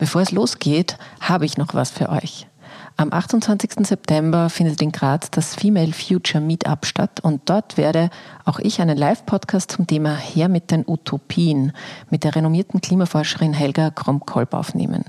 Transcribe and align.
Bevor 0.00 0.22
es 0.22 0.32
losgeht, 0.32 0.96
habe 1.20 1.44
ich 1.44 1.58
noch 1.58 1.74
was 1.74 1.90
für 1.90 2.08
euch. 2.08 2.46
Am 2.96 3.12
28. 3.12 3.86
September 3.86 4.48
findet 4.48 4.80
in 4.80 4.92
Graz 4.92 5.30
das 5.30 5.54
Female 5.54 5.92
Future 5.92 6.42
Meetup 6.42 6.86
statt 6.86 7.20
und 7.20 7.50
dort 7.50 7.76
werde 7.76 8.08
auch 8.46 8.58
ich 8.60 8.80
einen 8.80 8.96
Live-Podcast 8.96 9.72
zum 9.72 9.86
Thema 9.86 10.16
Her 10.16 10.48
mit 10.48 10.70
den 10.70 10.86
Utopien 10.86 11.72
mit 12.08 12.24
der 12.24 12.34
renommierten 12.34 12.80
Klimaforscherin 12.80 13.52
Helga 13.52 13.90
Kromkolb 13.90 14.54
aufnehmen. 14.54 15.04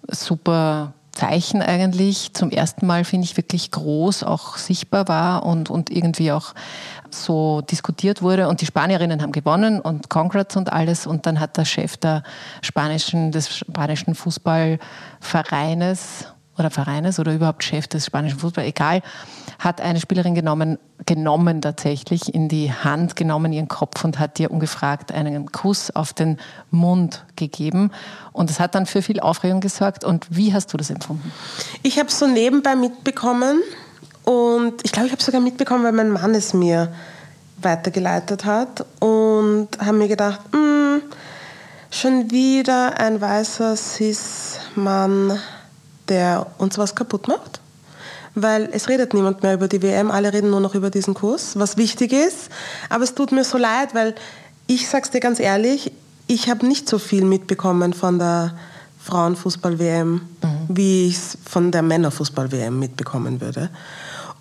super 0.09 0.94
Zeichen 1.12 1.62
eigentlich 1.62 2.34
zum 2.34 2.50
ersten 2.50 2.87
Mal, 2.87 3.04
finde 3.04 3.27
ich, 3.27 3.37
wirklich 3.37 3.71
groß 3.71 4.25
auch 4.25 4.56
sichtbar 4.56 5.06
war 5.06 5.47
und, 5.47 5.71
und 5.71 5.91
irgendwie 5.91 6.32
auch 6.32 6.54
so 7.15 7.62
diskutiert 7.62 8.21
wurde. 8.22 8.48
Und 8.48 8.60
die 8.60 8.66
Spanierinnen 8.66 9.22
haben 9.22 9.32
gewonnen 9.32 9.81
und 9.81 10.10
Congrats 10.10 10.56
und 10.56 10.72
alles. 10.72 11.06
Und 11.06 11.26
dann 11.26 11.41
hat 11.41 11.56
der 11.56 11.65
Chef 11.65 11.97
der 11.97 12.22
spanischen, 12.62 13.32
des 13.32 13.56
spanischen 13.56 14.15
Fußballvereines 14.15 16.26
oder 16.60 16.71
Vereines 16.71 17.19
oder 17.19 17.34
überhaupt 17.34 17.65
Chef 17.65 17.88
des 17.88 18.06
spanischen 18.06 18.38
Fußballs, 18.38 18.69
egal, 18.69 19.03
hat 19.59 19.81
eine 19.81 20.00
Spielerin 20.00 20.34
genommen, 20.34 20.78
genommen 21.06 21.60
tatsächlich, 21.60 22.34
in 22.34 22.48
die 22.48 22.72
Hand 22.72 23.16
genommen, 23.16 23.53
ihren 23.53 23.69
Kopf 23.69 24.04
und 24.04 24.19
hat 24.19 24.38
ihr 24.38 24.50
ungefragt 24.50 25.10
einen 25.10 25.50
Kuss 25.50 25.91
auf 25.91 26.12
den 26.12 26.38
Mund 26.71 27.25
gegeben. 27.37 27.91
Und 28.32 28.50
das 28.50 28.60
hat 28.60 28.75
dann 28.75 28.87
für 28.87 29.03
viel 29.03 29.21
Aufregung 29.21 29.60
gesorgt. 29.60 30.04
Und 30.04 30.27
wie 30.31 30.54
hast 30.54 30.72
du 30.72 30.77
das 30.77 30.91
empfunden? 30.91 31.32
Ich 31.82 31.98
habe 31.98 32.09
es 32.09 32.19
so 32.19 32.27
nebenbei 32.27 32.77
mitbekommen 32.77 33.60
und 34.25 34.75
ich 34.83 34.93
glaube, 34.93 35.07
ich 35.07 35.13
habe 35.13 35.23
sogar 35.23 35.41
mitbekommen, 35.41 35.85
weil 35.85 35.93
mein 35.93 36.11
Mann 36.11 36.35
es 36.35 36.55
mir 36.55 36.93
weitergeleitet 37.63 38.45
hat 38.45 38.85
und 39.01 39.69
habe 39.79 39.97
mir 39.97 40.09
gedacht, 40.09 40.41
hm, 40.53 41.03
schon 41.91 42.31
wieder 42.31 42.99
ein 42.99 43.21
weißer 43.21 43.77
Cis-Mann, 43.77 45.39
der 46.09 46.47
uns 46.59 46.79
was 46.79 46.95
kaputt 46.95 47.29
macht. 47.29 47.61
Weil 48.35 48.69
es 48.73 48.89
redet 48.89 49.13
niemand 49.13 49.43
mehr 49.43 49.55
über 49.55 49.67
die 49.67 49.83
WM, 49.83 50.11
alle 50.11 50.33
reden 50.33 50.51
nur 50.51 50.61
noch 50.61 50.75
über 50.75 50.91
diesen 50.91 51.15
Kurs, 51.15 51.59
was 51.59 51.77
wichtig 51.77 52.13
ist. 52.13 52.49
Aber 52.89 53.03
es 53.03 53.15
tut 53.15 53.33
mir 53.33 53.45
so 53.45 53.59
leid, 53.59 53.95
weil 53.95 54.15
ich 54.69 54.89
sag's 54.89 55.11
dir 55.11 55.21
ganz 55.21 55.41
ehrlich, 55.41 55.93
ich 56.28 56.49
habe 56.49 56.65
nicht 56.65 56.89
so 56.89 56.99
viel 56.99 57.25
mitbekommen 57.25 57.93
von 57.93 58.21
der 58.21 58.57
Frauenfußball-WM, 59.03 60.13
mhm. 60.13 60.21
wie 60.69 61.09
ich 61.09 61.16
es 61.16 61.39
von 61.45 61.73
der 61.73 61.83
Männerfußball-WM 61.83 62.78
mitbekommen 62.78 63.41
würde. 63.41 63.71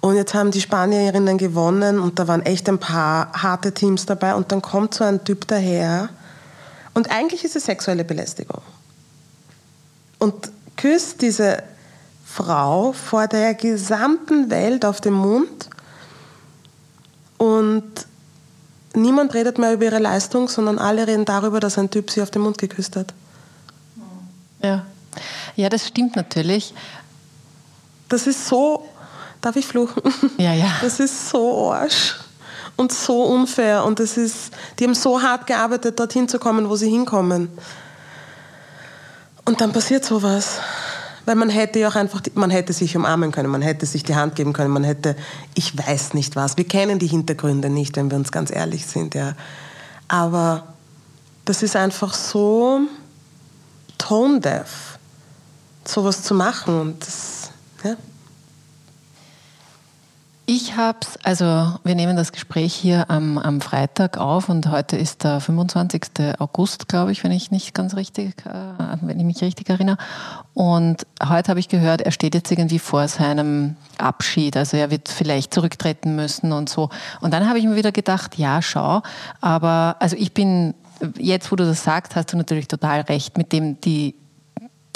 Und 0.02 0.16
jetzt 0.16 0.34
haben 0.34 0.52
die 0.52 0.62
Spanierinnen 0.62 1.38
gewonnen 1.38 2.00
und 2.00 2.20
da 2.20 2.28
waren 2.28 2.42
echt 2.46 2.70
ein 2.70 2.80
paar 2.80 3.34
harte 3.34 3.74
Teams 3.74 4.06
dabei 4.06 4.34
und 4.36 4.52
dann 4.52 4.62
kommt 4.62 4.94
so 4.94 5.04
ein 5.04 5.24
Typ 5.26 5.48
daher 5.48 6.10
und 6.94 7.12
eigentlich 7.12 7.44
ist 7.44 7.56
es 7.56 7.66
sexuelle 7.66 8.04
Belästigung. 8.04 8.62
Und 10.18 10.52
küsst 10.76 11.22
diese 11.22 11.64
Frau 12.26 12.94
vor 12.94 13.28
der 13.28 13.54
gesamten 13.54 14.50
Welt 14.50 14.86
auf 14.86 15.00
den 15.00 15.14
Mund 15.14 15.70
und 17.38 17.86
niemand 18.94 19.34
redet 19.34 19.58
mehr 19.60 19.74
über 19.74 19.86
ihre 19.86 20.00
Leistung, 20.00 20.50
sondern 20.50 20.78
alle 20.78 21.08
reden 21.08 21.26
darüber, 21.26 21.60
dass 21.60 21.78
ein 21.78 21.90
Typ 21.90 22.12
sie 22.12 22.22
auf 22.22 22.32
den 22.32 22.42
Mund 22.42 22.58
geküsst 22.58 22.96
hat. 22.96 23.14
Ja, 24.62 24.86
ja 25.56 25.70
das 25.70 25.88
stimmt 25.88 26.16
natürlich. 26.18 26.74
Das 28.10 28.28
ist 28.28 28.48
so 28.48 28.89
darf 29.42 29.56
ich 29.56 29.66
fluchen? 29.66 30.02
Ja, 30.38 30.54
ja. 30.54 30.72
Das 30.82 31.00
ist 31.00 31.30
so 31.30 31.72
arsch 31.72 32.16
und 32.76 32.92
so 32.92 33.24
unfair 33.24 33.84
und 33.84 34.00
das 34.00 34.18
ist, 34.18 34.52
die 34.78 34.86
haben 34.86 34.96
so 34.96 35.22
hart 35.22 35.48
gearbeitet, 35.48 36.00
dorthin 36.00 36.30
zu 36.30 36.40
kommen, 36.40 36.70
wo 36.70 36.76
sie 36.76 36.90
hinkommen. 36.90 37.50
Und 39.46 39.60
dann 39.62 39.74
passiert 39.74 40.06
sowas. 40.06 40.60
Weil 41.26 41.36
man 41.36 41.50
hätte 41.50 41.78
ja 41.78 41.90
auch 41.90 41.96
einfach, 41.96 42.22
man 42.34 42.50
hätte 42.50 42.74
sich 42.74 42.96
umarmen 42.96 43.32
können, 43.32 43.50
man 43.50 43.62
hätte 43.62 43.86
sich 43.86 44.04
die 44.04 44.16
Hand 44.16 44.36
geben 44.36 44.54
können, 44.54 44.72
man 44.72 44.84
hätte, 44.84 45.16
ich 45.54 45.78
weiß 45.78 46.14
nicht 46.14 46.36
was. 46.36 46.58
Wir 46.58 46.68
kennen 46.68 46.98
die 46.98 47.08
Hintergründe 47.08 47.70
nicht, 47.70 47.98
wenn 47.98 48.10
wir 48.10 48.18
uns 48.18 48.32
ganz 48.32 48.50
ehrlich 48.50 48.88
sind, 48.88 49.14
ja. 49.14 49.34
Aber 50.08 50.64
das 51.46 51.62
ist 51.62 51.76
einfach 51.76 52.14
so 52.14 52.80
tone 53.98 54.40
deaf, 54.40 54.98
sowas 55.86 56.24
zu 56.24 56.34
machen 56.34 56.80
und 56.80 57.06
das, 57.06 57.52
ja. 57.84 57.96
Ich 60.52 60.76
habe 60.76 60.98
es, 61.02 61.16
also 61.24 61.46
wir 61.84 61.94
nehmen 61.94 62.18
das 62.18 62.32
Gespräch 62.32 62.74
hier 62.74 63.12
am, 63.12 63.38
am 63.38 63.62
Freitag 63.62 64.18
auf 64.18 64.50
und 64.50 64.72
heute 64.72 64.98
ist 64.98 65.24
der 65.24 65.42
25. 65.42 66.06
August, 66.40 66.88
glaube 66.88 67.12
ich, 67.12 67.24
wenn 67.24 67.32
ich 67.32 67.52
nicht 67.52 67.76
ganz 67.76 67.96
richtig, 67.96 68.34
äh, 68.48 68.98
wenn 69.02 69.20
ich 69.20 69.26
mich 69.28 69.44
richtig 69.44 69.70
erinnere. 69.70 69.98
Und 70.56 71.06
heute 71.24 71.50
habe 71.50 71.60
ich 71.60 71.70
gehört, 71.70 72.02
er 72.02 72.12
steht 72.12 72.34
jetzt 72.34 72.50
irgendwie 72.52 72.80
vor 72.80 73.08
seinem 73.08 73.76
Abschied, 74.00 74.58
also 74.58 74.76
er 74.76 74.90
wird 74.90 75.08
vielleicht 75.10 75.54
zurücktreten 75.54 76.16
müssen 76.16 76.52
und 76.52 76.68
so. 76.68 76.90
Und 77.22 77.32
dann 77.32 77.48
habe 77.48 77.60
ich 77.60 77.66
mir 77.66 77.76
wieder 77.76 77.92
gedacht, 77.92 78.36
ja, 78.40 78.64
schau, 78.64 79.04
aber 79.42 79.98
also 80.00 80.16
ich 80.16 80.34
bin 80.34 80.74
jetzt, 81.20 81.52
wo 81.52 81.58
du 81.58 81.64
das 81.64 81.84
sagst, 81.84 82.16
hast 82.16 82.34
du 82.34 82.38
natürlich 82.38 82.68
total 82.68 83.02
recht 83.02 83.38
mit 83.38 83.54
dem, 83.54 83.80
die 83.82 84.16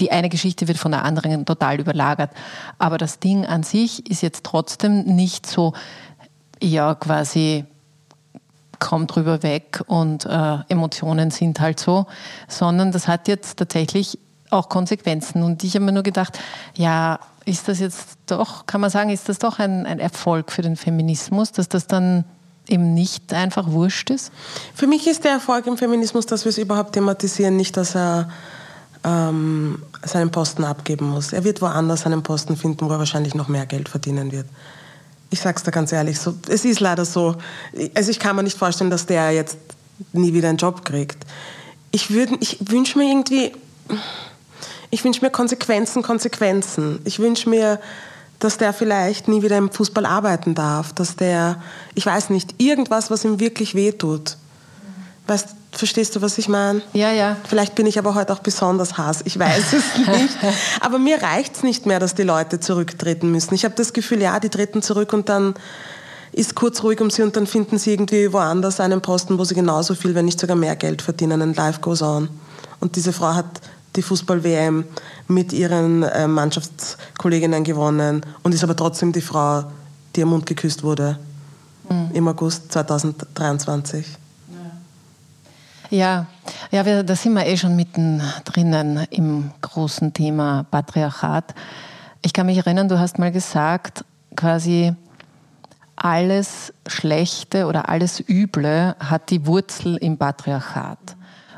die 0.03 0.11
eine 0.11 0.27
Geschichte 0.27 0.67
wird 0.67 0.77
von 0.77 0.91
der 0.91 1.05
anderen 1.05 1.45
total 1.45 1.79
überlagert. 1.79 2.31
Aber 2.77 2.97
das 2.97 3.19
Ding 3.19 3.45
an 3.45 3.63
sich 3.63 4.09
ist 4.09 4.21
jetzt 4.21 4.43
trotzdem 4.43 5.03
nicht 5.03 5.47
so, 5.47 5.73
ja, 6.61 6.93
quasi 6.95 7.63
kommt 8.79 9.15
drüber 9.15 9.43
weg 9.43 9.81
und 9.87 10.25
äh, 10.25 10.57
Emotionen 10.67 11.31
sind 11.31 11.61
halt 11.61 11.79
so, 11.79 12.05
sondern 12.49 12.91
das 12.91 13.07
hat 13.07 13.29
jetzt 13.29 13.57
tatsächlich 13.57 14.19
auch 14.49 14.67
Konsequenzen. 14.67 15.41
Und 15.41 15.63
ich 15.63 15.75
habe 15.75 15.85
mir 15.85 15.93
nur 15.93 16.03
gedacht, 16.03 16.37
ja, 16.75 17.19
ist 17.45 17.69
das 17.69 17.79
jetzt 17.79 18.17
doch, 18.25 18.65
kann 18.65 18.81
man 18.81 18.89
sagen, 18.89 19.09
ist 19.09 19.29
das 19.29 19.39
doch 19.39 19.59
ein, 19.59 19.85
ein 19.85 19.99
Erfolg 19.99 20.51
für 20.51 20.61
den 20.61 20.75
Feminismus, 20.75 21.53
dass 21.53 21.69
das 21.69 21.87
dann 21.87 22.25
eben 22.67 22.93
nicht 22.93 23.33
einfach 23.33 23.71
wurscht 23.71 24.09
ist? 24.09 24.33
Für 24.75 24.87
mich 24.87 25.07
ist 25.07 25.23
der 25.23 25.31
Erfolg 25.31 25.65
im 25.65 25.77
Feminismus, 25.77 26.25
dass 26.25 26.43
wir 26.43 26.49
es 26.49 26.57
überhaupt 26.57 26.91
thematisieren, 26.91 27.55
nicht, 27.55 27.77
dass 27.77 27.95
er 27.95 28.29
ähm, 29.03 29.81
seinen 30.03 30.31
Posten 30.31 30.63
abgeben 30.63 31.09
muss. 31.09 31.33
Er 31.33 31.43
wird 31.43 31.61
woanders 31.61 32.05
einen 32.05 32.23
Posten 32.23 32.55
finden, 32.57 32.85
wo 32.85 32.91
er 32.91 32.99
wahrscheinlich 32.99 33.35
noch 33.35 33.47
mehr 33.47 33.65
Geld 33.65 33.89
verdienen 33.89 34.31
wird. 34.31 34.47
Ich 35.29 35.39
sage 35.39 35.57
es 35.57 35.63
dir 35.63 35.71
ganz 35.71 35.91
ehrlich, 35.91 36.19
so, 36.19 36.35
es 36.47 36.63
ist 36.63 36.79
leider 36.79 37.05
so. 37.05 37.35
Also 37.95 38.11
ich 38.11 38.19
kann 38.19 38.35
mir 38.35 38.43
nicht 38.43 38.57
vorstellen, 38.57 38.89
dass 38.89 39.05
der 39.05 39.31
jetzt 39.31 39.57
nie 40.11 40.33
wieder 40.33 40.49
einen 40.49 40.57
Job 40.57 40.85
kriegt. 40.85 41.17
Ich, 41.91 42.09
ich 42.11 42.57
wünsche 42.71 42.97
mir 42.97 43.09
irgendwie, 43.09 43.51
ich 44.89 45.03
wünsche 45.03 45.21
mir 45.21 45.31
Konsequenzen, 45.31 46.03
Konsequenzen. 46.03 46.99
Ich 47.03 47.19
wünsche 47.19 47.49
mir, 47.49 47.79
dass 48.39 48.57
der 48.57 48.73
vielleicht 48.73 49.27
nie 49.27 49.41
wieder 49.41 49.57
im 49.57 49.71
Fußball 49.71 50.05
arbeiten 50.05 50.53
darf, 50.53 50.93
dass 50.93 51.15
der, 51.15 51.61
ich 51.95 52.05
weiß 52.05 52.29
nicht, 52.29 52.61
irgendwas, 52.61 53.09
was 53.09 53.23
ihm 53.23 53.39
wirklich 53.39 53.73
wehtut. 53.73 54.37
Weißt, 55.27 55.55
verstehst 55.77 56.15
du, 56.15 56.21
was 56.21 56.37
ich 56.37 56.47
meine? 56.47 56.81
Ja, 56.93 57.11
ja. 57.11 57.37
Vielleicht 57.47 57.75
bin 57.75 57.85
ich 57.85 57.97
aber 57.99 58.15
heute 58.15 58.33
auch 58.33 58.39
besonders 58.39 58.97
Hass, 58.97 59.21
ich 59.25 59.37
weiß 59.37 59.73
es 59.73 59.97
nicht. 60.07 60.37
aber 60.79 60.99
mir 60.99 61.21
reicht 61.21 61.55
es 61.57 61.63
nicht 61.63 61.85
mehr, 61.85 61.99
dass 61.99 62.15
die 62.15 62.23
Leute 62.23 62.59
zurücktreten 62.59 63.31
müssen. 63.31 63.53
Ich 63.53 63.65
habe 63.65 63.75
das 63.75 63.93
Gefühl, 63.93 64.21
ja, 64.21 64.39
die 64.39 64.49
treten 64.49 64.81
zurück 64.81 65.13
und 65.13 65.29
dann 65.29 65.55
ist 66.31 66.55
kurz 66.55 66.83
ruhig 66.83 66.99
um 66.99 67.09
sie 67.09 67.21
und 67.21 67.35
dann 67.35 67.47
finden 67.47 67.77
sie 67.77 67.91
irgendwie 67.91 68.33
woanders 68.33 68.79
einen 68.79 69.01
Posten, 69.01 69.37
wo 69.37 69.43
sie 69.43 69.55
genauso 69.55 69.93
viel, 69.93 70.15
wenn 70.15 70.25
nicht 70.25 70.39
sogar 70.39 70.55
mehr 70.55 70.75
Geld 70.75 71.01
verdienen. 71.01 71.41
Ein 71.41 71.53
Life 71.53 71.79
goes 71.79 72.01
on. 72.01 72.29
Und 72.79 72.95
diese 72.95 73.13
Frau 73.13 73.35
hat 73.35 73.61
die 73.95 74.01
Fußball-WM 74.01 74.85
mit 75.27 75.53
ihren 75.53 76.03
äh, 76.03 76.27
Mannschaftskolleginnen 76.27 77.63
gewonnen 77.63 78.25
und 78.41 78.53
ist 78.53 78.63
aber 78.63 78.75
trotzdem 78.75 79.11
die 79.11 79.21
Frau, 79.21 79.63
die 80.15 80.23
am 80.23 80.29
Mund 80.29 80.47
geküsst 80.47 80.83
wurde 80.83 81.19
mhm. 81.89 82.09
im 82.13 82.27
August 82.27 82.71
2023. 82.71 84.05
Ja, 85.93 86.25
ja 86.71 86.87
wir, 86.87 87.03
da 87.03 87.15
sind 87.15 87.33
wir 87.33 87.45
eh 87.45 87.55
schon 87.55 87.75
mitten 87.75 88.19
drinnen 88.45 89.05
im 89.11 89.51
großen 89.61 90.11
Thema 90.11 90.65
Patriarchat. 90.71 91.53
Ich 92.23 92.33
kann 92.33 92.47
mich 92.47 92.57
erinnern, 92.57 92.89
du 92.89 92.97
hast 92.97 93.19
mal 93.19 93.31
gesagt, 93.31 94.03
quasi 94.35 94.95
alles 95.95 96.73
Schlechte 96.87 97.67
oder 97.67 97.89
alles 97.89 98.27
Üble 98.27 98.95
hat 98.99 99.29
die 99.29 99.45
Wurzel 99.45 99.97
im 99.97 100.17
Patriarchat. 100.17 101.15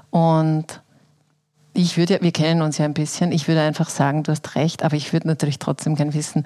Und 0.09 0.81
ich 1.73 1.95
würde, 1.95 2.19
wir 2.21 2.33
kennen 2.33 2.61
uns 2.61 2.77
ja 2.77 2.83
ein 2.83 2.93
bisschen, 2.93 3.31
ich 3.31 3.47
würde 3.47 3.61
einfach 3.61 3.87
sagen, 3.87 4.23
du 4.23 4.33
hast 4.33 4.55
recht, 4.55 4.83
aber 4.83 4.97
ich 4.97 5.13
würde 5.13 5.29
natürlich 5.29 5.59
trotzdem 5.59 5.95
gerne 5.95 6.13
wissen, 6.13 6.43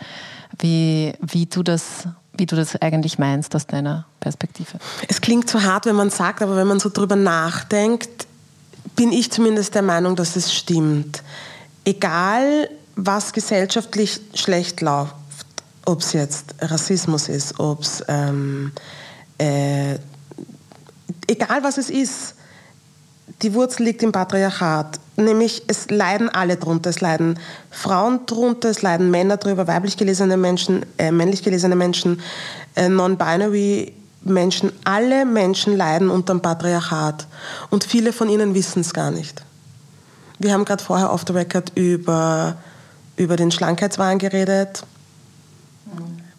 wie, 0.59 1.13
wie 1.21 1.47
du 1.47 1.63
das 1.63 2.07
wie 2.39 2.45
du 2.45 2.55
das 2.55 2.75
eigentlich 2.81 3.19
meinst 3.19 3.55
aus 3.55 3.67
deiner 3.67 4.05
Perspektive. 4.19 4.79
Es 5.07 5.21
klingt 5.21 5.49
so 5.49 5.61
hart, 5.61 5.85
wenn 5.85 5.95
man 5.95 6.09
sagt, 6.09 6.41
aber 6.41 6.55
wenn 6.55 6.67
man 6.67 6.79
so 6.79 6.89
drüber 6.89 7.15
nachdenkt, 7.15 8.27
bin 8.95 9.11
ich 9.11 9.31
zumindest 9.31 9.75
der 9.75 9.81
Meinung, 9.81 10.15
dass 10.15 10.35
es 10.35 10.53
stimmt. 10.53 11.21
Egal, 11.85 12.69
was 12.95 13.33
gesellschaftlich 13.33 14.19
schlecht 14.33 14.81
läuft, 14.81 15.13
ob 15.85 16.01
es 16.01 16.13
jetzt 16.13 16.55
Rassismus 16.59 17.29
ist, 17.29 17.59
ob 17.59 17.81
es 17.81 18.03
ähm, 18.07 18.71
äh, 19.37 19.95
egal 21.27 21.63
was 21.63 21.77
es 21.77 21.89
ist, 21.89 22.35
die 23.41 23.53
Wurzel 23.53 23.83
liegt 23.83 24.03
im 24.03 24.11
Patriarchat. 24.11 24.99
Nämlich 25.15 25.63
es 25.67 25.89
leiden 25.89 26.29
alle 26.29 26.57
drunter. 26.57 26.89
Es 26.89 27.01
leiden 27.01 27.39
Frauen 27.69 28.25
drunter, 28.25 28.69
es 28.69 28.81
leiden 28.81 29.11
Männer 29.11 29.37
drüber, 29.37 29.67
weiblich 29.67 29.97
gelesene 29.97 30.37
Menschen, 30.37 30.85
äh, 30.97 31.11
männlich 31.11 31.43
gelesene 31.43 31.75
Menschen, 31.75 32.21
äh, 32.75 32.87
non-binary 32.89 33.93
Menschen. 34.21 34.71
Alle 34.83 35.25
Menschen 35.25 35.75
leiden 35.75 36.09
unter 36.09 36.33
dem 36.33 36.41
Patriarchat. 36.41 37.27
Und 37.69 37.83
viele 37.83 38.13
von 38.13 38.29
ihnen 38.29 38.53
wissen 38.53 38.81
es 38.81 38.93
gar 38.93 39.11
nicht. 39.11 39.43
Wir 40.39 40.53
haben 40.53 40.65
gerade 40.65 40.83
vorher 40.83 41.11
off 41.11 41.25
the 41.27 41.33
record 41.33 41.71
über, 41.75 42.55
über 43.17 43.35
den 43.35 43.51
Schlankheitswahn 43.51 44.19
geredet. 44.19 44.83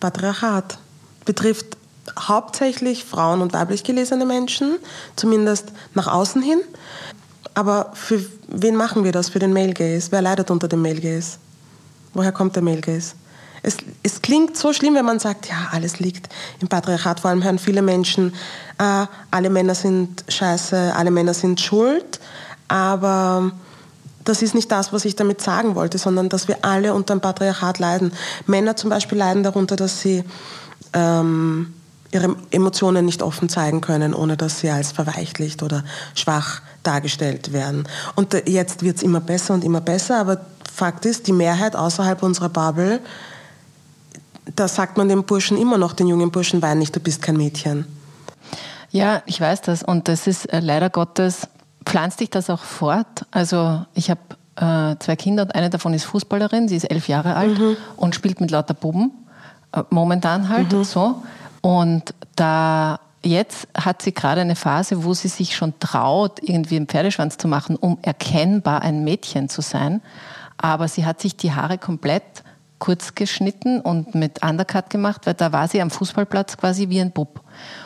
Patriarchat 0.00 0.78
betrifft 1.26 1.76
hauptsächlich 2.18 3.04
Frauen 3.04 3.42
und 3.42 3.52
weiblich 3.52 3.84
gelesene 3.84 4.24
Menschen, 4.24 4.76
zumindest 5.16 5.66
nach 5.94 6.06
außen 6.06 6.42
hin. 6.42 6.60
Aber 7.54 7.90
für 7.94 8.24
wen 8.48 8.76
machen 8.76 9.04
wir 9.04 9.12
das? 9.12 9.28
Für 9.28 9.38
den 9.38 9.52
Male 9.52 9.74
Gaze? 9.74 10.10
Wer 10.10 10.22
leidet 10.22 10.50
unter 10.50 10.68
dem 10.68 10.82
Male 10.82 11.00
Gaze? 11.00 11.38
Woher 12.14 12.32
kommt 12.32 12.56
der 12.56 12.62
Male 12.62 12.80
Gaze? 12.80 13.14
Es, 13.62 13.76
es, 14.02 14.22
klingt 14.22 14.56
so 14.56 14.72
schlimm, 14.72 14.94
wenn 14.94 15.04
man 15.04 15.18
sagt, 15.18 15.46
ja, 15.48 15.68
alles 15.72 16.00
liegt 16.00 16.30
im 16.60 16.68
Patriarchat. 16.68 17.20
Vor 17.20 17.30
allem 17.30 17.44
hören 17.44 17.58
viele 17.58 17.82
Menschen, 17.82 18.32
äh, 18.78 19.06
alle 19.30 19.50
Männer 19.50 19.74
sind 19.74 20.24
scheiße, 20.28 20.94
alle 20.96 21.10
Männer 21.10 21.34
sind 21.34 21.60
schuld. 21.60 22.20
Aber 22.68 23.52
das 24.24 24.42
ist 24.42 24.54
nicht 24.54 24.70
das, 24.72 24.92
was 24.92 25.04
ich 25.04 25.16
damit 25.16 25.42
sagen 25.42 25.74
wollte, 25.74 25.98
sondern 25.98 26.28
dass 26.28 26.48
wir 26.48 26.64
alle 26.64 26.94
unter 26.94 27.14
dem 27.14 27.20
Patriarchat 27.20 27.78
leiden. 27.78 28.12
Männer 28.46 28.76
zum 28.76 28.88
Beispiel 28.88 29.18
leiden 29.18 29.42
darunter, 29.42 29.76
dass 29.76 30.00
sie 30.00 30.24
ähm, 30.92 31.74
ihre 32.12 32.36
Emotionen 32.50 33.04
nicht 33.04 33.22
offen 33.22 33.48
zeigen 33.48 33.80
können, 33.80 34.14
ohne 34.14 34.36
dass 34.36 34.60
sie 34.60 34.70
als 34.70 34.92
verweichlicht 34.92 35.62
oder 35.62 35.84
schwach 36.14 36.60
dargestellt 36.82 37.52
werden. 37.52 37.88
Und 38.16 38.34
jetzt 38.46 38.82
wird 38.82 38.96
es 38.96 39.02
immer 39.02 39.20
besser 39.20 39.54
und 39.54 39.64
immer 39.64 39.80
besser, 39.80 40.18
aber 40.18 40.40
Fakt 40.72 41.04
ist, 41.04 41.26
die 41.26 41.32
Mehrheit 41.32 41.76
außerhalb 41.76 42.22
unserer 42.22 42.48
Bubble, 42.48 43.00
da 44.56 44.66
sagt 44.66 44.96
man 44.96 45.08
den 45.08 45.24
Burschen 45.24 45.56
immer 45.56 45.78
noch, 45.78 45.92
den 45.92 46.06
jungen 46.06 46.30
Burschen, 46.30 46.62
wein 46.62 46.78
nicht, 46.78 46.94
du 46.94 47.00
bist 47.00 47.22
kein 47.22 47.36
Mädchen. 47.36 47.86
Ja, 48.90 49.22
ich 49.26 49.40
weiß 49.40 49.62
das. 49.62 49.82
Und 49.82 50.08
das 50.08 50.26
ist 50.26 50.46
äh, 50.46 50.60
leider 50.60 50.90
Gottes, 50.90 51.48
pflanzt 51.84 52.18
sich 52.18 52.30
das 52.30 52.50
auch 52.50 52.62
fort. 52.62 53.26
Also 53.30 53.84
ich 53.94 54.10
habe 54.10 54.20
äh, 54.56 54.96
zwei 54.98 55.16
Kinder 55.16 55.44
und 55.44 55.54
eine 55.54 55.70
davon 55.70 55.94
ist 55.94 56.04
Fußballerin, 56.04 56.68
sie 56.68 56.76
ist 56.76 56.84
elf 56.84 57.08
Jahre 57.08 57.36
alt 57.36 57.58
mhm. 57.58 57.76
und 57.96 58.14
spielt 58.14 58.40
mit 58.40 58.50
lauter 58.50 58.74
Buben. 58.74 59.12
Äh, 59.72 59.82
momentan 59.90 60.48
halt 60.48 60.72
mhm. 60.72 60.84
so. 60.84 61.22
Und 61.60 62.14
da 62.36 63.00
jetzt 63.22 63.68
hat 63.74 64.02
sie 64.02 64.12
gerade 64.12 64.40
eine 64.40 64.56
Phase, 64.56 65.04
wo 65.04 65.14
sie 65.14 65.28
sich 65.28 65.54
schon 65.54 65.78
traut, 65.78 66.38
irgendwie 66.42 66.76
einen 66.76 66.86
Pferdeschwanz 66.86 67.36
zu 67.36 67.48
machen, 67.48 67.76
um 67.76 67.98
erkennbar 68.02 68.82
ein 68.82 69.04
Mädchen 69.04 69.48
zu 69.48 69.60
sein. 69.60 70.00
Aber 70.56 70.88
sie 70.88 71.06
hat 71.06 71.20
sich 71.20 71.36
die 71.36 71.52
Haare 71.52 71.78
komplett 71.78 72.42
kurz 72.78 73.14
geschnitten 73.14 73.80
und 73.80 74.14
mit 74.14 74.42
Undercut 74.42 74.88
gemacht, 74.90 75.26
weil 75.26 75.34
da 75.34 75.52
war 75.52 75.68
sie 75.68 75.82
am 75.82 75.90
Fußballplatz 75.90 76.56
quasi 76.56 76.88
wie 76.88 77.00
ein 77.00 77.12
Bub. 77.12 77.42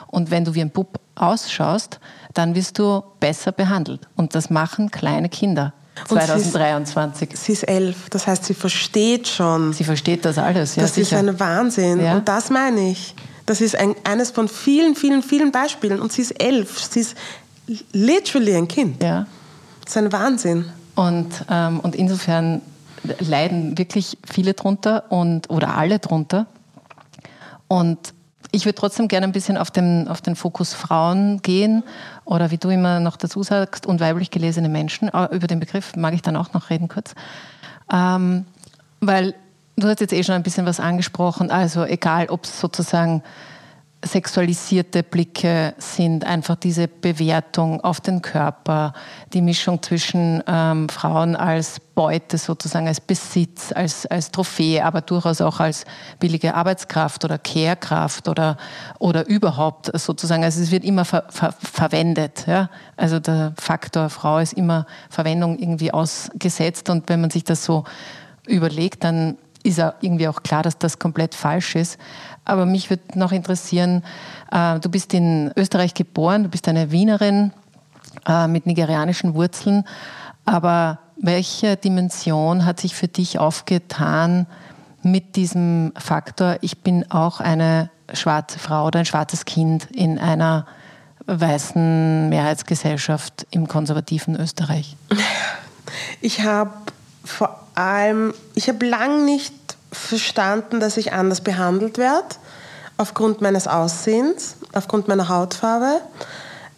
Und 0.07 0.31
wenn 0.31 0.45
du 0.45 0.55
wie 0.55 0.61
ein 0.61 0.71
Bub 0.71 1.01
ausschaust, 1.17 1.99
dann 2.33 2.55
wirst 2.55 2.79
du 2.79 3.03
besser 3.21 3.53
behandelt. 3.53 4.09
Und 4.17 4.35
das 4.35 4.51
machen 4.51 4.91
kleine 4.91 5.29
Kinder. 5.29 5.73
2023. 6.09 7.29
Sie 7.29 7.35
ist, 7.35 7.45
sie 7.45 7.53
ist, 7.53 7.63
elf, 7.65 8.11
das 8.11 8.27
heißt, 8.27 8.45
sie 8.45 8.55
versteht 8.55 9.29
schon. 9.29 9.73
Sie 9.73 9.85
versteht 9.85 10.25
das 10.25 10.39
alles, 10.39 10.77
ja. 10.77 10.83
Das 10.83 10.95
sicher. 10.95 11.21
ist 11.21 11.29
ein 11.29 11.39
Wahnsinn. 11.39 12.01
Ja. 12.01 12.17
Und 12.17 12.29
das 12.29 12.51
meine 12.51 12.91
ich. 12.91 13.15
Das 13.47 13.61
ist 13.61 13.77
ein, 13.77 13.95
eines 14.05 14.31
von 14.31 14.49
vielen, 14.49 14.95
vielen, 14.95 15.23
vielen 15.23 15.53
Beispielen. 15.53 16.01
Und 16.01 16.13
sie 16.13 16.23
ist 16.23 16.43
elf. 16.43 16.79
Sie 16.79 17.01
ist 17.01 17.17
literally 17.93 18.57
ein 18.57 18.69
Kind. 18.69 19.03
Ja. 19.03 19.27
Das 19.83 19.97
ist 19.97 19.97
ein 19.99 20.13
Wahnsinn. 20.13 20.71
Und, 20.95 21.29
ähm, 21.51 21.81
und 21.81 21.95
insofern 21.95 22.63
leiden 23.21 23.77
wirklich 23.77 24.17
viele 24.25 24.55
drunter 24.55 25.11
und, 25.11 25.51
oder 25.51 25.77
alle 25.77 25.99
drunter. 25.99 26.47
Und 27.69 28.15
ich 28.51 28.65
würde 28.65 28.77
trotzdem 28.77 29.09
gerne 29.09 29.27
ein 29.27 29.33
bisschen 29.33 29.57
auf 29.57 29.71
den, 29.71 30.07
auf 30.09 30.23
den 30.23 30.37
Fokus 30.37 30.75
Frauen 30.75 31.43
gehen 31.43 31.83
oder 32.25 32.51
wie 32.51 32.57
du 32.57 32.69
immer 32.71 33.01
noch 33.01 33.17
dazu 33.17 33.43
sagst, 33.43 33.85
und 33.85 34.01
weiblich 34.01 34.31
gelesene 34.31 34.69
Menschen. 34.69 35.09
Äh, 35.09 35.35
über 35.35 35.49
den 35.49 35.61
Begriff 35.61 35.97
mag 35.97 36.15
ich 36.15 36.23
dann 36.23 36.37
auch 36.37 36.53
noch 36.53 36.71
reden 36.71 36.89
kurz. 36.89 37.15
Ähm, 37.93 38.47
weil 39.01 39.35
du 39.77 39.89
hast 39.89 40.01
jetzt 40.01 40.13
eh 40.13 40.23
schon 40.23 40.35
ein 40.35 40.43
bisschen 40.43 40.67
was 40.67 40.81
angesprochen, 40.81 41.51
also 41.51 41.85
egal, 41.85 42.29
ob 42.29 42.45
es 42.45 42.61
sozusagen 42.61 43.23
sexualisierte 44.07 45.03
Blicke 45.03 45.75
sind, 45.79 46.25
einfach 46.25 46.57
diese 46.57 46.89
Bewertung 46.89 47.81
auf 47.81 48.01
den 48.01 48.23
Körper, 48.23 48.93
die 49.33 49.41
Mischung 49.41 49.83
zwischen 49.83 50.43
ähm, 50.47 50.89
Frauen 50.89 51.37
als 51.37 51.81
Beute 51.81 52.39
sozusagen, 52.39 52.87
als 52.87 53.01
Besitz, 53.01 53.73
als, 53.73 54.07
als 54.07 54.31
Trophäe, 54.31 54.85
aber 54.85 55.01
durchaus 55.01 55.41
auch 55.41 55.61
als 55.61 55.85
billige 56.19 56.55
Arbeitskraft 56.55 57.25
oder 57.25 57.39
Kehrkraft 57.39 58.29
oder, 58.29 58.57
oder 58.99 59.27
überhaupt 59.27 59.91
sozusagen. 59.99 60.45
Also 60.45 60.61
es 60.61 60.71
wird 60.71 60.85
immer 60.85 61.05
ver, 61.05 61.25
ver, 61.31 61.53
verwendet. 61.53 62.47
Ja? 62.47 62.69
Also 62.97 63.21
der 63.21 63.55
Faktor 63.59 64.11
Frau 64.11 64.39
ist 64.39 64.53
immer 64.53 64.87
Verwendung 65.09 65.59
irgendwie 65.59 65.93
ausgesetzt 65.93 66.91
und 66.91 67.09
wenn 67.09 67.21
man 67.21 67.31
sich 67.31 67.45
das 67.45 67.65
so 67.65 67.85
überlegt, 68.47 69.05
dann 69.05 69.39
ist 69.65 69.79
ja 69.79 69.95
irgendwie 70.01 70.29
auch 70.29 70.43
klar, 70.43 70.63
dass 70.63 70.79
das 70.79 70.99
komplett 70.99 71.35
falsch 71.35 71.75
ist. 71.75 71.99
Aber 72.45 72.67
mich 72.67 72.91
würde 72.91 73.19
noch 73.19 73.33
interessieren, 73.33 74.05
äh, 74.53 74.79
du 74.79 74.89
bist 74.89 75.13
in 75.15 75.51
Österreich 75.57 75.95
geboren, 75.95 76.45
du 76.45 76.49
bist 76.51 76.69
eine 76.69 76.93
Wienerin 76.93 77.53
äh, 78.27 78.47
mit 78.47 78.67
nigerianischen 78.67 79.35
Wurzeln. 79.35 79.85
Aber 80.45 80.99
welche 81.17 81.77
Dimension 81.77 82.65
hat 82.65 82.81
sich 82.81 82.95
für 82.95 83.09
dich 83.09 83.39
aufgetan 83.39 84.47
mit 85.03 85.37
diesem 85.37 85.93
Faktor, 85.97 86.59
ich 86.61 86.83
bin 86.83 87.11
auch 87.11 87.41
eine 87.41 87.91
schwarze 88.13 88.59
Frau 88.59 88.87
oder 88.87 89.01
ein 89.01 89.07
schwarzes 89.07 89.47
Kind 89.47 89.91
in 89.91 90.19
einer 90.19 90.67
weißen 91.27 92.29
Mehrheitsgesellschaft 92.29 93.47
im 93.51 93.67
konservativen 93.67 94.37
Österreich? 94.37 94.97
Ich 96.21 96.43
habe 96.43 96.71
vor 97.25 97.64
allem, 97.75 98.35
ich 98.55 98.69
habe 98.69 98.87
lang 98.87 99.25
nicht 99.25 99.55
verstanden, 99.93 100.81
dass 100.81 100.97
ich 100.97 101.13
anders 101.13 101.41
behandelt 101.41 101.99
werde, 101.99 102.37
aufgrund 102.97 103.41
meines 103.41 103.67
Aussehens, 103.67 104.57
aufgrund 104.73 105.09
meiner 105.09 105.29
Hautfarbe, 105.29 106.01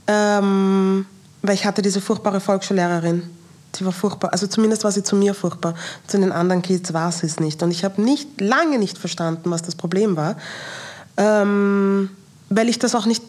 ähm, 0.07 1.07
weil 1.43 1.55
ich 1.55 1.67
hatte 1.67 1.83
diese 1.83 2.01
furchtbare 2.01 2.41
Volksschullehrerin. 2.41 3.31
Sie 3.75 3.85
war 3.85 3.93
furchtbar, 3.93 4.33
also 4.33 4.47
zumindest 4.47 4.85
war 4.85 4.93
sie 4.93 5.03
zu 5.03 5.17
mir 5.17 5.35
furchtbar. 5.35 5.75
Zu 6.07 6.19
den 6.19 6.33
anderen 6.33 6.63
Kids 6.63 6.95
war 6.95 7.13
sie 7.13 7.27
es 7.27 7.41
nicht. 7.41 7.63
Und 7.63 7.71
ich 7.71 7.85
habe 7.85 8.01
nicht, 8.01 8.41
lange 8.41 8.79
nicht 8.79 8.97
verstanden, 8.97 9.51
was 9.51 9.63
das 9.63 9.75
Problem 9.75 10.17
war, 10.17 10.37
ähm, 11.19 12.11
weil 12.49 12.69
ich 12.69 12.79
das 12.79 12.95
auch 12.95 13.05
nicht, 13.07 13.23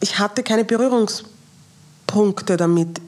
ich 0.00 0.18
hatte 0.18 0.42
keine 0.42 0.64
Berührungspunkte 0.64 2.56
damit 2.58 3.00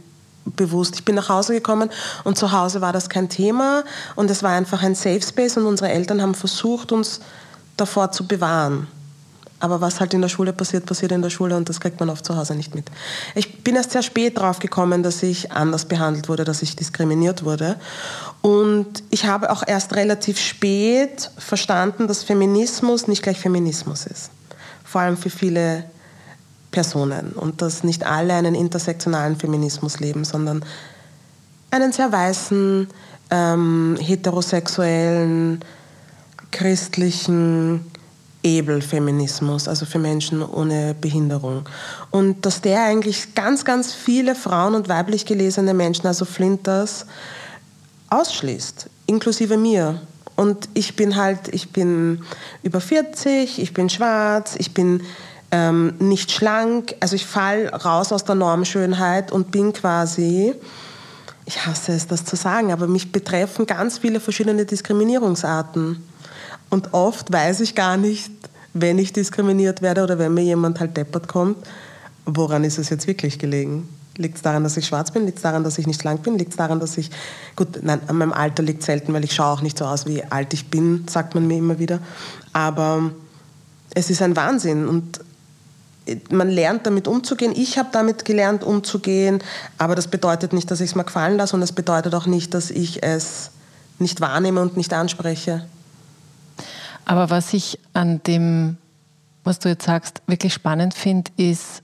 bewusst. 0.44 0.94
Ich 0.96 1.04
bin 1.04 1.14
nach 1.14 1.28
Hause 1.28 1.54
gekommen 1.54 1.90
und 2.24 2.36
zu 2.38 2.52
Hause 2.52 2.80
war 2.80 2.92
das 2.92 3.08
kein 3.08 3.28
Thema 3.28 3.84
und 4.14 4.30
es 4.30 4.42
war 4.42 4.52
einfach 4.52 4.82
ein 4.82 4.94
Safe 4.94 5.22
Space 5.22 5.56
und 5.56 5.66
unsere 5.66 5.90
Eltern 5.90 6.20
haben 6.22 6.34
versucht, 6.34 6.92
uns 6.92 7.20
davor 7.76 8.12
zu 8.12 8.26
bewahren. 8.26 8.86
Aber 9.60 9.80
was 9.80 9.98
halt 9.98 10.12
in 10.12 10.20
der 10.20 10.28
Schule 10.28 10.52
passiert, 10.52 10.84
passiert 10.84 11.12
in 11.12 11.22
der 11.22 11.30
Schule 11.30 11.56
und 11.56 11.68
das 11.68 11.80
kriegt 11.80 11.98
man 11.98 12.10
oft 12.10 12.26
zu 12.26 12.36
Hause 12.36 12.54
nicht 12.54 12.74
mit. 12.74 12.90
Ich 13.34 13.64
bin 13.64 13.76
erst 13.76 13.92
sehr 13.92 14.02
spät 14.02 14.38
drauf 14.38 14.58
gekommen, 14.58 15.02
dass 15.02 15.22
ich 15.22 15.52
anders 15.52 15.86
behandelt 15.86 16.28
wurde, 16.28 16.44
dass 16.44 16.60
ich 16.60 16.76
diskriminiert 16.76 17.44
wurde. 17.44 17.76
Und 18.42 19.02
ich 19.08 19.24
habe 19.24 19.50
auch 19.50 19.62
erst 19.66 19.94
relativ 19.94 20.38
spät 20.38 21.30
verstanden, 21.38 22.08
dass 22.08 22.24
Feminismus 22.24 23.08
nicht 23.08 23.22
gleich 23.22 23.40
Feminismus 23.40 24.04
ist. 24.04 24.30
Vor 24.84 25.00
allem 25.00 25.16
für 25.16 25.30
viele 25.30 25.84
Personen 26.74 27.30
und 27.34 27.62
dass 27.62 27.84
nicht 27.84 28.04
alle 28.04 28.34
einen 28.34 28.56
intersektionalen 28.56 29.36
Feminismus 29.36 30.00
leben, 30.00 30.24
sondern 30.24 30.64
einen 31.70 31.92
sehr 31.92 32.10
weißen, 32.10 32.88
ähm, 33.30 33.96
heterosexuellen, 34.00 35.60
christlichen 36.50 37.92
Ebel-Feminismus, 38.42 39.68
also 39.68 39.86
für 39.86 40.00
Menschen 40.00 40.42
ohne 40.42 40.96
Behinderung. 41.00 41.68
Und 42.10 42.44
dass 42.44 42.60
der 42.60 42.82
eigentlich 42.82 43.36
ganz, 43.36 43.64
ganz 43.64 43.94
viele 43.94 44.34
Frauen 44.34 44.74
und 44.74 44.88
weiblich 44.88 45.24
gelesene 45.26 45.74
Menschen, 45.74 46.08
also 46.08 46.24
Flinters, 46.24 47.06
ausschließt, 48.10 48.90
inklusive 49.06 49.56
mir. 49.56 50.00
Und 50.34 50.68
ich 50.74 50.96
bin 50.96 51.14
halt, 51.14 51.54
ich 51.54 51.70
bin 51.70 52.24
über 52.64 52.80
40, 52.80 53.60
ich 53.62 53.72
bin 53.72 53.88
schwarz, 53.88 54.56
ich 54.58 54.74
bin 54.74 55.02
ähm, 55.54 55.94
nicht 56.00 56.32
schlank. 56.32 56.96
Also 56.98 57.14
ich 57.14 57.26
falle 57.26 57.70
raus 57.70 58.10
aus 58.10 58.24
der 58.24 58.34
Normschönheit 58.34 59.30
und 59.30 59.52
bin 59.52 59.72
quasi, 59.72 60.52
ich 61.46 61.64
hasse 61.64 61.92
es, 61.92 62.08
das 62.08 62.24
zu 62.24 62.34
sagen, 62.34 62.72
aber 62.72 62.88
mich 62.88 63.12
betreffen 63.12 63.64
ganz 63.64 63.98
viele 63.98 64.18
verschiedene 64.18 64.66
Diskriminierungsarten. 64.66 66.02
Und 66.70 66.92
oft 66.92 67.32
weiß 67.32 67.60
ich 67.60 67.76
gar 67.76 67.96
nicht, 67.96 68.32
wenn 68.72 68.98
ich 68.98 69.12
diskriminiert 69.12 69.80
werde 69.80 70.02
oder 70.02 70.18
wenn 70.18 70.34
mir 70.34 70.42
jemand 70.42 70.80
halt 70.80 70.96
deppert 70.96 71.28
kommt, 71.28 71.58
woran 72.26 72.64
ist 72.64 72.78
es 72.78 72.90
jetzt 72.90 73.06
wirklich 73.06 73.38
gelegen? 73.38 73.88
Liegt 74.16 74.36
es 74.36 74.42
daran, 74.42 74.64
dass 74.64 74.76
ich 74.76 74.86
schwarz 74.86 75.12
bin? 75.12 75.24
Liegt 75.24 75.36
es 75.36 75.42
daran, 75.42 75.62
dass 75.62 75.78
ich 75.78 75.86
nicht 75.86 76.00
schlank 76.00 76.24
bin? 76.24 76.36
Liegt 76.36 76.50
es 76.50 76.56
daran, 76.56 76.80
dass 76.80 76.98
ich, 76.98 77.10
gut, 77.54 77.80
nein, 77.82 78.00
an 78.08 78.16
meinem 78.16 78.32
Alter 78.32 78.64
liegt 78.64 78.82
selten, 78.82 79.12
weil 79.12 79.22
ich 79.22 79.34
schaue 79.34 79.52
auch 79.52 79.62
nicht 79.62 79.78
so 79.78 79.84
aus, 79.84 80.06
wie 80.06 80.24
alt 80.24 80.52
ich 80.52 80.68
bin, 80.68 81.06
sagt 81.08 81.36
man 81.36 81.46
mir 81.46 81.58
immer 81.58 81.78
wieder. 81.78 82.00
Aber 82.52 83.12
es 83.94 84.10
ist 84.10 84.20
ein 84.20 84.34
Wahnsinn 84.34 84.88
und 84.88 85.20
man 86.30 86.50
lernt 86.50 86.86
damit 86.86 87.08
umzugehen. 87.08 87.52
Ich 87.56 87.78
habe 87.78 87.88
damit 87.92 88.24
gelernt 88.24 88.62
umzugehen, 88.62 89.42
aber 89.78 89.94
das 89.94 90.08
bedeutet 90.08 90.52
nicht, 90.52 90.70
dass 90.70 90.80
ich 90.80 90.90
es 90.90 90.94
mir 90.94 91.04
gefallen 91.04 91.36
lasse 91.36 91.56
und 91.56 91.62
es 91.62 91.72
bedeutet 91.72 92.14
auch 92.14 92.26
nicht, 92.26 92.54
dass 92.54 92.70
ich 92.70 93.02
es 93.02 93.50
nicht 93.98 94.20
wahrnehme 94.20 94.60
und 94.60 94.76
nicht 94.76 94.92
anspreche. 94.92 95.64
Aber 97.04 97.30
was 97.30 97.52
ich 97.52 97.78
an 97.92 98.22
dem, 98.24 98.76
was 99.44 99.58
du 99.58 99.68
jetzt 99.68 99.84
sagst, 99.84 100.22
wirklich 100.26 100.54
spannend 100.54 100.94
finde, 100.94 101.30
ist, 101.36 101.82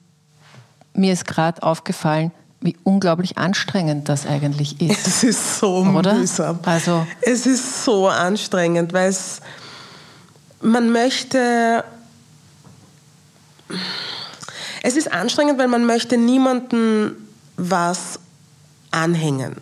mir 0.95 1.13
ist 1.13 1.27
gerade 1.27 1.63
aufgefallen, 1.63 2.33
wie 2.61 2.77
unglaublich 2.85 3.39
anstrengend 3.39 4.09
das 4.09 4.27
eigentlich 4.27 4.81
ist. 4.81 5.07
Es 5.07 5.25
ist 5.25 5.59
so 5.59 5.79
Oder? 5.79 6.15
mühsam. 6.15 6.59
Also 6.65 7.07
es 7.23 7.47
ist 7.47 7.85
so 7.85 8.09
anstrengend, 8.09 8.93
weil 8.93 9.09
es, 9.09 9.41
man 10.61 10.93
möchte 10.93 11.85
es 14.83 14.97
ist 14.97 15.13
anstrengend, 15.13 15.59
weil 15.59 15.69
man 15.69 15.85
möchte 15.85 16.17
niemanden 16.17 17.29
was 17.57 18.19
anhängen. 18.91 19.57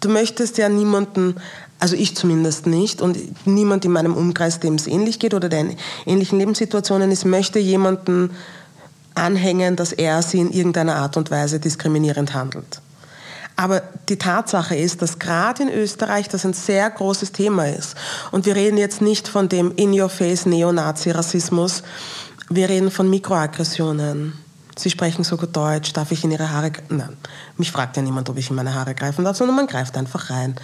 Du 0.00 0.08
möchtest 0.08 0.58
ja 0.58 0.68
niemanden, 0.68 1.36
also 1.80 1.96
ich 1.96 2.16
zumindest 2.16 2.66
nicht, 2.66 3.00
und 3.00 3.18
niemand 3.46 3.84
in 3.84 3.92
meinem 3.92 4.14
Umkreis, 4.14 4.60
dem 4.60 4.74
es 4.74 4.86
ähnlich 4.86 5.18
geht 5.18 5.34
oder 5.34 5.48
der 5.48 5.60
in 5.60 5.76
ähnlichen 6.06 6.38
Lebenssituationen 6.38 7.10
ist, 7.10 7.24
möchte 7.24 7.58
jemanden 7.58 8.30
anhängen, 9.14 9.74
dass 9.74 9.92
er 9.92 10.22
sie 10.22 10.38
in 10.38 10.52
irgendeiner 10.52 10.96
Art 10.96 11.16
und 11.16 11.30
Weise 11.30 11.58
diskriminierend 11.58 12.34
handelt. 12.34 12.80
Aber 13.56 13.82
die 14.08 14.18
Tatsache 14.18 14.76
ist, 14.76 15.02
dass 15.02 15.18
gerade 15.18 15.64
in 15.64 15.68
Österreich 15.68 16.28
das 16.28 16.44
ein 16.44 16.52
sehr 16.52 16.88
großes 16.88 17.32
Thema 17.32 17.68
ist. 17.68 17.96
Und 18.30 18.46
wir 18.46 18.54
reden 18.54 18.78
jetzt 18.78 19.02
nicht 19.02 19.26
von 19.26 19.48
dem 19.48 19.74
In-Your-Face 19.74 20.46
Neonazi-Rassismus, 20.46 21.82
wir 22.50 22.68
reden 22.68 22.92
von 22.92 23.10
Mikroaggressionen 23.10 24.34
Sie 24.78 24.90
sprechen 24.90 25.24
so 25.24 25.36
gut 25.36 25.56
Deutsch, 25.56 25.92
darf 25.92 26.12
ich 26.12 26.22
in 26.22 26.30
Ihre 26.30 26.50
Haare 26.50 26.70
Nein, 26.88 27.16
mich 27.56 27.72
fragt 27.72 27.96
ja 27.96 28.02
niemand, 28.02 28.30
ob 28.30 28.38
ich 28.38 28.48
in 28.48 28.54
meine 28.54 28.74
Haare 28.74 28.94
greifen 28.94 29.24
darf, 29.24 29.36
sondern 29.36 29.56
man 29.56 29.66
greift 29.66 29.96
einfach 29.96 30.30
rein. 30.30 30.54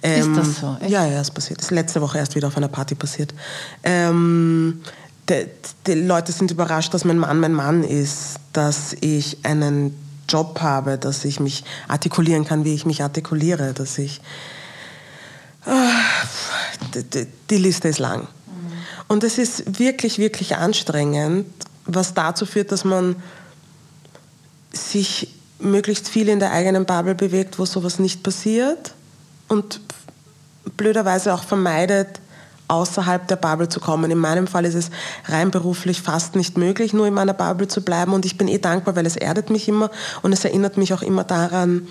Ähm, 0.00 0.32
ist 0.32 0.38
das 0.38 0.60
so? 0.60 0.76
Echt? 0.80 0.90
Ja, 0.90 1.04
ja, 1.04 1.20
es 1.20 1.30
passiert. 1.30 1.58
Das 1.58 1.66
ist 1.66 1.70
letzte 1.72 2.00
Woche 2.00 2.18
erst 2.18 2.36
wieder 2.36 2.46
auf 2.48 2.56
einer 2.56 2.68
Party 2.68 2.94
passiert. 2.94 3.34
Ähm, 3.82 4.80
die, 5.28 5.46
die 5.86 5.94
Leute 5.94 6.30
sind 6.30 6.52
überrascht, 6.52 6.94
dass 6.94 7.04
mein 7.04 7.18
Mann 7.18 7.40
mein 7.40 7.52
Mann 7.52 7.82
ist, 7.82 8.36
dass 8.52 8.94
ich 9.00 9.38
einen 9.44 9.98
Job 10.28 10.60
habe, 10.60 10.96
dass 10.96 11.24
ich 11.24 11.40
mich 11.40 11.64
artikulieren 11.88 12.44
kann, 12.44 12.64
wie 12.64 12.74
ich 12.74 12.86
mich 12.86 13.02
artikuliere, 13.02 13.72
dass 13.72 13.98
ich... 13.98 14.20
Äh, 15.66 17.00
die, 17.02 17.26
die 17.50 17.58
Liste 17.58 17.88
ist 17.88 17.98
lang. 17.98 18.20
Mhm. 18.20 18.26
Und 19.08 19.24
es 19.24 19.38
ist 19.38 19.80
wirklich, 19.80 20.18
wirklich 20.18 20.56
anstrengend, 20.56 21.46
was 21.86 22.14
dazu 22.14 22.46
führt, 22.46 22.70
dass 22.70 22.84
man 22.84 23.16
sich 24.74 25.28
möglichst 25.58 26.08
viel 26.08 26.28
in 26.28 26.40
der 26.40 26.52
eigenen 26.52 26.84
Bubble 26.84 27.14
bewegt, 27.14 27.58
wo 27.58 27.64
sowas 27.64 27.98
nicht 27.98 28.22
passiert 28.22 28.94
und 29.48 29.80
blöderweise 30.76 31.32
auch 31.34 31.44
vermeidet, 31.44 32.20
außerhalb 32.68 33.28
der 33.28 33.36
Bubble 33.36 33.68
zu 33.68 33.80
kommen. 33.80 34.10
In 34.10 34.18
meinem 34.18 34.46
Fall 34.46 34.64
ist 34.64 34.74
es 34.74 34.90
rein 35.26 35.50
beruflich 35.50 36.00
fast 36.02 36.34
nicht 36.34 36.56
möglich, 36.56 36.92
nur 36.92 37.06
in 37.06 37.14
meiner 37.14 37.34
Bubble 37.34 37.68
zu 37.68 37.82
bleiben. 37.82 38.12
Und 38.12 38.24
ich 38.24 38.38
bin 38.38 38.48
eh 38.48 38.58
dankbar, 38.58 38.96
weil 38.96 39.06
es 39.06 39.16
erdet 39.16 39.50
mich 39.50 39.68
immer 39.68 39.90
und 40.22 40.32
es 40.32 40.44
erinnert 40.44 40.76
mich 40.76 40.94
auch 40.94 41.02
immer 41.02 41.24
daran, 41.24 41.86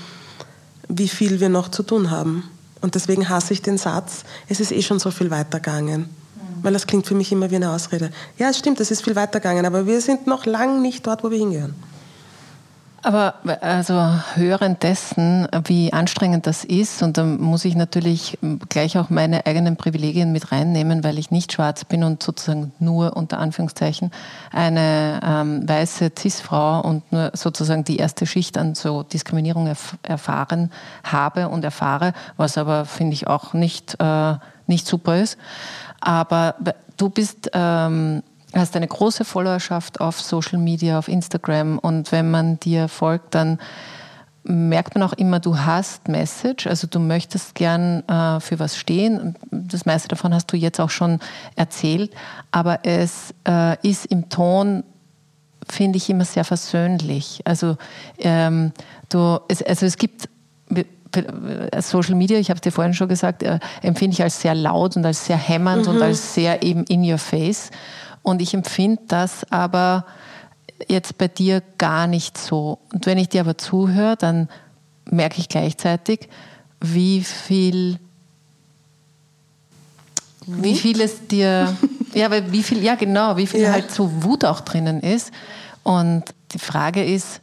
wie 0.90 1.08
viel 1.08 1.40
wir 1.40 1.50
noch 1.50 1.70
zu 1.70 1.84
tun 1.84 2.12
haben. 2.12 2.50
Und 2.82 2.96
deswegen 2.96 3.30
hasse 3.30 3.54
ich 3.54 3.62
den 3.62 3.78
Satz, 3.78 4.24
es 4.50 4.60
ist 4.60 4.72
eh 4.72 4.82
schon 4.82 5.00
so 5.00 5.12
viel 5.12 5.32
weitergegangen. 5.32 6.02
Mhm. 6.02 6.64
Weil 6.64 6.74
das 6.74 6.88
klingt 6.88 7.08
für 7.08 7.16
mich 7.16 7.32
immer 7.32 7.50
wie 7.52 7.56
eine 7.56 7.70
Ausrede. 7.70 8.10
Ja, 8.38 8.50
es 8.50 8.58
stimmt, 8.58 8.80
es 8.80 8.92
ist 8.92 9.04
viel 9.04 9.16
weitergegangen, 9.16 9.66
aber 9.66 9.86
wir 9.86 10.02
sind 10.02 10.28
noch 10.28 10.46
lang 10.46 10.82
nicht 10.82 11.06
dort, 11.08 11.24
wo 11.24 11.32
wir 11.32 11.38
hingehören. 11.38 11.76
Aber 13.06 13.36
also 13.60 14.02
hörend 14.36 14.82
dessen, 14.82 15.46
wie 15.66 15.92
anstrengend 15.92 16.48
das 16.48 16.64
ist, 16.64 17.04
und 17.04 17.18
da 17.18 17.26
muss 17.26 17.66
ich 17.66 17.76
natürlich 17.76 18.38
gleich 18.70 18.98
auch 18.98 19.10
meine 19.10 19.46
eigenen 19.46 19.76
Privilegien 19.76 20.32
mit 20.32 20.54
reinnehmen, 20.54 21.04
weil 21.04 21.20
ich 21.20 21.30
nicht 21.30 21.52
schwarz 21.52 21.84
bin 21.84 22.06
und 22.06 22.24
sozusagen 22.24 22.72
nur 22.80 23.18
unter 23.18 23.40
Anführungszeichen 23.40 24.12
eine 24.54 25.20
ähm, 25.22 25.68
weiße 25.68 26.12
Cis-Frau 26.18 26.80
und 26.80 27.12
nur 27.12 27.32
sozusagen 27.34 27.84
die 27.84 27.98
erste 27.98 28.26
Schicht 28.26 28.58
an 28.58 28.74
so 28.74 29.04
Diskriminierung 29.04 29.68
erf 29.68 29.98
erfahren 30.04 30.72
habe 31.04 31.50
und 31.50 31.66
erfahre, 31.66 32.14
was 32.38 32.58
aber 32.58 32.86
finde 32.86 33.16
ich 33.16 33.28
auch 33.28 33.54
nicht, 33.54 33.98
äh, 34.00 34.36
nicht 34.66 34.88
super 34.88 35.18
ist. 35.18 35.38
Aber 36.00 36.56
du 36.96 37.10
bist 37.10 37.52
ähm, 37.54 38.24
hast 38.60 38.76
eine 38.76 38.88
große 38.88 39.26
Followerschaft 39.26 40.00
auf 40.02 40.22
Social 40.22 40.60
Media, 40.60 41.00
auf 41.00 41.08
Instagram 41.08 41.80
und 41.80 42.12
wenn 42.12 42.30
man 42.30 42.60
dir 42.60 42.88
folgt, 42.88 43.36
dann 43.36 43.60
merkt 44.44 44.96
man 44.96 45.04
auch 45.04 45.14
immer, 45.14 45.40
du 45.40 45.58
hast 45.58 46.08
Message, 46.08 46.68
also 46.68 46.88
du 46.88 47.00
möchtest 47.00 47.56
gern 47.56 48.08
äh, 48.08 48.40
für 48.40 48.60
was 48.60 48.78
stehen. 48.78 49.36
Das 49.52 49.86
meiste 49.86 50.10
davon 50.10 50.34
hast 50.34 50.52
du 50.52 50.58
jetzt 50.58 50.80
auch 50.80 50.90
schon 50.90 51.20
erzählt, 51.56 52.14
aber 52.52 52.80
es 52.84 53.34
äh, 53.48 53.78
ist 53.88 54.06
im 54.08 54.30
Ton, 54.30 54.84
finde 55.70 55.98
ich, 55.98 56.10
immer 56.10 56.26
sehr 56.26 56.44
versöhnlich. 56.44 57.42
Also, 57.46 57.78
ähm, 58.20 58.74
du, 59.10 59.40
es, 59.48 59.62
also 59.64 59.86
es 59.86 59.98
gibt 59.98 60.28
Social 61.80 62.16
Media, 62.16 62.38
ich 62.38 62.50
habe 62.50 62.58
es 62.58 62.62
dir 62.62 62.72
vorhin 62.72 62.94
schon 62.94 63.08
gesagt, 63.08 63.44
äh, 63.44 63.60
empfinde 63.82 64.14
ich 64.14 64.24
als 64.24 64.42
sehr 64.42 64.56
laut 64.56 64.98
und 64.98 65.06
als 65.06 65.26
sehr 65.26 65.38
hämmernd 65.38 65.88
mhm. 65.88 65.96
und 65.96 66.02
als 66.02 66.34
sehr 66.34 66.64
eben 66.64 66.84
in 66.86 67.10
your 67.10 67.18
face. 67.18 67.70
Und 68.24 68.42
ich 68.42 68.54
empfinde 68.54 69.02
das 69.08 69.46
aber 69.52 70.06
jetzt 70.88 71.18
bei 71.18 71.28
dir 71.28 71.62
gar 71.78 72.08
nicht 72.08 72.38
so. 72.38 72.80
Und 72.92 73.06
wenn 73.06 73.18
ich 73.18 73.30
dir 73.30 73.42
aber 73.42 73.58
zuhöre, 73.58 74.16
dann 74.18 74.50
merke 75.10 75.40
ich 75.40 75.50
gleichzeitig, 75.50 76.30
wie 76.80 77.22
viel 77.24 78.00
Wut? 80.46 80.64
wie 80.64 80.76
viel 80.76 81.02
es 81.02 81.28
dir 81.28 81.76
ja, 82.14 82.30
weil 82.32 82.52
wie 82.52 82.64
viel 82.64 82.84
ja 82.84 82.96
genau, 82.96 83.38
wie 83.38 83.48
viel 83.48 83.62
ja. 83.62 83.72
halt 83.72 83.92
so 83.92 84.24
Wut 84.24 84.44
auch 84.44 84.62
drinnen 84.62 85.00
ist 85.00 85.32
und 85.84 86.24
die 86.52 86.60
Frage 86.60 87.04
ist, 87.04 87.40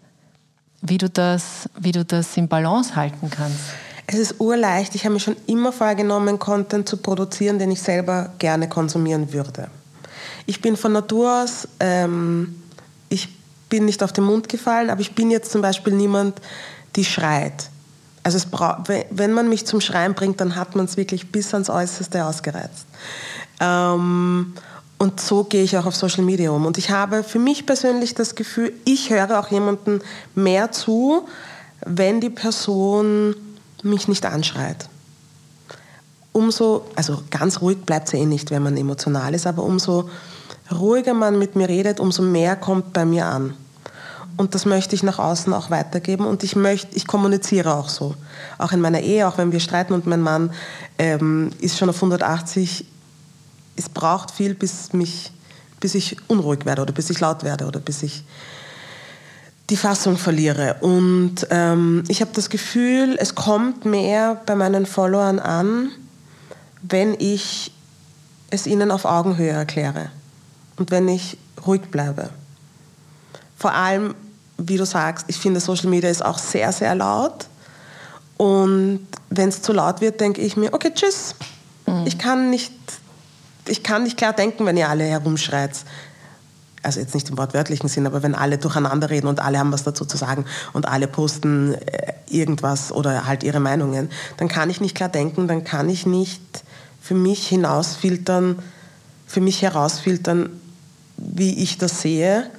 wie 0.82 0.98
du 0.98 1.08
das 1.08 1.68
wie 1.78 1.92
du 1.92 2.04
das 2.04 2.36
in 2.36 2.48
Balance 2.48 2.96
halten 2.96 3.30
kannst. 3.30 3.60
Es 4.06 4.18
ist 4.18 4.40
urleicht. 4.40 4.96
Ich 4.96 5.04
habe 5.04 5.14
mir 5.14 5.20
schon 5.20 5.36
immer 5.46 5.72
vorgenommen, 5.72 6.40
Content 6.40 6.88
zu 6.88 6.96
produzieren, 6.96 7.60
den 7.60 7.70
ich 7.70 7.80
selber 7.80 8.32
gerne 8.40 8.68
konsumieren 8.68 9.32
würde. 9.32 9.68
Ich 10.46 10.60
bin 10.60 10.76
von 10.76 10.92
Natur 10.92 11.42
aus, 11.42 11.68
ähm, 11.80 12.62
ich 13.08 13.28
bin 13.68 13.84
nicht 13.84 14.02
auf 14.02 14.12
den 14.12 14.24
Mund 14.24 14.48
gefallen, 14.48 14.90
aber 14.90 15.00
ich 15.00 15.14
bin 15.14 15.30
jetzt 15.30 15.52
zum 15.52 15.62
Beispiel 15.62 15.94
niemand, 15.94 16.40
die 16.96 17.04
schreit. 17.04 17.70
Also 18.22 18.36
es 18.36 18.46
wenn 19.10 19.32
man 19.32 19.48
mich 19.48 19.66
zum 19.66 19.80
Schreien 19.80 20.14
bringt, 20.14 20.40
dann 20.40 20.56
hat 20.56 20.76
man 20.76 20.84
es 20.84 20.96
wirklich 20.96 21.32
bis 21.32 21.54
ans 21.54 21.70
Äußerste 21.70 22.24
ausgereizt. 22.24 22.86
Ähm, 23.60 24.54
und 24.98 25.20
so 25.20 25.44
gehe 25.44 25.62
ich 25.62 25.78
auch 25.78 25.86
auf 25.86 25.96
Social 25.96 26.24
Media 26.24 26.50
um. 26.50 26.66
Und 26.66 26.76
ich 26.76 26.90
habe 26.90 27.22
für 27.24 27.38
mich 27.38 27.64
persönlich 27.64 28.14
das 28.14 28.34
Gefühl, 28.34 28.74
ich 28.84 29.08
höre 29.08 29.38
auch 29.38 29.50
jemandem 29.50 30.02
mehr 30.34 30.72
zu, 30.72 31.26
wenn 31.86 32.20
die 32.20 32.28
Person 32.28 33.34
mich 33.82 34.08
nicht 34.08 34.26
anschreit 34.26 34.90
umso, 36.32 36.86
also 36.94 37.22
ganz 37.30 37.60
ruhig 37.60 37.78
bleibt 37.84 38.08
es 38.08 38.14
eh 38.14 38.24
nicht, 38.24 38.50
wenn 38.50 38.62
man 38.62 38.76
emotional 38.76 39.34
ist, 39.34 39.46
aber 39.46 39.62
umso 39.62 40.08
ruhiger 40.72 41.14
man 41.14 41.38
mit 41.38 41.56
mir 41.56 41.68
redet, 41.68 42.00
umso 42.00 42.22
mehr 42.22 42.56
kommt 42.56 42.92
bei 42.92 43.04
mir 43.04 43.26
an. 43.26 43.54
Und 44.36 44.54
das 44.54 44.64
möchte 44.64 44.94
ich 44.94 45.02
nach 45.02 45.18
außen 45.18 45.52
auch 45.52 45.70
weitergeben 45.70 46.24
und 46.24 46.44
ich 46.44 46.56
möchte, 46.56 46.96
ich 46.96 47.06
kommuniziere 47.06 47.74
auch 47.74 47.88
so. 47.88 48.14
Auch 48.58 48.72
in 48.72 48.80
meiner 48.80 49.00
Ehe, 49.00 49.28
auch 49.28 49.36
wenn 49.36 49.52
wir 49.52 49.60
streiten 49.60 49.92
und 49.92 50.06
mein 50.06 50.22
Mann 50.22 50.52
ähm, 50.98 51.50
ist 51.60 51.76
schon 51.76 51.90
auf 51.90 51.96
180, 51.96 52.86
es 53.76 53.88
braucht 53.88 54.30
viel, 54.30 54.54
bis, 54.54 54.92
mich, 54.92 55.32
bis 55.80 55.94
ich 55.94 56.16
unruhig 56.28 56.64
werde 56.64 56.82
oder 56.82 56.92
bis 56.92 57.10
ich 57.10 57.20
laut 57.20 57.42
werde 57.42 57.66
oder 57.66 57.80
bis 57.80 58.02
ich 58.02 58.24
die 59.68 59.76
Fassung 59.76 60.16
verliere. 60.16 60.76
Und 60.80 61.46
ähm, 61.50 62.04
ich 62.08 62.20
habe 62.20 62.30
das 62.34 62.50
Gefühl, 62.50 63.16
es 63.18 63.34
kommt 63.34 63.84
mehr 63.84 64.40
bei 64.46 64.56
meinen 64.56 64.86
Followern 64.86 65.38
an, 65.38 65.90
wenn 66.82 67.14
ich 67.18 67.72
es 68.50 68.66
ihnen 68.66 68.90
auf 68.90 69.04
Augenhöhe 69.04 69.50
erkläre 69.50 70.10
und 70.76 70.90
wenn 70.90 71.08
ich 71.08 71.36
ruhig 71.66 71.82
bleibe. 71.90 72.30
Vor 73.56 73.72
allem, 73.72 74.14
wie 74.56 74.76
du 74.76 74.86
sagst, 74.86 75.26
ich 75.28 75.36
finde, 75.36 75.60
Social 75.60 75.88
Media 75.88 76.10
ist 76.10 76.24
auch 76.24 76.38
sehr, 76.38 76.72
sehr 76.72 76.94
laut. 76.94 77.46
Und 78.36 79.06
wenn 79.28 79.50
es 79.50 79.60
zu 79.60 79.72
laut 79.72 80.00
wird, 80.00 80.20
denke 80.20 80.40
ich 80.40 80.56
mir, 80.56 80.72
okay, 80.72 80.92
tschüss. 80.94 81.34
Mhm. 81.86 82.06
Ich, 82.06 82.18
kann 82.18 82.50
nicht, 82.50 82.72
ich 83.66 83.82
kann 83.82 84.04
nicht 84.04 84.16
klar 84.16 84.32
denken, 84.32 84.64
wenn 84.64 84.76
ihr 84.76 84.88
alle 84.88 85.04
herumschreit. 85.04 85.72
Also 86.82 87.00
jetzt 87.00 87.14
nicht 87.14 87.28
im 87.28 87.36
wortwörtlichen 87.36 87.90
Sinn, 87.90 88.06
aber 88.06 88.22
wenn 88.22 88.34
alle 88.34 88.56
durcheinander 88.56 89.10
reden 89.10 89.26
und 89.26 89.40
alle 89.40 89.58
haben 89.58 89.70
was 89.72 89.82
dazu 89.82 90.06
zu 90.06 90.16
sagen 90.16 90.46
und 90.72 90.88
alle 90.88 91.06
posten 91.06 91.74
äh, 91.74 92.14
irgendwas 92.26 92.90
oder 92.90 93.26
halt 93.26 93.42
ihre 93.42 93.60
Meinungen, 93.60 94.08
dann 94.38 94.48
kann 94.48 94.70
ich 94.70 94.80
nicht 94.80 94.96
klar 94.96 95.10
denken, 95.10 95.46
dann 95.46 95.62
kann 95.64 95.90
ich 95.90 96.06
nicht 96.06 96.64
für 97.00 97.14
mich 97.14 97.46
hinausfiltern, 97.48 98.58
für 99.26 99.40
mich 99.40 99.62
herausfiltern, 99.62 100.50
wie 101.16 101.62
ich 101.62 101.78
das 101.78 102.02
sehe. 102.02 102.50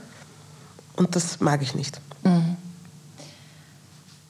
Und 0.95 1.15
das 1.15 1.39
mag 1.39 1.61
ich 1.61 1.75
nicht. 1.75 1.99
Mhm. 2.23 2.57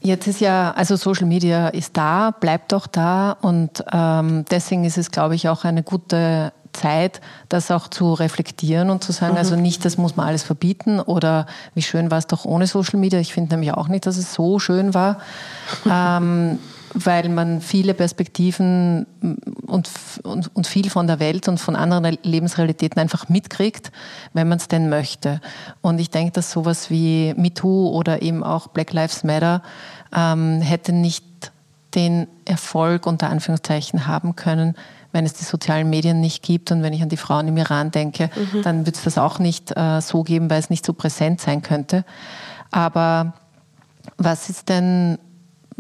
Jetzt 0.04 0.28
ist 0.28 0.42
ja, 0.42 0.72
also 0.72 0.96
Social 0.96 1.28
Media 1.28 1.68
ist 1.68 1.96
da, 1.96 2.32
bleibt 2.32 2.74
auch 2.74 2.88
da 2.88 3.34
und 3.34 3.84
ähm, 3.92 4.46
deswegen 4.50 4.84
ist 4.84 4.98
es, 4.98 5.12
glaube 5.12 5.36
ich, 5.36 5.48
auch 5.48 5.64
eine 5.64 5.84
gute 5.84 6.52
Zeit, 6.74 7.22
das 7.50 7.70
auch 7.70 7.88
zu 7.88 8.14
reflektieren 8.14 8.90
und 8.90 9.04
zu 9.04 9.12
sagen, 9.12 9.34
mhm. 9.34 9.38
also 9.38 9.56
nicht, 9.56 9.86
das 9.86 9.98
muss 9.98 10.16
man 10.16 10.28
alles 10.28 10.42
verbieten 10.42 11.00
oder 11.00 11.46
wie 11.76 11.84
schön 11.84 12.10
war 12.10 12.18
es 12.18 12.26
doch 12.26 12.46
ohne 12.46 12.66
Social 12.66 13.00
Media. 13.00 13.20
Ich 13.20 13.34
finde 13.34 13.54
nämlich 13.54 13.74
auch 13.74 13.90
nicht, 13.90 14.08
dass 14.08 14.18
es 14.18 14.34
so 14.34 14.58
schön 14.58 14.94
war. 14.96 15.20
ähm, 15.90 16.58
weil 16.94 17.30
man 17.30 17.62
viele 17.62 17.94
Perspektiven 17.94 19.06
und, 19.66 19.90
und, 20.24 20.56
und 20.56 20.68
viel 20.68 20.90
von 20.90 21.08
der 21.08 21.20
Welt 21.20 21.48
und 21.48 21.60
von 21.60 21.76
anderen 21.76 22.18
Lebensrealitäten 22.24 23.00
einfach 23.02 23.30
mitkriegt, 23.30 23.92
wenn 24.34 24.48
man 24.48 24.58
es 24.58 24.68
denn 24.68 24.90
möchte. 24.90 25.42
Und 25.82 26.00
ich 26.00 26.10
denke, 26.10 26.34
dass 26.34 26.52
sowas 26.52 26.90
wie 26.90 27.34
MeToo 27.36 27.90
oder 27.90 28.22
eben 28.22 28.44
auch 28.44 28.68
Black 28.68 28.94
Lives 28.94 29.24
Matter 29.24 29.62
ähm, 30.16 30.62
hätte 30.62 30.92
nicht 30.92 31.26
den 31.96 32.28
Erfolg 32.46 33.06
unter 33.06 33.30
Anführungszeichen 33.30 34.08
haben 34.08 34.36
können, 34.36 34.76
wenn 35.12 35.26
es 35.26 35.34
die 35.34 35.44
sozialen 35.44 35.90
Medien 35.90 36.22
nicht 36.22 36.42
gibt. 36.44 36.72
Und 36.72 36.84
wenn 36.84 36.94
ich 36.94 37.02
an 37.02 37.10
die 37.10 37.18
Frauen 37.18 37.48
im 37.48 37.58
Iran 37.58 37.92
denke, 37.92 38.30
mhm. 38.54 38.62
dann 38.64 38.86
wird 38.86 38.96
es 38.96 39.04
das 39.04 39.18
auch 39.18 39.40
nicht 39.40 39.76
äh, 39.76 40.02
so 40.02 40.24
geben, 40.24 40.50
weil 40.50 40.60
es 40.60 40.70
nicht 40.70 40.86
so 40.86 40.94
präsent 40.94 41.42
sein 41.42 41.62
könnte. 41.62 42.06
Aber 42.72 43.34
was 44.18 44.50
ist 44.50 44.70
denn 44.70 45.18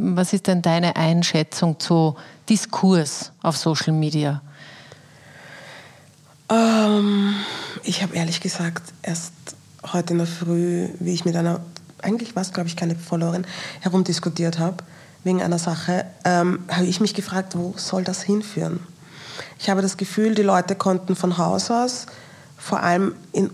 was 0.01 0.33
ist 0.33 0.47
denn 0.47 0.61
deine 0.61 0.95
Einschätzung 0.95 1.79
zu 1.79 2.15
Diskurs 2.49 3.31
auf 3.43 3.55
Social 3.55 3.93
Media? 3.93 4.41
Ähm, 6.49 7.35
ich 7.83 8.01
habe 8.01 8.15
ehrlich 8.15 8.41
gesagt 8.41 8.81
erst 9.03 9.33
heute 9.93 10.13
in 10.13 10.17
der 10.17 10.27
Früh, 10.27 10.89
wie 10.99 11.13
ich 11.13 11.23
mit 11.23 11.35
einer, 11.35 11.61
eigentlich 12.01 12.35
war 12.35 12.41
es 12.41 12.51
glaube 12.51 12.67
ich 12.67 12.75
keine 12.75 12.95
Followerin, 12.95 13.45
herumdiskutiert 13.81 14.57
habe, 14.57 14.77
wegen 15.23 15.41
einer 15.41 15.59
Sache, 15.59 16.05
ähm, 16.25 16.63
habe 16.69 16.85
ich 16.85 16.99
mich 16.99 17.13
gefragt, 17.13 17.55
wo 17.55 17.75
soll 17.77 18.03
das 18.03 18.23
hinführen? 18.23 18.79
Ich 19.59 19.69
habe 19.69 19.83
das 19.83 19.97
Gefühl, 19.97 20.33
die 20.33 20.41
Leute 20.41 20.75
konnten 20.75 21.15
von 21.15 21.37
Haus 21.37 21.69
aus, 21.69 22.07
vor 22.57 22.81
allem 22.81 23.13
in 23.33 23.51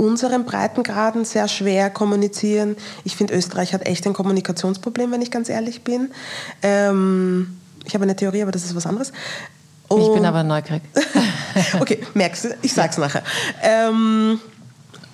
unseren 0.00 0.44
Breitengraden 0.44 1.24
sehr 1.24 1.46
schwer 1.46 1.90
kommunizieren. 1.90 2.76
Ich 3.04 3.16
finde, 3.16 3.34
Österreich 3.34 3.74
hat 3.74 3.86
echt 3.86 4.06
ein 4.06 4.14
Kommunikationsproblem, 4.14 5.12
wenn 5.12 5.22
ich 5.22 5.30
ganz 5.30 5.48
ehrlich 5.48 5.84
bin. 5.84 6.10
Ähm, 6.62 7.58
ich 7.84 7.94
habe 7.94 8.04
eine 8.04 8.16
Theorie, 8.16 8.42
aber 8.42 8.52
das 8.52 8.64
ist 8.64 8.74
was 8.74 8.86
anderes. 8.86 9.12
Und 9.88 10.00
ich 10.02 10.12
bin 10.12 10.24
aber 10.24 10.42
neugierig. 10.42 10.82
okay, 11.80 12.00
merkst 12.14 12.44
du, 12.44 12.48
ich 12.62 12.72
sag's 12.72 12.96
nachher. 12.96 13.22
Ähm, 13.62 14.40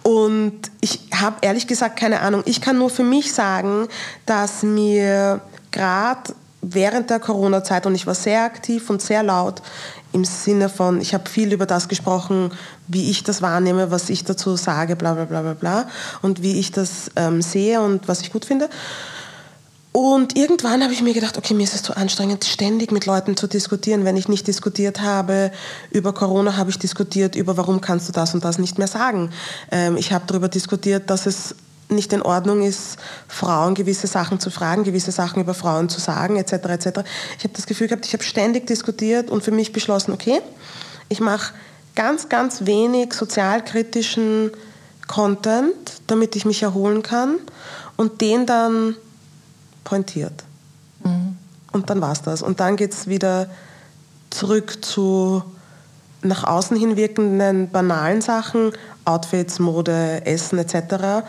Und 0.03 0.71
ich 0.81 1.01
habe 1.13 1.39
ehrlich 1.41 1.67
gesagt 1.67 1.99
keine 1.99 2.21
Ahnung. 2.21 2.43
Ich 2.45 2.61
kann 2.61 2.79
nur 2.79 2.91
für 2.91 3.03
mich 3.03 3.33
sagen, 3.33 3.89
dass 4.25 4.63
mir 4.63 5.41
gerade 5.73 6.33
während 6.63 7.11
der 7.11 7.19
Corona-Zeit, 7.19 7.87
und 7.87 7.97
ich 7.97 8.07
war 8.07 8.15
sehr 8.15 8.45
aktiv 8.45 8.89
und 8.89 9.03
sehr 9.03 9.25
laut 9.25 9.63
im 10.17 10.25
Sinne 10.25 10.71
von, 10.71 11.01
ich 11.01 11.13
habe 11.13 11.29
viel 11.29 11.53
über 11.53 11.67
das 11.67 11.89
gesprochen, 11.89 12.51
wie 12.89 13.11
ich 13.11 13.23
das 13.23 13.43
wahrnehme, 13.43 13.91
was 13.91 14.09
ich 14.09 14.25
dazu 14.25 14.57
sage, 14.57 14.97
bla 14.97 15.13
bla 15.13 15.27
bla 15.27 15.43
bla 15.43 15.53
bla, 15.53 15.89
und 16.23 16.43
wie 16.43 16.59
ich 16.59 16.73
das 16.73 17.11
ähm, 17.17 17.43
sehe 17.43 17.83
und 17.83 18.09
was 18.09 18.23
ich 18.23 18.33
gut 18.33 18.47
finde. 18.47 18.71
Und 19.93 20.37
irgendwann 20.37 20.83
habe 20.83 20.93
ich 20.93 21.03
mir 21.03 21.15
gedacht, 21.15 21.39
okay, 21.39 21.55
mir 21.55 21.65
ist 21.65 21.75
es 21.75 21.83
zu 21.83 21.97
anstrengend, 21.97 22.45
ständig 22.45 22.93
mit 22.93 23.07
Leuten 23.07 23.37
zu 23.37 23.47
diskutieren. 23.47 24.05
Wenn 24.05 24.17
ich 24.17 24.29
nicht 24.29 24.47
diskutiert 24.47 25.01
habe 25.01 25.53
über 25.91 26.13
Corona, 26.13 26.57
habe 26.57 26.71
ich 26.71 26.79
diskutiert 26.79 27.35
über, 27.35 27.57
warum 27.57 27.81
kannst 27.81 28.09
du 28.09 28.13
das 28.13 28.35
und 28.35 28.45
das 28.45 28.59
nicht 28.59 28.79
mehr 28.79 28.89
sagen. 28.89 29.31
Ähm, 29.71 29.97
ich 29.97 30.13
habe 30.13 30.25
darüber 30.27 30.49
diskutiert, 30.49 31.09
dass 31.11 31.27
es 31.27 31.55
nicht 31.89 32.13
in 32.13 32.23
Ordnung 32.23 32.63
ist, 32.63 32.97
Frauen 33.29 33.75
gewisse 33.75 34.07
Sachen 34.07 34.41
zu 34.41 34.51
fragen, 34.51 34.85
gewisse 34.85 35.13
Sachen 35.13 35.41
über 35.41 35.55
Frauen 35.55 35.89
zu 35.89 36.01
sagen, 36.01 36.37
etc. 36.37 36.53
etc. 36.53 36.87
Ich 37.39 37.45
habe 37.45 37.55
das 37.55 37.67
Gefühl 37.67 37.89
gehabt, 37.89 38.07
ich 38.07 38.13
habe 38.13 38.25
ständig 38.25 38.67
diskutiert 38.67 39.31
und 39.31 39.45
für 39.45 39.53
mich 39.53 39.73
beschlossen, 39.73 40.13
okay, 40.13 40.41
ich 41.09 41.21
mache 41.21 41.55
ganz, 41.95 42.29
ganz 42.29 42.67
wenig 42.67 43.13
sozialkritischen 43.13 44.51
Content, 45.07 45.75
damit 46.09 46.35
ich 46.37 46.45
mich 46.45 46.63
erholen 46.63 47.03
kann 47.03 47.37
und 47.97 48.21
den 48.21 48.47
dann 48.47 48.97
pointiert. 49.85 50.45
Mhm. 51.05 51.37
Und 51.73 51.91
dann 51.91 52.01
war 52.01 52.13
es 52.13 52.23
das. 52.23 52.43
Und 52.43 52.61
dann 52.61 52.77
geht 52.77 52.93
es 52.93 53.07
wieder 53.07 53.49
zurück 54.31 54.85
zu 54.85 55.43
nach 56.23 56.45
außen 56.45 56.77
hin 56.77 56.97
wirkenden 56.97 57.71
banalen 57.71 58.21
Sachen, 58.21 58.73
Outfits, 59.05 59.59
Mode, 59.59 60.25
Essen 60.25 60.59
etc. 60.59 61.25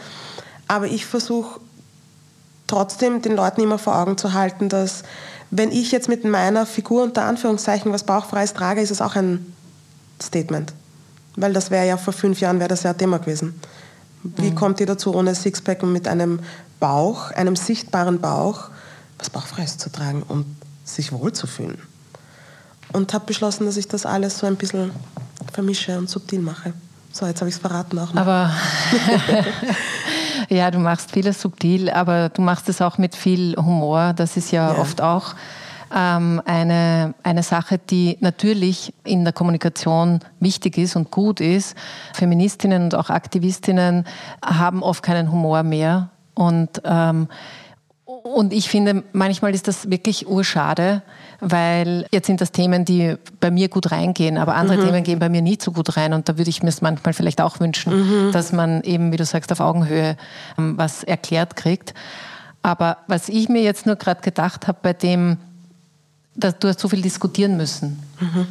Aber 0.68 0.88
ich 0.88 1.06
versuche 1.06 1.60
trotzdem 2.68 3.22
den 3.22 3.36
Leuten 3.36 3.62
immer 3.62 3.80
vor 3.80 3.98
Augen 3.98 4.18
zu 4.18 4.34
halten, 4.34 4.70
dass 4.70 5.04
wenn 5.50 5.72
ich 5.72 5.92
jetzt 5.92 6.10
mit 6.10 6.26
meiner 6.26 6.66
Figur 6.66 7.04
unter 7.04 7.24
Anführungszeichen 7.24 7.92
was 7.94 8.04
Bauchfreies 8.04 8.54
trage, 8.54 8.82
ist 8.82 8.92
es 8.92 9.02
auch 9.02 9.16
ein 9.16 9.54
Statement. 10.22 10.74
Weil 11.36 11.54
das 11.54 11.72
wäre 11.72 11.88
ja 11.88 11.98
vor 11.98 12.14
fünf 12.14 12.40
Jahren 12.42 12.60
wäre 12.60 12.70
das 12.70 12.84
ja 12.84 12.92
ein 12.92 12.98
Thema 12.98 13.20
gewesen. 13.20 13.60
Wie 14.24 14.52
mhm. 14.52 14.56
kommt 14.56 14.80
ihr 14.80 14.86
dazu, 14.86 15.14
ohne 15.14 15.36
Sixpack 15.36 15.84
und 15.84 15.94
mit 15.94 16.08
einem 16.08 16.40
Bauch, 16.80 17.32
einem 17.32 17.56
sichtbaren 17.56 18.20
Bauch, 18.20 18.70
was 19.18 19.30
Bauchfreies 19.30 19.78
zu 19.78 19.90
tragen 19.90 20.24
und 20.24 20.46
sich 20.84 21.12
wohlzufühlen. 21.12 21.78
Und 22.94 23.14
habe 23.14 23.26
beschlossen, 23.26 23.66
dass 23.66 23.78
ich 23.78 23.88
das 23.88 24.06
alles 24.06 24.40
so 24.40 24.48
ein 24.48 24.56
bisschen 24.56 24.92
vermische 25.54 25.98
und 25.98 26.10
subtil 26.10 26.40
mache. 26.40 26.74
So, 27.18 27.26
jetzt 27.26 27.42
habe 27.42 27.50
ich 27.50 27.56
es 27.56 27.62
verraten 27.62 27.98
auch 27.98 28.14
noch. 28.14 28.22
Aber 28.22 28.52
ja, 30.50 30.70
du 30.70 30.78
machst 30.78 31.12
vieles 31.12 31.42
subtil, 31.42 31.90
aber 31.90 32.30
du 32.30 32.44
machst 32.44 32.70
es 32.70 32.80
auch 32.80 33.00
mit 33.00 33.16
viel 33.16 33.56
Humor. 33.58 34.14
Das 34.16 34.38
ist 34.38 34.52
ja, 34.52 34.72
ja. 34.72 34.80
oft 34.80 35.02
auch 35.02 35.34
ähm, 35.92 36.44
eine, 36.46 37.16
eine 37.24 37.42
Sache, 37.42 37.80
die 37.80 38.20
natürlich 38.20 38.94
in 39.04 39.24
der 39.24 39.34
Kommunikation 39.34 40.20
wichtig 40.40 40.78
ist 40.78 40.96
und 40.96 41.10
gut 41.10 41.42
ist. 41.42 41.76
Feministinnen 42.14 42.84
und 42.84 42.94
auch 42.94 43.10
Aktivistinnen 43.10 44.06
haben 44.46 44.84
oft 44.84 45.02
keinen 45.02 45.32
Humor 45.32 45.64
mehr 45.64 46.12
und, 46.36 46.84
ähm, 46.86 47.30
und 48.28 48.54
ich 48.54 48.70
finde, 48.70 49.04
manchmal 49.14 49.54
ist 49.54 49.68
das 49.68 49.90
wirklich 49.90 50.28
urschade, 50.28 51.02
weil 51.40 52.06
jetzt 52.12 52.28
sind 52.28 52.42
das 52.42 52.52
Themen, 52.52 52.86
die 52.86 53.16
bei 53.40 53.52
mir 53.52 53.70
gut 53.70 53.92
reingehen, 53.92 54.38
aber 54.38 54.56
andere 54.56 54.78
mhm. 54.78 54.86
Themen 54.86 55.04
gehen 55.04 55.20
bei 55.20 55.30
mir 55.30 55.42
nie 55.42 55.58
so 55.62 55.72
gut 55.72 55.98
rein. 55.98 56.14
Und 56.14 56.30
da 56.30 56.38
würde 56.38 56.50
ich 56.50 56.64
mir 56.64 56.70
es 56.70 56.82
manchmal 56.82 57.14
vielleicht 57.14 57.42
auch 57.42 57.60
wünschen, 57.60 58.28
mhm. 58.28 58.32
dass 58.32 58.52
man 58.52 58.82
eben, 58.84 59.12
wie 59.12 59.18
du 59.18 59.26
sagst, 59.26 59.52
auf 59.52 59.60
Augenhöhe 59.60 60.18
ähm, 60.58 60.78
was 60.78 61.04
erklärt 61.04 61.56
kriegt. 61.56 61.94
Aber 62.64 62.98
was 63.08 63.30
ich 63.30 63.50
mir 63.50 63.62
jetzt 63.62 63.86
nur 63.86 63.96
gerade 63.96 64.22
gedacht 64.22 64.68
habe, 64.68 64.80
bei 64.82 64.94
dem, 64.94 65.38
dass 66.36 66.58
du 66.60 66.68
hast 66.68 66.80
so 66.80 66.90
viel 66.90 67.02
diskutieren 67.02 67.58
müssen. 67.58 68.00
Mhm. 68.20 68.48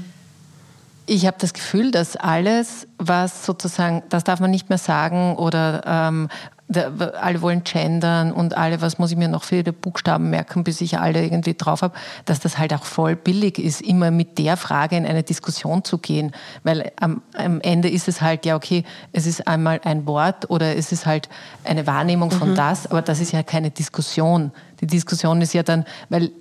Ich 1.09 1.27
habe 1.27 1.37
das 1.39 1.53
Gefühl, 1.53 1.93
dass 1.93 2.17
alles, 2.17 2.89
was 2.99 3.47
sozusagen, 3.47 4.03
das 4.09 4.25
darf 4.25 4.41
man 4.41 4.51
nicht 4.51 4.69
mehr 4.69 4.79
sagen 4.79 5.37
oder 5.37 5.83
ähm, 5.87 6.29
alle 6.69 7.43
wollen 7.43 7.63
gendern 7.63 8.33
und 8.33 8.57
alle, 8.57 8.81
was 8.81 8.99
muss 8.99 9.13
ich 9.13 9.17
mir 9.17 9.29
noch 9.29 9.45
für 9.45 9.63
die 9.63 9.71
Buchstaben 9.71 10.31
merken, 10.31 10.65
bis 10.65 10.81
ich 10.81 10.99
alle 10.99 11.23
irgendwie 11.23 11.55
drauf 11.55 11.83
habe, 11.83 11.95
dass 12.25 12.41
das 12.41 12.59
halt 12.59 12.75
auch 12.75 12.85
voll 12.85 13.15
billig 13.15 13.59
ist, 13.59 13.83
immer 13.83 14.11
mit 14.11 14.39
der 14.39 14.57
Frage 14.57 14.97
in 14.97 15.07
eine 15.07 15.23
Diskussion 15.23 15.85
zu 15.85 15.99
gehen. 15.99 16.33
Weil 16.65 16.91
am, 17.01 17.23
am 17.35 17.61
Ende 17.61 17.89
ist 17.89 18.09
es 18.09 18.21
halt, 18.21 18.45
ja, 18.47 18.57
okay, 18.57 18.85
es 19.13 19.27
ist 19.27 19.47
einmal 19.47 19.81
ein 19.85 20.07
Wort 20.07 20.51
oder 20.51 20.77
es 20.77 20.91
ist 20.91 21.07
halt 21.07 21.29
eine 21.65 21.87
Wahrnehmung 21.87 22.33
von 22.33 22.51
mhm. 22.51 22.57
das, 22.57 22.91
aber 22.91 23.03
das 23.03 23.21
ist 23.21 23.33
ja 23.33 23.45
keine 23.45 23.71
Diskussion. 23.71 24.51
Die 24.81 24.89
Diskussion 24.89 25.41
ist 25.41 25.55
ja 25.55 25.63
dann, 25.63 25.85
weil 26.09 26.33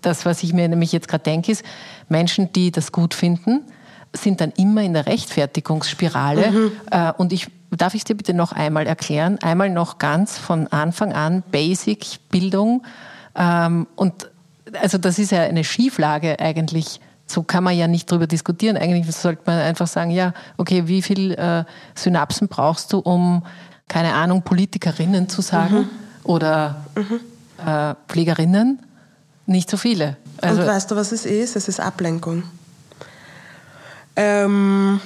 das, 0.00 0.24
was 0.24 0.42
ich 0.42 0.54
mir 0.54 0.68
nämlich 0.68 0.92
jetzt 0.92 1.08
gerade 1.08 1.24
denke, 1.24 1.52
ist, 1.52 1.62
Menschen, 2.08 2.52
die 2.52 2.70
das 2.70 2.90
gut 2.90 3.12
finden, 3.12 3.64
sind 4.16 4.40
dann 4.40 4.52
immer 4.56 4.82
in 4.82 4.94
der 4.94 5.06
Rechtfertigungsspirale. 5.06 6.50
Mhm. 6.50 6.72
Äh, 6.90 7.12
und 7.18 7.32
ich 7.32 7.48
darf 7.76 7.94
ich 7.94 8.00
es 8.00 8.04
dir 8.04 8.16
bitte 8.16 8.34
noch 8.34 8.52
einmal 8.52 8.86
erklären? 8.86 9.38
Einmal 9.42 9.70
noch 9.70 9.98
ganz 9.98 10.38
von 10.38 10.68
Anfang 10.68 11.12
an 11.12 11.42
Basic 11.50 12.18
Bildung. 12.30 12.84
Ähm, 13.34 13.86
und 13.96 14.30
also 14.80 14.98
das 14.98 15.18
ist 15.18 15.32
ja 15.32 15.42
eine 15.42 15.64
Schieflage 15.64 16.38
eigentlich. 16.40 17.00
So 17.26 17.42
kann 17.42 17.64
man 17.64 17.76
ja 17.76 17.88
nicht 17.88 18.10
drüber 18.10 18.26
diskutieren. 18.26 18.76
Eigentlich 18.76 19.14
sollte 19.14 19.42
man 19.46 19.58
einfach 19.58 19.86
sagen, 19.86 20.10
ja, 20.10 20.34
okay, 20.58 20.86
wie 20.86 21.00
viel 21.00 21.32
äh, 21.32 21.64
Synapsen 21.94 22.48
brauchst 22.48 22.92
du, 22.92 22.98
um, 22.98 23.44
keine 23.88 24.12
Ahnung, 24.14 24.42
Politikerinnen 24.42 25.28
zu 25.28 25.40
sagen 25.40 25.74
mhm. 25.74 25.90
oder 26.24 26.84
mhm. 26.94 27.20
Äh, 27.64 27.94
Pflegerinnen? 28.08 28.80
Nicht 29.46 29.70
so 29.70 29.76
viele. 29.76 30.16
Also, 30.40 30.62
Und 30.62 30.66
weißt 30.66 30.90
du, 30.90 30.96
was 30.96 31.12
es 31.12 31.24
ist? 31.24 31.54
Es 31.54 31.68
ist 31.68 31.80
Ablenkung. 31.80 32.42
Ähm, 34.16 35.00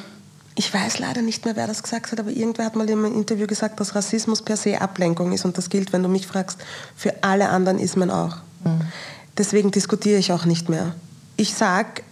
ich 0.58 0.74
weiß 0.74 0.98
leider 0.98 1.22
nicht 1.22 1.44
mehr, 1.44 1.54
wer 1.54 1.68
das 1.68 1.84
gesagt 1.84 2.10
hat, 2.10 2.18
aber 2.18 2.30
irgendwer 2.30 2.64
hat 2.64 2.74
mal 2.74 2.90
in 2.90 2.98
einem 2.98 3.14
Interview 3.14 3.46
gesagt, 3.46 3.78
dass 3.78 3.94
Rassismus 3.94 4.42
per 4.42 4.56
se 4.56 4.80
Ablenkung 4.80 5.30
ist. 5.30 5.44
Und 5.44 5.56
das 5.56 5.70
gilt, 5.70 5.92
wenn 5.92 6.02
du 6.02 6.08
mich 6.08 6.26
fragst, 6.26 6.58
für 6.96 7.22
alle 7.22 7.50
anderen 7.50 7.78
Ismen 7.78 8.10
auch. 8.10 8.38
Mhm. 8.64 8.80
Deswegen 9.38 9.70
diskutiere 9.70 10.18
ich 10.18 10.32
auch 10.32 10.46
nicht 10.46 10.68
mehr. 10.68 10.96
Ich 11.36 11.54
sage 11.54 12.02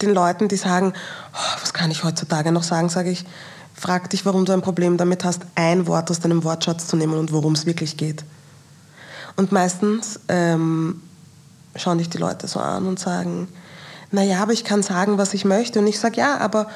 den 0.00 0.14
Leuten, 0.14 0.46
die 0.46 0.56
sagen, 0.56 0.92
oh, 1.34 1.60
was 1.60 1.74
kann 1.74 1.90
ich 1.90 2.04
heutzutage 2.04 2.52
noch 2.52 2.62
sagen, 2.62 2.88
sage 2.88 3.10
ich, 3.10 3.24
frag 3.74 4.08
dich, 4.10 4.24
warum 4.24 4.44
du 4.44 4.52
ein 4.52 4.62
Problem 4.62 4.96
damit 4.96 5.24
hast, 5.24 5.42
ein 5.56 5.88
Wort 5.88 6.08
aus 6.12 6.20
deinem 6.20 6.44
Wortschatz 6.44 6.86
zu 6.86 6.94
nehmen 6.94 7.18
und 7.18 7.32
worum 7.32 7.54
es 7.54 7.66
wirklich 7.66 7.96
geht. 7.96 8.24
Und 9.34 9.50
meistens 9.50 10.20
ähm, 10.28 11.02
schauen 11.74 11.98
dich 11.98 12.10
die 12.10 12.18
Leute 12.18 12.46
so 12.46 12.60
an 12.60 12.86
und 12.86 13.00
sagen, 13.00 13.48
naja, 14.12 14.40
aber 14.40 14.52
ich 14.52 14.62
kann 14.62 14.84
sagen, 14.84 15.18
was 15.18 15.34
ich 15.34 15.44
möchte. 15.44 15.80
Und 15.80 15.88
ich 15.88 15.98
sage, 15.98 16.18
ja, 16.18 16.38
aber 16.38 16.68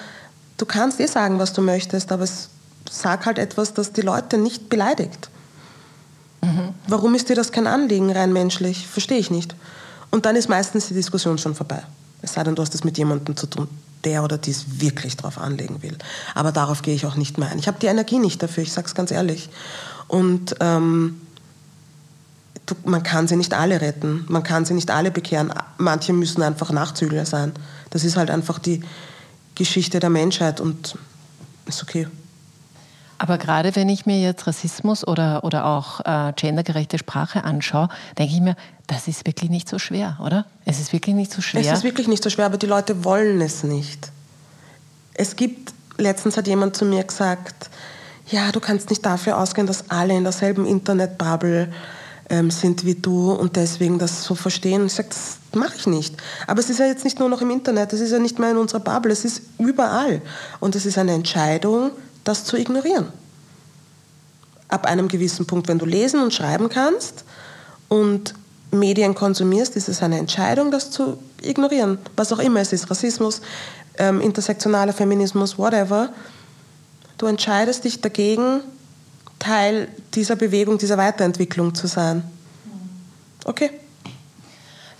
du 0.56 0.66
kannst 0.66 1.00
eh 1.00 1.06
sagen, 1.06 1.38
was 1.38 1.52
du 1.52 1.62
möchtest, 1.62 2.12
aber 2.12 2.24
es, 2.24 2.48
sag 2.90 3.26
halt 3.26 3.38
etwas, 3.38 3.74
das 3.74 3.92
die 3.92 4.02
Leute 4.02 4.38
nicht 4.38 4.68
beleidigt. 4.68 5.28
Mhm. 6.42 6.74
Warum 6.88 7.14
ist 7.14 7.28
dir 7.28 7.36
das 7.36 7.52
kein 7.52 7.66
Anliegen, 7.66 8.10
rein 8.10 8.32
menschlich? 8.32 8.86
Verstehe 8.86 9.18
ich 9.18 9.30
nicht. 9.30 9.54
Und 10.10 10.26
dann 10.26 10.36
ist 10.36 10.48
meistens 10.48 10.88
die 10.88 10.94
Diskussion 10.94 11.38
schon 11.38 11.54
vorbei. 11.54 11.82
Es 12.22 12.34
sei 12.34 12.44
denn, 12.44 12.54
du 12.54 12.62
hast 12.62 12.74
es 12.74 12.84
mit 12.84 12.96
jemandem 12.98 13.36
zu 13.36 13.46
tun, 13.46 13.68
der 14.04 14.22
oder 14.22 14.38
die 14.38 14.50
es 14.50 14.80
wirklich 14.80 15.16
drauf 15.16 15.38
anlegen 15.38 15.82
will. 15.82 15.96
Aber 16.34 16.52
darauf 16.52 16.82
gehe 16.82 16.94
ich 16.94 17.06
auch 17.06 17.16
nicht 17.16 17.38
mehr 17.38 17.50
ein. 17.50 17.58
Ich 17.58 17.66
habe 17.66 17.78
die 17.80 17.86
Energie 17.86 18.18
nicht 18.18 18.42
dafür, 18.42 18.62
ich 18.62 18.72
sage 18.72 18.86
es 18.86 18.94
ganz 18.94 19.10
ehrlich. 19.10 19.50
Und 20.06 20.54
ähm, 20.60 21.20
du, 22.66 22.74
man 22.84 23.02
kann 23.02 23.28
sie 23.28 23.36
nicht 23.36 23.54
alle 23.54 23.80
retten, 23.80 24.24
man 24.28 24.42
kann 24.42 24.64
sie 24.64 24.74
nicht 24.74 24.90
alle 24.90 25.10
bekehren. 25.10 25.52
Manche 25.78 26.12
müssen 26.12 26.42
einfach 26.42 26.70
Nachzügler 26.70 27.26
sein. 27.26 27.52
Das 27.90 28.04
ist 28.04 28.16
halt 28.16 28.30
einfach 28.30 28.58
die 28.58 28.82
Geschichte 29.54 30.00
der 30.00 30.10
Menschheit 30.10 30.60
und 30.60 30.96
ist 31.66 31.82
okay. 31.82 32.06
Aber 33.18 33.38
gerade 33.38 33.74
wenn 33.76 33.88
ich 33.88 34.06
mir 34.06 34.20
jetzt 34.20 34.46
Rassismus 34.46 35.06
oder, 35.06 35.44
oder 35.44 35.66
auch 35.66 36.00
äh, 36.04 36.32
gendergerechte 36.34 36.98
Sprache 36.98 37.44
anschaue, 37.44 37.88
denke 38.18 38.34
ich 38.34 38.40
mir, 38.40 38.56
das 38.86 39.08
ist 39.08 39.26
wirklich 39.26 39.50
nicht 39.50 39.68
so 39.68 39.78
schwer, 39.78 40.18
oder? 40.20 40.46
Es 40.64 40.80
ist 40.80 40.92
wirklich 40.92 41.14
nicht 41.14 41.32
so 41.32 41.40
schwer. 41.40 41.62
Es 41.62 41.78
ist 41.78 41.84
wirklich 41.84 42.08
nicht 42.08 42.22
so 42.22 42.28
schwer, 42.28 42.46
aber 42.46 42.58
die 42.58 42.66
Leute 42.66 43.04
wollen 43.04 43.40
es 43.40 43.62
nicht. 43.62 44.10
Es 45.14 45.36
gibt, 45.36 45.72
letztens 45.96 46.36
hat 46.36 46.46
jemand 46.48 46.76
zu 46.76 46.84
mir 46.84 47.04
gesagt, 47.04 47.70
ja, 48.28 48.50
du 48.52 48.60
kannst 48.60 48.90
nicht 48.90 49.04
dafür 49.06 49.38
ausgehen, 49.38 49.66
dass 49.66 49.90
alle 49.90 50.14
in 50.14 50.24
derselben 50.24 50.66
Internetbubble 50.66 51.72
ähm, 52.30 52.50
sind 52.50 52.84
wie 52.84 52.94
du 52.94 53.32
und 53.32 53.56
deswegen 53.56 53.98
das 53.98 54.24
so 54.24 54.34
verstehen. 54.34 54.86
Ich 54.86 54.94
sage, 54.94 55.08
das 55.10 55.38
mache 55.54 55.74
ich 55.76 55.86
nicht. 55.86 56.14
Aber 56.46 56.60
es 56.60 56.70
ist 56.70 56.78
ja 56.78 56.86
jetzt 56.86 57.04
nicht 57.04 57.18
nur 57.18 57.28
noch 57.28 57.40
im 57.40 57.50
Internet, 57.50 57.92
es 57.92 58.00
ist 58.00 58.12
ja 58.12 58.18
nicht 58.18 58.38
mehr 58.38 58.50
in 58.50 58.56
unserer 58.56 58.80
Bubble, 58.80 59.12
es 59.12 59.24
ist 59.24 59.42
überall. 59.58 60.22
Und 60.60 60.74
es 60.74 60.86
ist 60.86 60.98
eine 60.98 61.12
Entscheidung, 61.12 61.90
das 62.24 62.44
zu 62.44 62.56
ignorieren. 62.56 63.08
Ab 64.68 64.86
einem 64.86 65.08
gewissen 65.08 65.46
Punkt, 65.46 65.68
wenn 65.68 65.78
du 65.78 65.86
lesen 65.86 66.20
und 66.22 66.32
schreiben 66.32 66.68
kannst 66.68 67.24
und 67.88 68.34
Medien 68.70 69.14
konsumierst, 69.14 69.76
ist 69.76 69.88
es 69.88 70.02
eine 70.02 70.18
Entscheidung, 70.18 70.70
das 70.70 70.90
zu 70.90 71.18
ignorieren. 71.42 71.98
Was 72.16 72.32
auch 72.32 72.38
immer 72.38 72.60
es 72.60 72.72
ist, 72.72 72.90
Rassismus, 72.90 73.40
ähm, 73.98 74.20
intersektionaler 74.20 74.92
Feminismus, 74.92 75.58
whatever. 75.58 76.08
du 77.18 77.26
entscheidest 77.26 77.84
dich 77.84 78.00
dagegen, 78.00 78.60
Teil 79.44 79.88
dieser 80.14 80.36
Bewegung, 80.36 80.78
dieser 80.78 80.96
Weiterentwicklung 80.96 81.74
zu 81.74 81.86
sein. 81.86 82.24
Okay. 83.44 83.70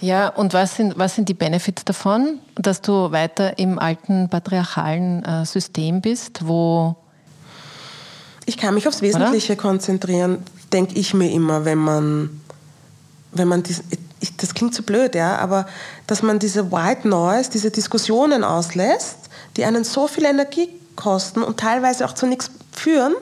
Ja, 0.03 0.29
und 0.29 0.53
was 0.53 0.77
sind, 0.77 0.99
was 0.99 1.15
sind 1.15 1.31
die 1.31 1.35
Benefits 1.35 1.83
davon, 1.87 2.41
dass 2.57 2.83
du 2.83 3.11
weiter 3.11 3.59
im 3.59 3.79
alten 3.79 4.29
patriarchalen 4.29 5.25
äh, 5.25 5.47
System 5.47 6.03
bist, 6.03 6.47
wo. 6.47 6.95
Ich 8.45 8.59
kann 8.59 8.75
mich 8.75 8.87
aufs 8.87 9.01
Wesentliche 9.01 9.55
Oder? 9.55 9.63
konzentrieren, 9.63 10.43
denke 10.75 10.95
ich 10.97 11.15
mir 11.15 11.33
immer, 11.33 11.65
wenn 11.65 11.79
man, 11.79 12.43
wenn 13.33 13.49
man 13.49 13.63
dies, 13.63 13.83
ich, 14.21 14.37
das 14.37 14.53
klingt 14.53 14.75
so 14.75 14.83
blöd, 14.83 15.15
ja, 15.15 15.39
aber 15.39 15.65
dass 16.07 16.23
man 16.23 16.39
diese 16.39 16.71
White 16.71 17.09
Noise, 17.09 17.49
diese 17.51 17.71
Diskussionen 17.71 18.45
auslässt, 18.45 19.17
die 19.57 19.65
einen 19.65 19.85
so 19.85 20.07
viel 20.07 20.27
Energie 20.27 20.69
kosten 20.97 21.43
und 21.43 21.59
teilweise 21.59 22.05
auch 22.05 22.13
zu 22.13 22.27
nichts 22.27 22.51
führen, 22.73 23.15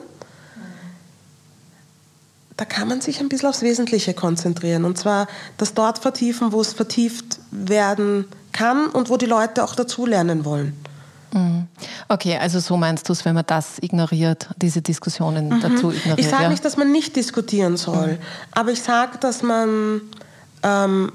da 2.57 2.65
kann 2.65 2.87
man 2.87 3.01
sich 3.01 3.19
ein 3.19 3.29
bisschen 3.29 3.49
aufs 3.49 3.61
Wesentliche 3.61 4.13
konzentrieren. 4.13 4.85
Und 4.85 4.97
zwar 4.97 5.27
das 5.57 5.73
dort 5.73 5.99
vertiefen, 5.99 6.51
wo 6.51 6.61
es 6.61 6.73
vertieft 6.73 7.39
werden 7.51 8.25
kann 8.51 8.87
und 8.87 9.09
wo 9.09 9.17
die 9.17 9.25
Leute 9.25 9.63
auch 9.63 9.75
dazulernen 9.75 10.45
wollen. 10.45 10.77
Mhm. 11.33 11.67
Okay, 12.09 12.37
also 12.37 12.59
so 12.59 12.77
meinst 12.77 13.09
du 13.09 13.13
es, 13.13 13.25
wenn 13.25 13.33
man 13.33 13.45
das 13.47 13.79
ignoriert, 13.81 14.49
diese 14.57 14.81
Diskussionen 14.81 15.49
mhm. 15.49 15.61
dazu 15.61 15.91
ignoriert? 15.91 16.19
Ich 16.19 16.29
sage 16.29 16.43
ja? 16.43 16.49
nicht, 16.49 16.63
dass 16.63 16.77
man 16.77 16.91
nicht 16.91 17.15
diskutieren 17.15 17.75
soll, 17.75 18.13
mhm. 18.13 18.17
aber 18.51 18.71
ich 18.71 18.81
sage, 18.81 19.17
dass 19.17 19.41
man 19.41 20.01
ähm, 20.61 21.11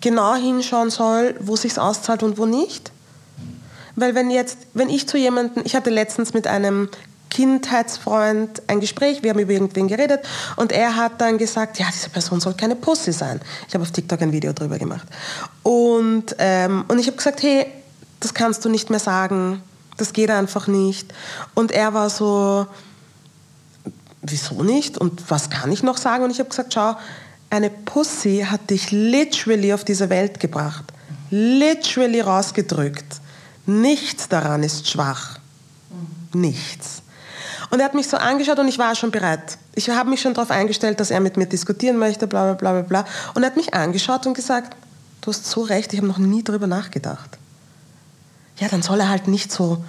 genau 0.00 0.34
hinschauen 0.34 0.90
soll, 0.90 1.34
wo 1.40 1.56
sich 1.56 1.78
auszahlt 1.78 2.22
und 2.22 2.36
wo 2.36 2.46
nicht. 2.46 2.92
Weil 3.96 4.14
wenn 4.14 4.30
jetzt, 4.30 4.58
wenn 4.74 4.88
ich 4.88 5.08
zu 5.08 5.18
jemandem, 5.18 5.62
ich 5.64 5.74
hatte 5.74 5.90
letztens 5.90 6.32
mit 6.32 6.46
einem 6.46 6.88
Kindheitsfreund 7.30 8.62
ein 8.66 8.80
Gespräch, 8.80 9.22
wir 9.22 9.30
haben 9.30 9.38
über 9.38 9.52
irgendwen 9.52 9.88
geredet 9.88 10.20
und 10.56 10.72
er 10.72 10.96
hat 10.96 11.20
dann 11.20 11.38
gesagt, 11.38 11.78
ja, 11.78 11.86
diese 11.92 12.10
Person 12.10 12.40
soll 12.40 12.54
keine 12.54 12.76
Pussy 12.76 13.12
sein. 13.12 13.40
Ich 13.66 13.74
habe 13.74 13.82
auf 13.82 13.90
TikTok 13.90 14.20
ein 14.20 14.32
Video 14.32 14.52
darüber 14.52 14.78
gemacht. 14.78 15.06
Und, 15.62 16.34
ähm, 16.38 16.84
und 16.88 16.98
ich 16.98 17.06
habe 17.06 17.16
gesagt, 17.16 17.42
hey, 17.42 17.66
das 18.18 18.34
kannst 18.34 18.64
du 18.64 18.68
nicht 18.68 18.90
mehr 18.90 18.98
sagen, 18.98 19.62
das 19.96 20.12
geht 20.12 20.30
einfach 20.30 20.66
nicht. 20.66 21.12
Und 21.54 21.72
er 21.72 21.94
war 21.94 22.10
so, 22.10 22.66
wieso 24.22 24.62
nicht 24.62 24.98
und 24.98 25.30
was 25.30 25.50
kann 25.50 25.72
ich 25.72 25.82
noch 25.82 25.96
sagen? 25.96 26.24
Und 26.24 26.30
ich 26.30 26.40
habe 26.40 26.50
gesagt, 26.50 26.74
schau, 26.74 26.96
eine 27.48 27.70
Pussy 27.70 28.46
hat 28.48 28.70
dich 28.70 28.90
literally 28.90 29.72
auf 29.72 29.84
diese 29.84 30.10
Welt 30.10 30.40
gebracht, 30.40 30.84
literally 31.30 32.20
rausgedrückt. 32.20 33.20
Nichts 33.66 34.28
daran 34.28 34.62
ist 34.62 34.88
schwach. 34.88 35.38
Nichts. 36.32 37.02
Und 37.70 37.78
er 37.78 37.84
hat 37.84 37.94
mich 37.94 38.08
so 38.08 38.16
angeschaut 38.16 38.58
und 38.58 38.68
ich 38.68 38.78
war 38.78 38.94
schon 38.94 39.10
bereit. 39.10 39.58
Ich 39.74 39.88
habe 39.88 40.10
mich 40.10 40.20
schon 40.20 40.34
darauf 40.34 40.50
eingestellt, 40.50 40.98
dass 40.98 41.10
er 41.10 41.20
mit 41.20 41.36
mir 41.36 41.46
diskutieren 41.46 41.98
möchte, 41.98 42.26
bla 42.26 42.54
bla 42.54 42.72
bla 42.72 42.82
bla. 42.82 43.04
Und 43.34 43.42
er 43.42 43.46
hat 43.46 43.56
mich 43.56 43.74
angeschaut 43.74 44.26
und 44.26 44.34
gesagt, 44.34 44.76
du 45.20 45.30
hast 45.30 45.46
so 45.46 45.62
recht, 45.62 45.92
ich 45.92 45.98
habe 45.98 46.08
noch 46.08 46.18
nie 46.18 46.42
darüber 46.42 46.66
nachgedacht. 46.66 47.38
Ja, 48.58 48.68
dann 48.68 48.82
soll 48.82 49.00
er 49.00 49.08
halt 49.08 49.28
nicht 49.28 49.52
so, 49.52 49.84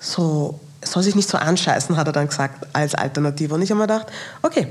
so, 0.00 0.58
soll 0.84 1.02
sich 1.02 1.14
nicht 1.14 1.28
so 1.28 1.38
anscheißen, 1.38 1.96
hat 1.96 2.08
er 2.08 2.12
dann 2.12 2.28
gesagt, 2.28 2.66
als 2.72 2.94
Alternative. 2.94 3.54
Und 3.54 3.62
ich 3.62 3.70
habe 3.70 3.78
mir 3.78 3.86
gedacht, 3.86 4.08
okay, 4.42 4.68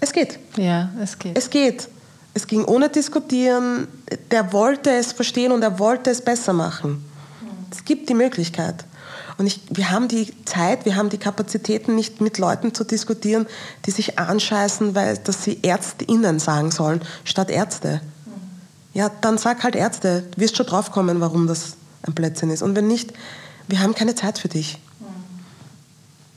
es 0.00 0.12
geht. 0.12 0.38
Ja, 0.56 0.90
es 1.00 1.18
geht. 1.18 1.38
Es 1.38 1.48
geht. 1.48 1.88
Es 2.34 2.46
ging 2.46 2.64
ohne 2.64 2.88
Diskutieren. 2.88 3.88
Der 4.30 4.52
wollte 4.52 4.90
es 4.90 5.12
verstehen 5.12 5.52
und 5.52 5.62
er 5.62 5.78
wollte 5.78 6.10
es 6.10 6.20
besser 6.20 6.52
machen. 6.52 7.04
Es 7.70 7.84
gibt 7.84 8.08
die 8.08 8.14
Möglichkeit. 8.14 8.84
Und 9.38 9.46
ich, 9.46 9.60
wir 9.70 9.90
haben 9.92 10.08
die 10.08 10.32
Zeit, 10.44 10.84
wir 10.84 10.96
haben 10.96 11.10
die 11.10 11.18
Kapazitäten, 11.18 11.94
nicht 11.94 12.20
mit 12.20 12.38
Leuten 12.38 12.74
zu 12.74 12.82
diskutieren, 12.82 13.46
die 13.86 13.92
sich 13.92 14.18
anscheißen, 14.18 14.96
weil 14.96 15.16
dass 15.18 15.44
sie 15.44 15.60
ÄrztInnen 15.62 16.40
sagen 16.40 16.72
sollen, 16.72 17.00
statt 17.24 17.48
Ärzte. 17.48 18.00
Ja, 18.94 19.10
dann 19.20 19.38
sag 19.38 19.62
halt 19.62 19.76
Ärzte. 19.76 20.24
Du 20.34 20.40
wirst 20.40 20.56
schon 20.56 20.66
draufkommen, 20.66 21.20
warum 21.20 21.46
das 21.46 21.76
ein 22.02 22.14
Blödsinn 22.14 22.50
ist. 22.50 22.62
Und 22.62 22.74
wenn 22.74 22.88
nicht, 22.88 23.12
wir 23.68 23.78
haben 23.80 23.94
keine 23.94 24.16
Zeit 24.16 24.38
für 24.38 24.48
dich. 24.48 24.78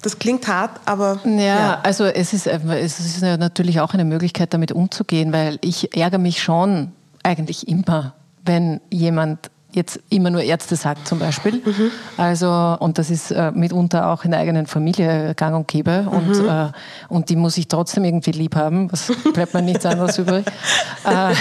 Das 0.03 0.19
klingt 0.19 0.47
hart, 0.47 0.79
aber. 0.85 1.19
Ja, 1.25 1.41
ja, 1.41 1.79
also 1.81 2.05
es 2.05 2.33
ist, 2.33 2.45
es 2.45 2.99
ist 2.99 3.21
natürlich 3.21 3.79
auch 3.79 3.93
eine 3.93 4.05
Möglichkeit, 4.05 4.53
damit 4.53 4.71
umzugehen, 4.71 5.33
weil 5.33 5.57
ich 5.61 5.95
ärgere 5.95 6.19
mich 6.19 6.41
schon 6.41 6.91
eigentlich 7.23 7.67
immer, 7.67 8.13
wenn 8.43 8.79
jemand 8.91 9.49
jetzt 9.73 9.99
immer 10.09 10.29
nur 10.29 10.41
Ärzte 10.41 10.75
sagt 10.75 11.07
zum 11.07 11.19
Beispiel. 11.19 11.53
Mhm. 11.53 11.91
Also, 12.17 12.77
und 12.79 12.97
das 12.97 13.09
ist 13.09 13.31
äh, 13.31 13.51
mitunter 13.51 14.09
auch 14.09 14.25
in 14.25 14.31
der 14.31 14.39
eigenen 14.39 14.67
Familie 14.67 15.33
gang 15.35 15.55
und 15.55 15.67
gäbe. 15.67 16.03
Mhm. 16.03 16.07
Und, 16.07 16.47
äh, 16.47 16.71
und 17.09 17.29
die 17.29 17.35
muss 17.35 17.57
ich 17.57 17.67
trotzdem 17.67 18.03
irgendwie 18.03 18.31
lieb 18.31 18.55
haben. 18.55 18.91
Was 18.91 19.11
bleibt 19.33 19.53
mir 19.53 19.61
nichts 19.61 19.85
anderes 19.85 20.17
übrig. 20.17 20.45
Äh, 21.05 21.33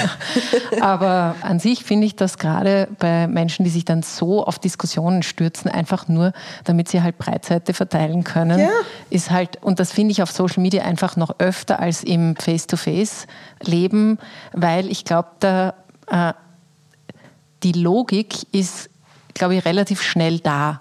aber 0.80 1.36
an 1.42 1.60
sich 1.60 1.84
finde 1.84 2.06
ich 2.06 2.16
das 2.16 2.38
gerade 2.38 2.88
bei 2.98 3.26
Menschen, 3.26 3.64
die 3.64 3.70
sich 3.70 3.84
dann 3.84 4.02
so 4.02 4.44
auf 4.44 4.58
Diskussionen 4.58 5.22
stürzen, 5.22 5.70
einfach 5.70 6.08
nur, 6.08 6.32
damit 6.64 6.88
sie 6.88 7.02
halt 7.02 7.18
Breitseite 7.18 7.74
verteilen 7.74 8.24
können, 8.24 8.60
ja. 8.60 8.70
ist 9.10 9.30
halt, 9.30 9.62
und 9.62 9.80
das 9.80 9.92
finde 9.92 10.12
ich 10.12 10.22
auf 10.22 10.30
Social 10.30 10.62
Media 10.62 10.84
einfach 10.84 11.16
noch 11.16 11.38
öfter 11.38 11.80
als 11.80 12.04
im 12.04 12.36
Face-to-Face-Leben, 12.36 14.18
weil 14.52 14.90
ich 14.90 15.04
glaube, 15.04 15.28
da 15.40 15.74
äh, 16.10 16.32
die 17.62 17.72
Logik 17.72 18.46
ist, 18.52 18.90
glaube 19.34 19.56
ich, 19.56 19.64
relativ 19.64 20.02
schnell 20.02 20.40
da. 20.40 20.80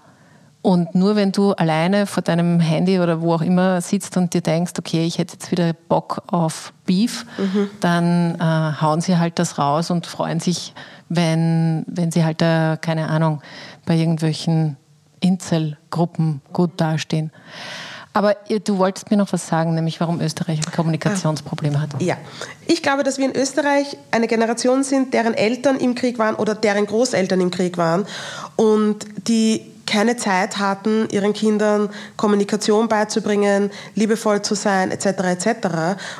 Und 0.61 0.95
nur 0.95 1.15
wenn 1.15 1.31
du 1.31 1.53
alleine 1.53 2.07
vor 2.07 2.23
deinem 2.23 2.59
Handy 2.59 2.99
oder 2.99 3.21
wo 3.21 3.33
auch 3.33 3.41
immer 3.41 3.79
sitzt 3.79 4.17
und 4.17 4.33
dir 4.33 4.41
denkst, 4.41 4.73
okay, 4.77 5.05
ich 5.05 5.17
hätte 5.17 5.33
jetzt 5.33 5.49
wieder 5.51 5.71
Bock 5.73 6.23
auf 6.27 6.73
Beef, 6.85 7.25
mhm. 7.37 7.69
dann 7.79 8.35
äh, 8.35 8.81
hauen 8.81 8.99
sie 8.99 9.17
halt 9.17 9.39
das 9.39 9.57
raus 9.57 9.91
und 9.91 10.07
freuen 10.07 10.39
sich, 10.39 10.73
wenn, 11.09 11.85
wenn 11.87 12.11
sie 12.11 12.25
halt, 12.25 12.41
äh, 12.41 12.77
keine 12.81 13.07
Ahnung, 13.07 13.41
bei 13.85 13.95
irgendwelchen 13.95 14.75
Inzel-Gruppen 15.21 16.41
gut 16.51 16.71
dastehen. 16.77 17.31
Aber 18.17 18.35
du 18.65 18.79
wolltest 18.79 19.11
mir 19.11 19.17
noch 19.17 19.31
was 19.31 19.45
sagen, 19.45 19.75
nämlich 19.75 19.99
warum 19.99 20.19
Österreich 20.21 20.57
ein 20.65 20.71
Kommunikationsproblem 20.71 21.79
hat. 21.79 22.01
Ja, 22.01 22.17
ich 22.65 22.81
glaube, 22.81 23.03
dass 23.03 23.19
wir 23.19 23.25
in 23.25 23.35
Österreich 23.35 23.95
eine 24.09 24.25
Generation 24.25 24.83
sind, 24.83 25.13
deren 25.13 25.35
Eltern 25.35 25.77
im 25.77 25.93
Krieg 25.93 26.17
waren 26.17 26.33
oder 26.33 26.55
deren 26.55 26.87
Großeltern 26.87 27.39
im 27.39 27.51
Krieg 27.51 27.77
waren 27.77 28.07
und 28.55 29.05
die 29.27 29.71
keine 29.85 30.17
Zeit 30.17 30.57
hatten, 30.57 31.07
ihren 31.11 31.33
Kindern 31.33 31.89
Kommunikation 32.15 32.87
beizubringen, 32.87 33.69
liebevoll 33.93 34.41
zu 34.41 34.55
sein, 34.55 34.89
etc. 34.89 35.05
etc. 35.05 35.67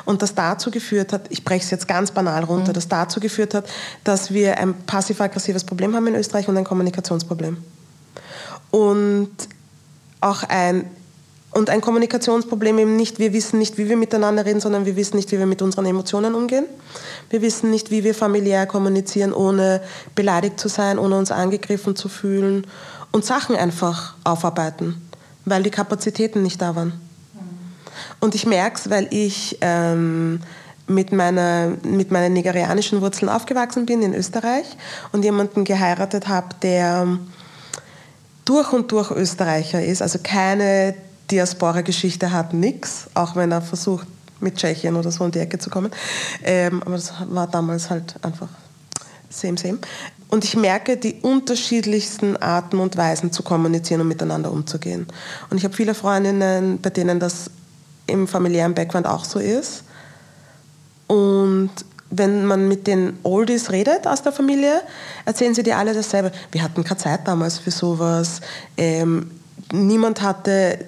Und 0.04 0.22
das 0.22 0.36
dazu 0.36 0.70
geführt 0.70 1.12
hat, 1.12 1.22
ich 1.30 1.42
breche 1.42 1.64
es 1.64 1.70
jetzt 1.72 1.88
ganz 1.88 2.12
banal 2.12 2.44
runter, 2.44 2.68
mhm. 2.68 2.74
das 2.74 2.86
dazu 2.86 3.18
geführt 3.18 3.54
hat, 3.54 3.68
dass 4.04 4.32
wir 4.32 4.56
ein 4.58 4.74
passiv-aggressives 4.86 5.64
Problem 5.64 5.96
haben 5.96 6.06
in 6.06 6.14
Österreich 6.14 6.46
und 6.46 6.56
ein 6.56 6.64
Kommunikationsproblem. 6.64 7.56
Und 8.70 9.30
auch 10.20 10.44
ein 10.44 10.84
und 11.50 11.70
ein 11.70 11.80
Kommunikationsproblem 11.80 12.78
eben 12.78 12.96
nicht, 12.96 13.18
wir 13.18 13.32
wissen 13.32 13.58
nicht, 13.58 13.78
wie 13.78 13.88
wir 13.88 13.96
miteinander 13.96 14.44
reden, 14.44 14.60
sondern 14.60 14.84
wir 14.84 14.96
wissen 14.96 15.16
nicht, 15.16 15.32
wie 15.32 15.38
wir 15.38 15.46
mit 15.46 15.62
unseren 15.62 15.86
Emotionen 15.86 16.34
umgehen. 16.34 16.66
Wir 17.30 17.42
wissen 17.42 17.70
nicht, 17.70 17.90
wie 17.90 18.04
wir 18.04 18.14
familiär 18.14 18.66
kommunizieren, 18.66 19.32
ohne 19.32 19.80
beleidigt 20.14 20.60
zu 20.60 20.68
sein, 20.68 20.98
ohne 20.98 21.16
uns 21.16 21.30
angegriffen 21.30 21.96
zu 21.96 22.08
fühlen 22.08 22.66
und 23.12 23.24
Sachen 23.24 23.56
einfach 23.56 24.14
aufarbeiten, 24.24 25.00
weil 25.46 25.62
die 25.62 25.70
Kapazitäten 25.70 26.42
nicht 26.42 26.60
da 26.60 26.76
waren. 26.76 26.92
Und 28.20 28.34
ich 28.34 28.46
merke 28.46 28.76
es, 28.76 28.90
weil 28.90 29.08
ich 29.10 29.58
ähm, 29.60 30.40
mit, 30.86 31.12
meiner, 31.12 31.72
mit 31.82 32.10
meinen 32.10 32.34
nigerianischen 32.34 33.00
Wurzeln 33.00 33.28
aufgewachsen 33.28 33.86
bin 33.86 34.02
in 34.02 34.14
Österreich 34.14 34.66
und 35.12 35.24
jemanden 35.24 35.64
geheiratet 35.64 36.28
habe, 36.28 36.48
der 36.62 37.18
durch 38.44 38.72
und 38.72 38.92
durch 38.92 39.10
Österreicher 39.10 39.82
ist, 39.84 40.02
also 40.02 40.18
keine 40.22 40.94
Diaspora-Geschichte 41.30 42.32
hat 42.32 42.54
nichts, 42.54 43.08
auch 43.14 43.36
wenn 43.36 43.52
er 43.52 43.62
versucht, 43.62 44.06
mit 44.40 44.56
Tschechien 44.56 44.96
oder 44.96 45.10
so 45.10 45.24
in 45.24 45.30
die 45.30 45.40
Ecke 45.40 45.58
zu 45.58 45.70
kommen. 45.70 45.90
Ähm, 46.42 46.82
aber 46.82 46.94
das 46.94 47.12
war 47.28 47.46
damals 47.46 47.90
halt 47.90 48.14
einfach 48.22 48.48
same, 49.28 49.58
same. 49.58 49.78
Und 50.30 50.44
ich 50.44 50.56
merke 50.56 50.96
die 50.96 51.14
unterschiedlichsten 51.22 52.36
Arten 52.36 52.78
und 52.78 52.96
Weisen 52.96 53.32
zu 53.32 53.42
kommunizieren 53.42 54.02
und 54.02 54.08
miteinander 54.08 54.52
umzugehen. 54.52 55.06
Und 55.50 55.56
ich 55.56 55.64
habe 55.64 55.74
viele 55.74 55.94
Freundinnen, 55.94 56.80
bei 56.80 56.90
denen 56.90 57.18
das 57.18 57.50
im 58.06 58.28
familiären 58.28 58.74
Background 58.74 59.06
auch 59.06 59.24
so 59.24 59.38
ist. 59.38 59.84
Und 61.06 61.70
wenn 62.10 62.44
man 62.44 62.68
mit 62.68 62.86
den 62.86 63.18
Oldies 63.22 63.70
redet 63.70 64.06
aus 64.06 64.22
der 64.22 64.32
Familie, 64.32 64.82
erzählen 65.24 65.54
sie 65.54 65.62
dir 65.62 65.76
alle 65.78 65.94
dasselbe. 65.94 66.32
Wir 66.52 66.62
hatten 66.62 66.84
keine 66.84 66.98
Zeit 66.98 67.26
damals 67.26 67.58
für 67.58 67.70
sowas. 67.70 68.40
Ähm, 68.76 69.30
niemand 69.72 70.22
hatte 70.22 70.84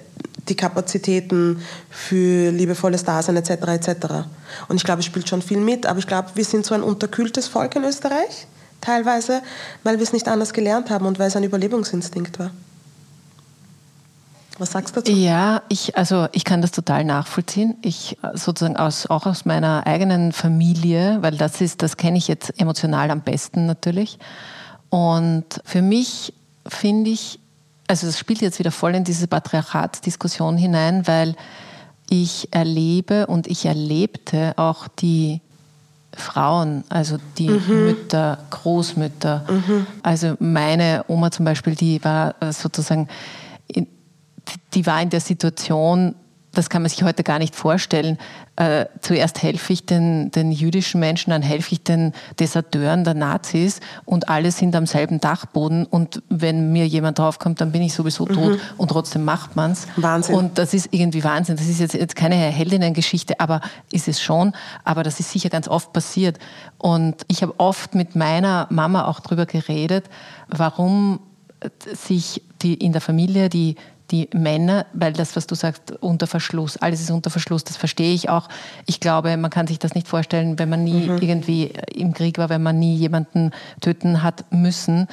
die 0.49 0.57
Kapazitäten 0.57 1.63
für 1.91 2.51
liebevolles 2.51 3.05
Dasein 3.05 3.37
etc. 3.37 3.51
etc. 3.51 3.91
Und 4.69 4.77
ich 4.77 4.85
glaube, 4.85 5.01
es 5.01 5.07
spielt 5.07 5.29
schon 5.29 5.43
viel 5.43 5.61
mit, 5.61 5.87
aber 5.87 5.99
ich 5.99 6.07
glaube, 6.07 6.31
wir 6.35 6.45
sind 6.45 6.65
so 6.67 6.75
ein 6.75 6.83
unterkühltes 6.83 7.49
Volk 7.49 7.77
in 7.77 7.85
Österreich, 7.85 8.47
teilweise, 8.81 9.43
weil 9.85 9.99
wir 9.99 10.03
es 10.03 10.13
nicht 10.13 10.29
anders 10.29 10.53
gelernt 10.53 10.91
haben 10.91 11.07
und 11.07 11.19
weil 11.19 11.29
es 11.29 11.37
ein 11.37 11.45
Überlebungsinstinkt 11.45 12.39
war. 12.39 12.51
Was 14.61 14.73
sagst 14.73 14.95
du 14.95 15.01
dazu? 15.01 15.13
Ja, 15.13 15.63
ich, 15.71 15.97
also 15.97 16.29
ich 16.33 16.45
kann 16.45 16.61
das 16.61 16.71
total 16.71 17.05
nachvollziehen. 17.05 17.77
Ich 17.81 18.19
sozusagen 18.35 18.77
aus, 18.77 19.07
auch 19.07 19.25
aus 19.25 19.47
meiner 19.47 19.87
eigenen 19.87 20.33
Familie, 20.33 21.19
weil 21.23 21.39
das 21.39 21.63
ist, 21.63 21.81
das 21.83 21.97
kenne 21.97 22.19
ich 22.19 22.29
jetzt 22.29 22.61
emotional 22.61 23.11
am 23.11 23.23
besten 23.23 23.65
natürlich. 23.65 24.19
Und 24.91 25.47
für 25.65 25.81
mich 25.81 26.35
finde 26.67 27.09
ich, 27.09 27.40
also 27.91 28.07
das 28.07 28.19
spielt 28.21 28.41
jetzt 28.41 28.61
wieder 28.61 28.71
voll 28.71 28.95
in 28.95 29.03
diese 29.03 29.27
Patriarchatsdiskussion 29.27 30.57
hinein, 30.57 31.09
weil 31.09 31.35
ich 32.09 32.49
erlebe 32.53 33.27
und 33.27 33.49
ich 33.49 33.67
erlebte 33.67 34.55
auch 34.57 34.87
die 34.87 35.41
Frauen, 36.15 36.85
also 36.89 37.17
die 37.37 37.49
mhm. 37.49 37.87
Mütter, 37.87 38.39
Großmütter. 38.51 39.45
Mhm. 39.49 39.87
Also 40.05 40.37
meine 40.39 41.05
Oma 41.09 41.33
zum 41.33 41.45
Beispiel, 41.45 41.75
die 41.75 42.03
war 42.05 42.37
sozusagen, 42.53 43.09
die 44.75 44.87
war 44.87 45.03
in 45.03 45.11
der 45.11 45.21
Situation, 45.21 46.15
das 46.53 46.69
kann 46.69 46.83
man 46.83 46.89
sich 46.89 47.03
heute 47.03 47.23
gar 47.23 47.39
nicht 47.39 47.55
vorstellen. 47.55 48.19
Äh, 48.57 48.87
zuerst 49.01 49.43
helfe 49.43 49.73
ich 49.73 49.87
den, 49.87 50.31
den, 50.33 50.53
jüdischen 50.53 51.01
Menschen, 51.01 51.31
dann 51.31 51.43
helfe 51.43 51.73
ich 51.73 51.83
den 51.83 52.13
Deserteuren 52.39 53.05
der 53.05 53.15
Nazis 53.15 53.81
und 54.05 54.29
alle 54.29 54.51
sind 54.51 54.75
am 54.75 54.87
selben 54.87 55.21
Dachboden 55.21 55.87
und 55.87 56.23
wenn 56.29 56.73
mir 56.73 56.87
jemand 56.87 57.19
draufkommt, 57.19 57.61
dann 57.61 57.73
bin 57.73 57.83
ich 57.83 57.95
sowieso 57.95 58.27
mhm. 58.27 58.35
tot 58.35 58.59
und 58.77 58.89
trotzdem 58.89 59.25
macht 59.25 59.55
man 59.57 59.73
es. 59.73 59.87
Wahnsinn. 59.97 60.35
Und 60.35 60.59
das 60.59 60.75
ist 60.75 60.89
irgendwie 60.91 61.23
Wahnsinn. 61.25 61.57
Das 61.57 61.69
ist 61.69 61.81
jetzt, 61.81 61.95
jetzt 61.95 62.17
keine 62.17 62.35
Heldinnengeschichte, 62.35 63.39
aber 63.39 63.61
ist 63.93 64.09
es 64.09 64.21
schon. 64.21 64.53
Aber 64.85 65.03
das 65.03 65.21
ist 65.21 65.31
sicher 65.31 65.49
ganz 65.49 65.69
oft 65.69 65.93
passiert. 65.93 66.39
Und 66.79 67.23
ich 67.29 67.43
habe 67.43 67.55
oft 67.59 67.95
mit 67.95 68.17
meiner 68.17 68.67
Mama 68.71 69.07
auch 69.07 69.21
darüber 69.21 69.47
geredet, 69.47 70.07
warum 70.49 71.21
sich 71.93 72.43
die 72.63 72.75
in 72.75 72.93
der 72.93 73.01
Familie 73.01 73.49
die 73.49 73.77
die 74.11 74.29
Männer, 74.33 74.87
weil 74.93 75.13
das, 75.13 75.37
was 75.37 75.47
du 75.47 75.55
sagst, 75.55 75.93
unter 76.01 76.27
Verschluss, 76.27 76.77
alles 76.77 77.01
ist 77.01 77.11
unter 77.11 77.31
Verschluss, 77.31 77.65
das 77.65 77.77
verstehe 77.77 78.13
ich 78.15 78.29
auch. 78.29 78.49
Ich 78.87 79.01
glaube, 79.01 79.37
man 79.37 79.51
kann 79.51 79.67
sich 79.67 79.79
das 79.79 79.95
nicht 79.95 80.09
vorstellen, 80.09 80.59
wenn 80.59 80.69
man 80.69 80.85
nie 80.85 81.09
mhm. 81.09 81.19
irgendwie 81.19 81.73
im 81.95 82.13
Krieg 82.13 82.39
war, 82.39 82.49
wenn 82.49 82.63
man 82.63 82.79
nie 82.79 82.97
jemanden 82.97 83.53
töten 83.81 84.23
hat 84.23 84.45
müssen 84.51 85.09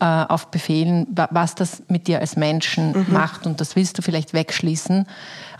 äh, 0.00 0.04
auf 0.04 0.50
Befehlen, 0.50 1.06
was 1.30 1.54
das 1.54 1.82
mit 1.88 2.06
dir 2.06 2.20
als 2.20 2.36
Menschen 2.36 2.92
mhm. 2.92 3.06
macht 3.12 3.46
und 3.46 3.60
das 3.60 3.76
willst 3.76 3.98
du 3.98 4.02
vielleicht 4.02 4.32
wegschließen. 4.32 5.06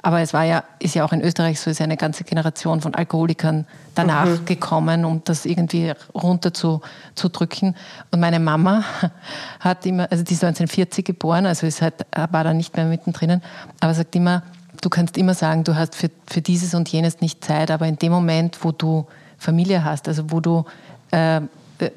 Aber 0.03 0.21
es 0.21 0.33
war 0.33 0.45
ja, 0.45 0.65
ist 0.79 0.95
ja 0.95 1.05
auch 1.05 1.13
in 1.13 1.21
Österreich 1.21 1.61
so, 1.61 1.71
ist 1.71 1.79
ja 1.79 1.85
eine 1.85 1.97
ganze 1.97 2.25
Generation 2.25 2.81
von 2.81 2.95
Alkoholikern 2.95 3.67
danach 3.95 4.27
mhm. 4.27 4.45
gekommen, 4.45 5.05
um 5.05 5.23
das 5.25 5.45
irgendwie 5.45 5.93
runter 6.15 6.55
zu, 6.55 6.81
zu 7.15 7.29
drücken. 7.29 7.75
Und 8.11 8.21
meine 8.21 8.41
Mama 8.41 8.85
hat 9.61 9.85
immer, 9.87 10.11
also 10.11 10.23
die 10.23 10.35
ist 10.35 10.45
1940 10.45 11.05
geboren, 11.05 11.47
also 11.47 11.67
ist 11.67 11.83
halt, 11.83 11.95
war 12.15 12.45
da 12.45 12.55
nicht 12.55 12.77
mehr 12.77 12.87
mittendrin, 12.87 13.43
aber 13.81 13.95
sagt 13.95 14.15
immer, 14.15 14.43
du 14.81 14.89
kannst 14.89 15.17
immer 15.17 15.35
sagen, 15.35 15.65
du 15.65 15.75
hast 15.75 15.95
für, 15.95 16.11
für 16.27 16.41
dieses 16.41 16.75
und 16.75 16.89
jenes 16.89 17.21
nicht 17.21 17.45
Zeit, 17.45 17.71
aber 17.71 17.87
in 17.87 17.97
dem 17.97 18.13
Moment, 18.13 18.59
wo 18.63 18.73
du 18.73 19.07
Familie 19.39 19.85
hast, 19.85 20.09
also 20.09 20.31
wo 20.31 20.41
du 20.41 20.65
äh, 21.11 21.41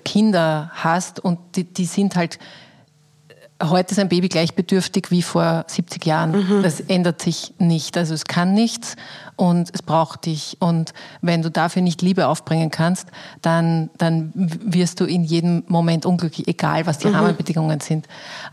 Kinder 0.06 0.72
hast 0.74 1.20
und 1.20 1.40
die, 1.56 1.64
die 1.64 1.86
sind 1.86 2.16
halt 2.16 2.40
heute 3.62 3.92
ist 3.92 4.00
ein 4.00 4.10
Baby 4.10 4.30
gleich 4.30 4.56
bedürftig 4.56 5.12
wie 5.12 5.22
vor 5.22 5.66
70 5.68 6.06
Jahren. 6.06 6.32
Mhm. 6.32 6.64
Das 6.64 6.80
ändert 6.80 7.22
sich 7.22 7.54
nicht. 7.60 7.98
Also 7.98 8.14
es 8.14 8.26
kann 8.26 8.54
nichts 8.54 8.96
und 9.36 9.70
es 9.74 9.82
braucht 9.82 10.26
dich. 10.26 10.58
Und 10.60 10.94
wenn 11.22 11.42
du 11.42 11.50
dafür 11.50 11.82
nicht 11.82 12.02
Liebe 12.02 12.28
aufbringen 12.28 12.72
kannst, 12.72 13.08
dann, 13.42 13.90
dann 13.98 14.32
wirst 14.36 15.00
du 15.00 15.06
in 15.06 15.24
jedem 15.24 15.64
Moment 15.68 16.06
unglücklich, 16.06 16.48
egal 16.48 16.86
was 16.86 16.98
die 16.98 17.08
mhm. 17.08 17.16
Rahmenbedingungen 17.16 17.80
sind. 17.80 18.08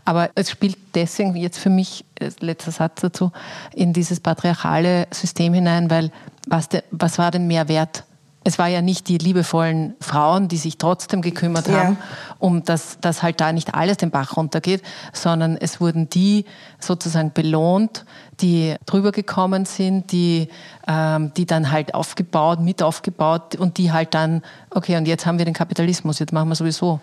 Aber 0.05 0.29
es 0.35 0.49
spielt 0.49 0.77
deswegen 0.95 1.35
jetzt 1.35 1.59
für 1.59 1.69
mich, 1.69 2.05
äh, 2.19 2.31
letzter 2.39 2.71
Satz 2.71 3.01
dazu, 3.01 3.31
in 3.73 3.93
dieses 3.93 4.19
patriarchale 4.19 5.07
System 5.11 5.53
hinein, 5.53 5.89
weil 5.89 6.11
was, 6.47 6.69
de, 6.69 6.83
was 6.91 7.17
war 7.17 7.31
denn 7.31 7.47
mehr 7.47 7.67
wert? 7.67 8.03
Es 8.49 8.57
war 8.57 8.67
ja 8.67 8.81
nicht 8.81 9.07
die 9.09 9.19
liebevollen 9.19 9.93
Frauen, 10.01 10.47
die 10.47 10.57
sich 10.57 10.79
trotzdem 10.79 11.21
gekümmert 11.21 11.67
ja. 11.67 11.83
haben, 11.83 11.97
um 12.39 12.63
dass, 12.63 12.97
dass 12.99 13.21
halt 13.21 13.39
da 13.41 13.53
nicht 13.53 13.75
alles 13.75 13.97
den 13.97 14.09
Bach 14.09 14.37
runtergeht, 14.37 14.81
sondern 15.13 15.55
es 15.55 15.79
wurden 15.79 16.09
die 16.09 16.45
sozusagen 16.79 17.31
belohnt, 17.31 18.05
die 18.41 18.73
drüber 18.87 19.11
gekommen 19.11 19.65
sind, 19.65 20.11
die, 20.11 20.49
ähm, 20.87 21.31
die 21.37 21.45
dann 21.45 21.69
halt 21.69 21.93
aufgebaut, 21.93 22.59
mit 22.59 22.81
aufgebaut 22.81 23.55
und 23.55 23.77
die 23.77 23.91
halt 23.91 24.15
dann, 24.15 24.41
okay, 24.71 24.97
und 24.97 25.07
jetzt 25.07 25.27
haben 25.27 25.37
wir 25.37 25.45
den 25.45 25.53
Kapitalismus, 25.53 26.17
jetzt 26.17 26.33
machen 26.33 26.49
wir 26.49 26.55
sowieso. 26.55 26.99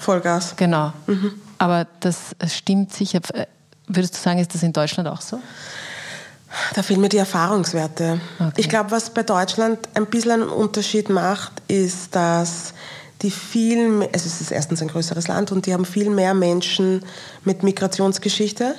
Vollgas. 0.00 0.56
Genau. 0.56 0.92
Mhm. 1.06 1.30
Aber 1.58 1.86
das 2.00 2.34
stimmt 2.48 2.92
sicher. 2.92 3.20
Würdest 3.86 4.16
du 4.16 4.18
sagen, 4.18 4.40
ist 4.40 4.52
das 4.52 4.64
in 4.64 4.72
Deutschland 4.72 5.08
auch 5.08 5.20
so? 5.20 5.38
Da 6.74 6.82
fehlen 6.82 7.00
mir 7.00 7.08
die 7.08 7.18
Erfahrungswerte. 7.18 8.20
Okay. 8.38 8.52
Ich 8.56 8.68
glaube, 8.68 8.90
was 8.90 9.10
bei 9.10 9.22
Deutschland 9.22 9.78
ein 9.94 10.06
bisschen 10.06 10.32
einen 10.32 10.48
Unterschied 10.48 11.10
macht, 11.10 11.52
ist, 11.68 12.14
dass 12.14 12.72
die 13.22 13.30
vielen, 13.30 14.02
also 14.02 14.26
es 14.26 14.40
ist 14.40 14.52
erstens 14.52 14.80
ein 14.80 14.88
größeres 14.88 15.28
Land 15.28 15.52
und 15.52 15.66
die 15.66 15.74
haben 15.74 15.84
viel 15.84 16.08
mehr 16.08 16.34
Menschen 16.34 17.02
mit 17.44 17.62
Migrationsgeschichte, 17.62 18.74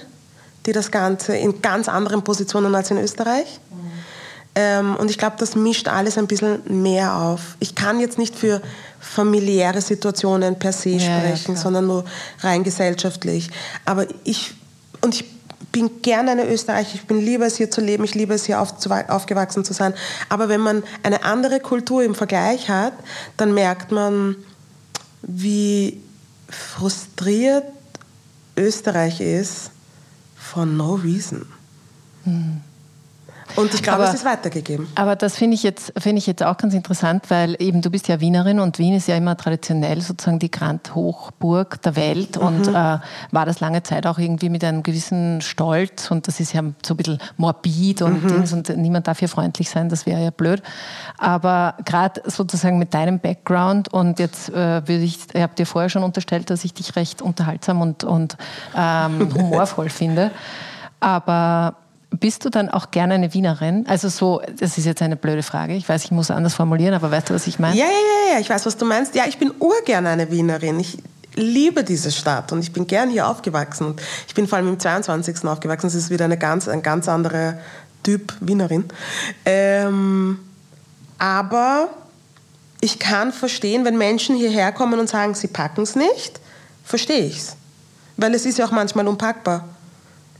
die 0.65 0.71
das 0.71 0.91
Ganze 0.91 1.35
in 1.35 1.61
ganz 1.61 1.89
anderen 1.89 2.23
Positionen 2.23 2.73
als 2.73 2.89
in 2.89 2.97
Österreich. 2.97 3.59
Mhm. 3.69 3.89
Ähm, 4.55 4.95
und 4.95 5.11
ich 5.11 5.17
glaube, 5.17 5.35
das 5.37 5.55
mischt 5.55 5.87
alles 5.87 6.17
ein 6.17 6.27
bisschen 6.27 6.61
mehr 6.81 7.15
auf. 7.15 7.55
Ich 7.59 7.75
kann 7.75 7.99
jetzt 7.99 8.17
nicht 8.17 8.35
für 8.35 8.61
familiäre 8.99 9.81
Situationen 9.81 10.57
per 10.57 10.73
se 10.73 10.91
ja, 10.91 10.99
sprechen, 10.99 11.55
ja, 11.55 11.61
sondern 11.61 11.87
nur 11.87 12.05
rein 12.39 12.63
gesellschaftlich. 12.63 13.49
Aber 13.85 14.07
ich, 14.23 14.53
und 15.01 15.15
ich 15.15 15.25
bin 15.71 16.01
gerne 16.01 16.31
eine 16.31 16.47
Österreicher, 16.47 16.95
ich 16.95 17.05
bin 17.05 17.19
lieber 17.19 17.45
es 17.45 17.57
hier 17.57 17.69
zu 17.69 17.81
leben, 17.81 18.03
ich 18.03 18.15
liebe 18.15 18.33
es 18.33 18.45
hier 18.45 18.61
auf, 18.61 18.73
aufgewachsen 19.07 19.63
zu 19.63 19.73
sein. 19.73 19.93
Aber 20.29 20.49
wenn 20.49 20.61
man 20.61 20.83
eine 21.03 21.23
andere 21.23 21.59
Kultur 21.59 22.03
im 22.03 22.15
Vergleich 22.15 22.69
hat, 22.69 22.93
dann 23.37 23.53
merkt 23.53 23.91
man, 23.91 24.35
wie 25.21 26.01
frustriert 26.49 27.65
Österreich 28.57 29.21
ist 29.21 29.71
von 30.35 30.75
no 30.77 30.95
reason. 30.95 31.45
Hm. 32.23 32.61
Und 33.55 33.73
ich 33.73 33.83
glaube, 33.83 34.03
aber, 34.03 34.09
es 34.09 34.15
ist 34.15 34.25
weitergegeben. 34.25 34.87
Aber 34.95 35.15
das 35.15 35.35
finde 35.35 35.55
ich, 35.55 35.63
jetzt, 35.63 35.93
find 35.97 36.17
ich 36.17 36.27
jetzt 36.27 36.43
auch 36.43 36.57
ganz 36.57 36.73
interessant, 36.73 37.29
weil 37.29 37.55
eben 37.59 37.81
du 37.81 37.89
bist 37.89 38.07
ja 38.07 38.19
Wienerin 38.19 38.59
und 38.59 38.79
Wien 38.79 38.95
ist 38.95 39.07
ja 39.07 39.15
immer 39.15 39.35
traditionell 39.37 40.01
sozusagen 40.01 40.39
die 40.39 40.51
Grand 40.51 40.95
Hochburg 40.95 41.81
der 41.81 41.95
Welt 41.95 42.37
mhm. 42.37 42.47
und 42.47 42.67
äh, 42.67 42.73
war 42.73 43.45
das 43.45 43.59
lange 43.59 43.83
Zeit 43.83 44.05
auch 44.07 44.19
irgendwie 44.19 44.49
mit 44.49 44.63
einem 44.63 44.83
gewissen 44.83 45.41
Stolz 45.41 46.11
und 46.11 46.27
das 46.27 46.39
ist 46.39 46.53
ja 46.53 46.61
so 46.85 46.93
ein 46.93 46.97
bisschen 46.97 47.19
morbid 47.37 48.01
und, 48.01 48.23
mhm. 48.23 48.39
Und 48.49 48.77
niemand 48.77 49.07
darf 49.07 49.19
hier 49.19 49.29
freundlich 49.29 49.69
sein, 49.69 49.89
das 49.89 50.05
wäre 50.05 50.23
ja 50.23 50.29
blöd. 50.31 50.61
Aber 51.17 51.75
gerade 51.85 52.21
sozusagen 52.25 52.79
mit 52.79 52.93
deinem 52.93 53.19
Background 53.19 53.91
und 53.91 54.19
jetzt 54.19 54.49
äh, 54.49 54.87
würde 54.87 55.03
ich, 55.03 55.19
ich 55.33 55.41
habe 55.41 55.55
dir 55.55 55.65
vorher 55.65 55.89
schon 55.89 56.03
unterstellt, 56.03 56.49
dass 56.49 56.63
ich 56.65 56.73
dich 56.73 56.95
recht 56.95 57.21
unterhaltsam 57.21 57.81
und, 57.81 58.03
und 58.03 58.37
ähm, 58.75 59.33
humorvoll 59.35 59.89
finde. 59.89 60.31
Aber 60.99 61.75
bist 62.11 62.43
du 62.43 62.49
dann 62.49 62.69
auch 62.69 62.91
gerne 62.91 63.15
eine 63.15 63.33
Wienerin? 63.33 63.85
Also 63.87 64.09
so, 64.09 64.41
das 64.59 64.77
ist 64.77 64.85
jetzt 64.85 65.01
eine 65.01 65.15
blöde 65.15 65.43
Frage. 65.43 65.75
Ich 65.75 65.87
weiß, 65.87 66.05
ich 66.05 66.11
muss 66.11 66.31
anders 66.31 66.55
formulieren, 66.55 66.93
aber 66.93 67.11
weißt 67.11 67.29
du, 67.29 67.33
was 67.33 67.47
ich 67.47 67.59
meine? 67.59 67.77
Ja, 67.77 67.85
ja, 67.85 67.91
ja, 67.91 68.33
ja, 68.33 68.39
ich 68.39 68.49
weiß, 68.49 68.65
was 68.65 68.77
du 68.77 68.85
meinst. 68.85 69.15
Ja, 69.15 69.25
ich 69.27 69.37
bin 69.37 69.51
urgerne 69.59 70.09
eine 70.09 70.31
Wienerin. 70.31 70.79
Ich 70.79 70.97
liebe 71.35 71.83
diese 71.83 72.11
Stadt 72.11 72.51
und 72.51 72.59
ich 72.59 72.73
bin 72.73 72.87
gern 72.87 73.09
hier 73.09 73.27
aufgewachsen. 73.27 73.95
Ich 74.27 74.33
bin 74.33 74.47
vor 74.47 74.57
allem 74.57 74.69
im 74.69 74.79
22. 74.79 75.45
aufgewachsen. 75.45 75.87
Es 75.87 75.95
ist 75.95 76.09
wieder 76.09 76.25
eine 76.25 76.37
ganz, 76.37 76.67
ein 76.67 76.81
ganz 76.81 77.07
anderer 77.07 77.59
Typ 78.03 78.33
Wienerin. 78.39 78.85
Ähm, 79.45 80.39
aber 81.19 81.89
ich 82.81 82.97
kann 82.97 83.31
verstehen, 83.31 83.85
wenn 83.85 83.97
Menschen 83.97 84.35
hierher 84.35 84.71
kommen 84.71 84.99
und 84.99 85.09
sagen, 85.09 85.35
sie 85.35 85.47
packen 85.47 85.81
es 85.81 85.95
nicht, 85.95 86.39
verstehe 86.83 87.25
ich 87.25 87.37
es. 87.37 87.55
Weil 88.17 88.33
es 88.33 88.45
ist 88.45 88.57
ja 88.57 88.65
auch 88.65 88.71
manchmal 88.71 89.07
unpackbar. 89.07 89.67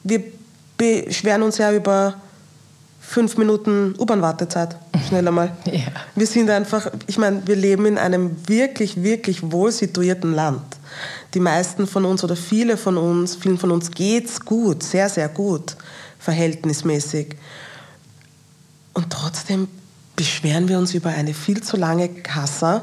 Wir 0.04 0.24
beschweren 0.80 1.44
uns 1.44 1.58
ja 1.58 1.72
über 1.72 2.16
fünf 3.00 3.38
Minuten 3.38 3.94
U-Bahn-Wartezeit. 4.00 4.76
Schneller 5.08 5.32
mal. 5.32 5.56
Ja. 5.66 5.92
Wir 6.16 6.26
sind 6.26 6.50
einfach, 6.50 6.90
ich 7.08 7.18
meine, 7.18 7.46
wir 7.46 7.56
leben 7.56 7.86
in 7.86 7.98
einem 7.98 8.36
wirklich, 8.48 9.04
wirklich 9.04 9.52
wohl 9.52 9.72
situierten 9.72 10.34
Land. 10.34 10.62
Die 11.34 11.40
meisten 11.40 11.86
von 11.86 12.06
uns 12.06 12.24
oder 12.24 12.36
viele 12.36 12.78
von 12.78 12.98
uns, 12.98 13.36
vielen 13.36 13.58
von 13.58 13.72
uns 13.72 13.92
geht's 13.92 14.40
gut, 14.44 14.82
sehr, 14.82 15.10
sehr 15.10 15.30
gut, 15.30 15.76
verhältnismäßig. 16.18 17.36
Und 18.94 19.12
trotzdem 19.12 19.68
beschweren 20.16 20.68
wir 20.68 20.80
uns 20.80 20.94
über 20.94 21.10
eine 21.10 21.34
viel 21.34 21.62
zu 21.62 21.78
lange 21.78 22.10
Kasse 22.10 22.82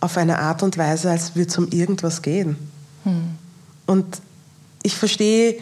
auf 0.00 0.16
eine 0.16 0.38
Art 0.38 0.62
und 0.62 0.76
Weise, 0.76 1.10
als 1.10 1.34
würde 1.34 1.50
es 1.50 1.58
um 1.58 1.68
irgendwas 1.68 2.22
gehen. 2.22 2.56
Hm. 3.04 3.36
Und 3.86 4.20
ich 4.82 4.96
verstehe, 4.96 5.58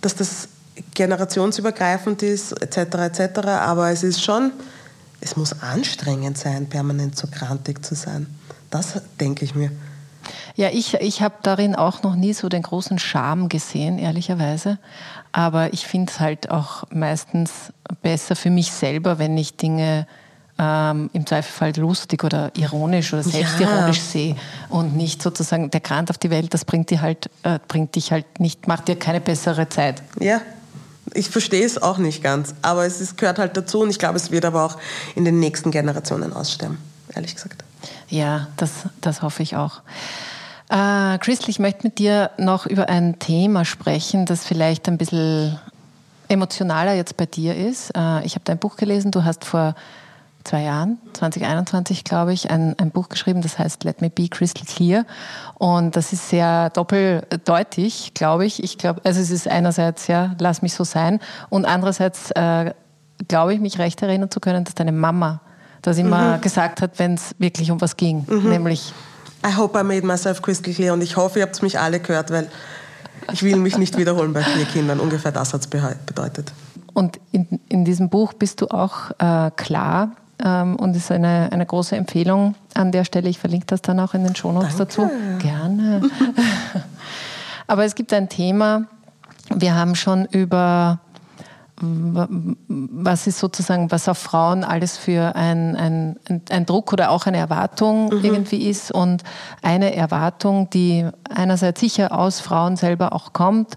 dass 0.00 0.14
das 0.14 0.48
generationsübergreifend 0.94 2.22
ist, 2.22 2.52
etc., 2.52 2.78
etc., 3.18 3.38
aber 3.48 3.90
es 3.90 4.02
ist 4.02 4.22
schon, 4.22 4.52
es 5.20 5.36
muss 5.36 5.62
anstrengend 5.62 6.38
sein, 6.38 6.68
permanent 6.68 7.16
so 7.16 7.28
krantig 7.28 7.84
zu 7.84 7.94
sein. 7.94 8.26
Das 8.70 9.00
denke 9.20 9.44
ich 9.44 9.54
mir. 9.54 9.70
Ja, 10.54 10.68
ich, 10.70 10.94
ich 10.94 11.22
habe 11.22 11.36
darin 11.42 11.74
auch 11.74 12.02
noch 12.02 12.14
nie 12.14 12.32
so 12.32 12.48
den 12.48 12.62
großen 12.62 12.98
Charme 12.98 13.48
gesehen, 13.48 13.98
ehrlicherweise. 13.98 14.78
Aber 15.32 15.72
ich 15.72 15.86
finde 15.86 16.12
es 16.12 16.20
halt 16.20 16.50
auch 16.50 16.84
meistens 16.90 17.72
besser 18.02 18.36
für 18.36 18.50
mich 18.50 18.70
selber, 18.70 19.18
wenn 19.18 19.36
ich 19.38 19.56
Dinge 19.56 20.06
ähm, 20.58 21.10
im 21.12 21.26
Zweifelfall 21.26 21.72
lustig 21.76 22.22
oder 22.24 22.52
ironisch 22.54 23.12
oder 23.12 23.22
selbstironisch 23.22 23.96
ja. 23.96 24.02
sehe 24.02 24.36
und 24.68 24.94
nicht 24.94 25.22
sozusagen 25.22 25.70
der 25.70 25.80
Grant 25.80 26.10
auf 26.10 26.18
die 26.18 26.30
Welt, 26.30 26.52
das 26.52 26.64
bringt, 26.64 26.90
die 26.90 27.00
halt, 27.00 27.30
äh, 27.42 27.58
bringt 27.66 27.94
dich 27.96 28.12
halt 28.12 28.38
nicht, 28.38 28.68
macht 28.68 28.88
dir 28.88 28.96
keine 28.96 29.20
bessere 29.20 29.68
Zeit. 29.68 30.02
Ja, 30.20 30.42
ich 31.14 31.30
verstehe 31.30 31.64
es 31.64 31.80
auch 31.80 31.98
nicht 31.98 32.22
ganz, 32.22 32.54
aber 32.62 32.84
es 32.86 33.00
ist, 33.00 33.18
gehört 33.18 33.38
halt 33.38 33.56
dazu 33.56 33.80
und 33.80 33.90
ich 33.90 33.98
glaube, 33.98 34.16
es 34.16 34.30
wird 34.30 34.44
aber 34.44 34.64
auch 34.64 34.78
in 35.14 35.24
den 35.24 35.40
nächsten 35.40 35.70
Generationen 35.70 36.32
aussterben, 36.32 36.78
ehrlich 37.14 37.34
gesagt. 37.34 37.64
Ja, 38.08 38.48
das, 38.56 38.70
das 39.00 39.22
hoffe 39.22 39.42
ich 39.42 39.56
auch. 39.56 39.80
Äh, 40.68 41.18
Christel, 41.18 41.50
ich 41.50 41.58
möchte 41.58 41.84
mit 41.84 41.98
dir 41.98 42.30
noch 42.38 42.66
über 42.66 42.88
ein 42.88 43.18
Thema 43.18 43.64
sprechen, 43.64 44.26
das 44.26 44.44
vielleicht 44.44 44.88
ein 44.88 44.98
bisschen 44.98 45.58
emotionaler 46.28 46.94
jetzt 46.94 47.16
bei 47.16 47.26
dir 47.26 47.54
ist. 47.54 47.90
Äh, 47.96 48.24
ich 48.24 48.34
habe 48.34 48.44
dein 48.44 48.58
Buch 48.58 48.76
gelesen, 48.76 49.10
du 49.10 49.24
hast 49.24 49.44
vor 49.44 49.74
zwei 50.44 50.62
Jahren, 50.62 50.98
2021 51.14 52.04
glaube 52.04 52.32
ich, 52.32 52.50
ein, 52.50 52.78
ein 52.78 52.90
Buch 52.90 53.08
geschrieben, 53.08 53.42
das 53.42 53.58
heißt 53.58 53.84
Let 53.84 54.00
Me 54.00 54.10
Be 54.10 54.28
Crystal 54.28 54.64
Clear. 54.66 55.04
Und 55.54 55.96
das 55.96 56.12
ist 56.12 56.28
sehr 56.28 56.70
doppeldeutig, 56.70 58.12
glaube 58.14 58.46
ich. 58.46 58.62
Ich 58.62 58.78
glaube, 58.78 59.00
also 59.04 59.20
es 59.20 59.30
ist 59.30 59.48
einerseits, 59.48 60.06
ja, 60.06 60.34
lass 60.38 60.62
mich 60.62 60.74
so 60.74 60.84
sein. 60.84 61.20
Und 61.50 61.64
andererseits 61.64 62.30
äh, 62.32 62.72
glaube 63.28 63.54
ich, 63.54 63.60
mich 63.60 63.78
recht 63.78 64.02
erinnern 64.02 64.30
zu 64.30 64.40
können, 64.40 64.64
dass 64.64 64.74
deine 64.74 64.92
Mama 64.92 65.40
das 65.82 65.98
immer 65.98 66.36
mhm. 66.36 66.40
gesagt 66.40 66.80
hat, 66.80 66.98
wenn 66.98 67.14
es 67.14 67.34
wirklich 67.38 67.70
um 67.70 67.80
was 67.80 67.96
ging. 67.96 68.24
Mhm. 68.28 68.48
Nämlich. 68.48 68.92
I 69.44 69.56
hope 69.56 69.78
I 69.78 69.82
made 69.82 70.06
myself 70.06 70.40
crystal 70.40 70.72
clear. 70.72 70.92
Und 70.92 71.02
ich 71.02 71.16
hoffe, 71.16 71.40
ihr 71.40 71.44
habt 71.44 71.60
mich 71.62 71.78
alle 71.78 72.00
gehört, 72.00 72.30
weil 72.30 72.48
ich 73.32 73.42
will 73.42 73.56
mich 73.56 73.76
nicht 73.78 73.98
wiederholen 73.98 74.32
bei 74.32 74.42
vier 74.42 74.64
Kindern. 74.66 75.00
Ungefähr 75.00 75.32
das 75.32 75.52
hat 75.52 75.62
es 75.62 75.66
bedeutet. 75.66 76.52
Und 76.94 77.20
in, 77.32 77.60
in 77.68 77.84
diesem 77.84 78.10
Buch 78.10 78.32
bist 78.32 78.60
du 78.60 78.68
auch 78.68 79.10
äh, 79.18 79.50
klar 79.56 80.12
ähm, 80.44 80.76
und 80.76 80.96
ist 80.96 81.10
eine, 81.10 81.50
eine 81.52 81.66
große 81.66 81.96
Empfehlung 81.96 82.54
an 82.74 82.92
der 82.92 83.04
Stelle. 83.04 83.28
Ich 83.28 83.38
verlinke 83.38 83.66
das 83.66 83.82
dann 83.82 84.00
auch 84.00 84.14
in 84.14 84.24
den 84.24 84.34
Shownotes 84.34 84.76
dazu. 84.76 85.10
Gerne. 85.38 86.02
Aber 87.66 87.84
es 87.84 87.94
gibt 87.94 88.12
ein 88.12 88.28
Thema, 88.28 88.86
wir 89.54 89.74
haben 89.74 89.94
schon 89.94 90.26
über 90.26 91.00
was 91.82 93.26
ist 93.26 93.38
sozusagen, 93.38 93.90
was 93.90 94.08
auf 94.08 94.18
Frauen 94.18 94.62
alles 94.62 94.96
für 94.96 95.34
ein, 95.34 95.74
ein, 95.76 96.16
ein 96.50 96.64
Druck 96.64 96.92
oder 96.92 97.10
auch 97.10 97.26
eine 97.26 97.38
Erwartung 97.38 98.06
mhm. 98.06 98.24
irgendwie 98.24 98.68
ist. 98.68 98.92
Und 98.92 99.24
eine 99.62 99.94
Erwartung, 99.94 100.70
die 100.70 101.06
einerseits 101.28 101.80
sicher 101.80 102.16
aus 102.16 102.40
Frauen 102.40 102.76
selber 102.76 103.12
auch 103.12 103.32
kommt, 103.32 103.76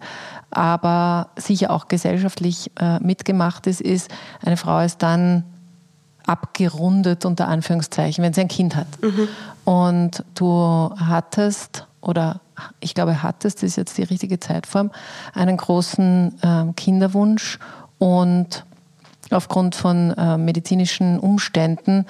aber 0.52 1.30
sicher 1.36 1.72
auch 1.72 1.88
gesellschaftlich 1.88 2.72
äh, 2.80 3.00
mitgemacht 3.00 3.66
ist, 3.66 3.82
ist, 3.82 4.12
eine 4.44 4.58
Frau 4.58 4.80
ist 4.82 5.02
dann 5.02 5.44
abgerundet 6.26 7.26
unter 7.26 7.48
Anführungszeichen, 7.48 8.24
wenn 8.24 8.34
sie 8.34 8.42
ein 8.42 8.48
Kind 8.48 8.76
hat. 8.76 8.88
Mhm. 9.02 9.28
Und 9.64 10.24
du 10.36 10.92
hattest 10.98 11.88
oder 12.02 12.40
ich 12.80 12.94
glaube, 12.94 13.24
hattest, 13.24 13.58
das 13.58 13.72
ist 13.72 13.76
jetzt 13.76 13.98
die 13.98 14.04
richtige 14.04 14.40
Zeitform, 14.40 14.92
einen 15.34 15.58
großen 15.58 16.36
äh, 16.42 16.74
Kinderwunsch 16.74 17.60
und 17.98 18.64
aufgrund 19.32 19.76
von 19.76 20.12
äh, 20.12 20.38
medizinischen 20.38 21.20
Umständen 21.20 22.06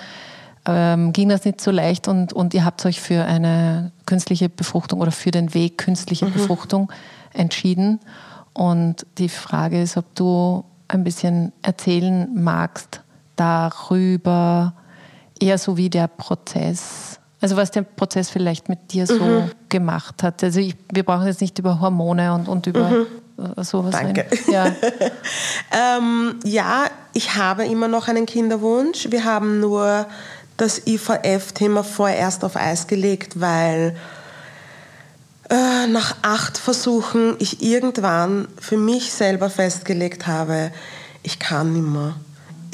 ähm, 0.66 1.14
ging 1.14 1.30
das 1.30 1.46
nicht 1.46 1.62
so 1.62 1.72
leicht 1.72 2.08
und, 2.08 2.34
und 2.34 2.54
ihr 2.54 2.66
habt 2.66 2.86
euch 2.86 3.00
für 3.00 3.24
eine 3.26 3.92
künstliche 4.06 4.50
Befruchtung 4.50 5.00
oder 5.00 5.12
für 5.12 5.32
den 5.32 5.54
Weg 5.54 5.78
künstliche 5.78 6.26
mhm. 6.26 6.34
Befruchtung 6.34 6.92
entschieden. 7.34 8.00
Und 8.54 9.06
die 9.18 9.30
Frage 9.30 9.82
ist, 9.82 9.98
ob 9.98 10.06
du 10.16 10.64
ein 10.88 11.04
bisschen 11.04 11.52
erzählen 11.62 12.30
magst, 12.34 13.02
darüber, 13.36 14.74
eher 15.40 15.58
so 15.58 15.78
wie 15.78 15.90
der 15.90 16.08
Prozess, 16.08 17.20
also 17.42 17.58
was 17.58 17.72
der 17.72 17.84
Prozess 17.84 18.30
vielleicht 18.30 18.70
mit 18.70 18.92
dir 18.92 19.06
so 19.06 19.24
mhm. 19.24 19.52
gemacht 19.70 20.24
hat. 20.24 20.44
Also 20.44 20.60
ich, 20.60 20.76
wir 20.92 21.04
brauchen 21.04 21.28
jetzt 21.28 21.42
nicht 21.42 21.60
über 21.60 21.80
Hormone 21.80 22.34
und, 22.34 22.48
und 22.48 22.68
über 22.68 22.90
mhm. 22.90 23.64
sowas 23.64 23.92
Danke. 23.92 24.26
Ja. 24.52 24.68
ähm, 25.98 26.40
ja, 26.44 26.86
ich 27.14 27.36
habe 27.36 27.66
immer 27.66 27.88
noch 27.88 28.08
einen 28.08 28.26
Kinderwunsch. 28.26 29.08
Wir 29.12 29.26
haben 29.26 29.60
nur 29.60 30.08
das 30.58 30.88
IVF-Thema 30.88 31.84
vorerst 31.84 32.46
auf 32.46 32.56
Eis 32.56 32.88
gelegt, 32.88 33.40
weil 33.42 33.96
äh, 35.50 35.88
nach 35.88 36.16
acht 36.22 36.58
Versuchen 36.58 37.36
ich 37.40 37.62
irgendwann 37.62 38.48
für 38.60 38.78
mich 38.78 39.14
selber 39.14 39.50
festgelegt 39.50 40.26
habe, 40.26 40.72
ich 41.24 41.40
kann 41.40 41.74
nicht 41.74 41.86
mehr 41.86 42.16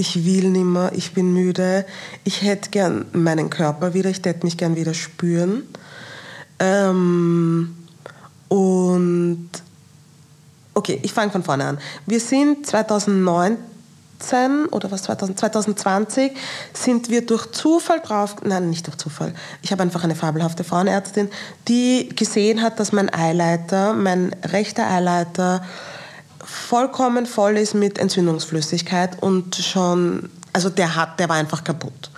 ich 0.01 0.25
will 0.25 0.49
nicht 0.49 0.65
mehr, 0.65 0.91
ich 0.95 1.13
bin 1.13 1.31
müde, 1.31 1.85
ich 2.23 2.41
hätte 2.41 2.71
gern 2.71 3.05
meinen 3.13 3.51
Körper 3.51 3.93
wieder, 3.93 4.09
ich 4.09 4.17
hätte 4.17 4.43
mich 4.43 4.57
gern 4.57 4.75
wieder 4.75 4.95
spüren. 4.95 5.61
Ähm, 6.57 7.75
und 8.47 9.49
okay, 10.73 10.99
ich 11.03 11.13
fange 11.13 11.31
von 11.31 11.43
vorne 11.43 11.65
an. 11.65 11.77
Wir 12.07 12.19
sind 12.19 12.65
2019 12.65 13.59
oder 14.71 14.89
was 14.89 15.03
2000, 15.03 15.37
2020 15.37 16.31
sind 16.73 17.09
wir 17.09 17.23
durch 17.23 17.51
Zufall 17.51 17.99
drauf, 17.99 18.37
nein, 18.43 18.71
nicht 18.71 18.87
durch 18.87 18.97
Zufall. 18.97 19.35
Ich 19.61 19.71
habe 19.71 19.83
einfach 19.83 20.03
eine 20.03 20.15
fabelhafte 20.15 20.63
Frauenärztin, 20.63 21.29
die 21.67 22.09
gesehen 22.15 22.63
hat, 22.63 22.79
dass 22.79 22.91
mein 22.91 23.13
Eileiter, 23.13 23.93
mein 23.93 24.35
rechter 24.45 24.89
Eileiter 24.89 25.63
vollkommen 26.51 27.25
voll 27.25 27.57
ist 27.57 27.73
mit 27.73 27.97
Entzündungsflüssigkeit 27.97 29.21
und 29.21 29.55
schon, 29.55 30.29
also 30.53 30.69
der 30.69 30.95
hat, 30.95 31.19
der 31.19 31.29
war 31.29 31.37
einfach 31.37 31.63
kaputt. 31.63 32.11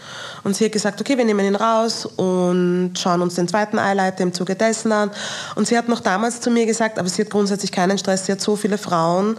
Und 0.43 0.55
sie 0.55 0.65
hat 0.65 0.71
gesagt, 0.73 0.99
okay, 0.99 1.17
wir 1.17 1.23
nehmen 1.23 1.45
ihn 1.45 1.55
raus 1.55 2.05
und 2.05 2.93
schauen 2.97 3.21
uns 3.21 3.35
den 3.35 3.47
zweiten 3.47 3.79
Eileiter 3.79 4.23
im 4.23 4.33
Zuge 4.33 4.55
dessen 4.55 4.91
an. 4.91 5.09
Und 5.55 5.67
sie 5.67 5.77
hat 5.77 5.87
noch 5.87 6.01
damals 6.01 6.41
zu 6.41 6.51
mir 6.51 6.65
gesagt, 6.65 6.99
aber 6.99 7.07
sie 7.07 7.21
hat 7.21 7.29
grundsätzlich 7.29 7.71
keinen 7.71 7.97
Stress, 7.97 8.25
sie 8.25 8.33
hat 8.33 8.41
so 8.41 8.55
viele 8.55 8.77
Frauen, 8.77 9.37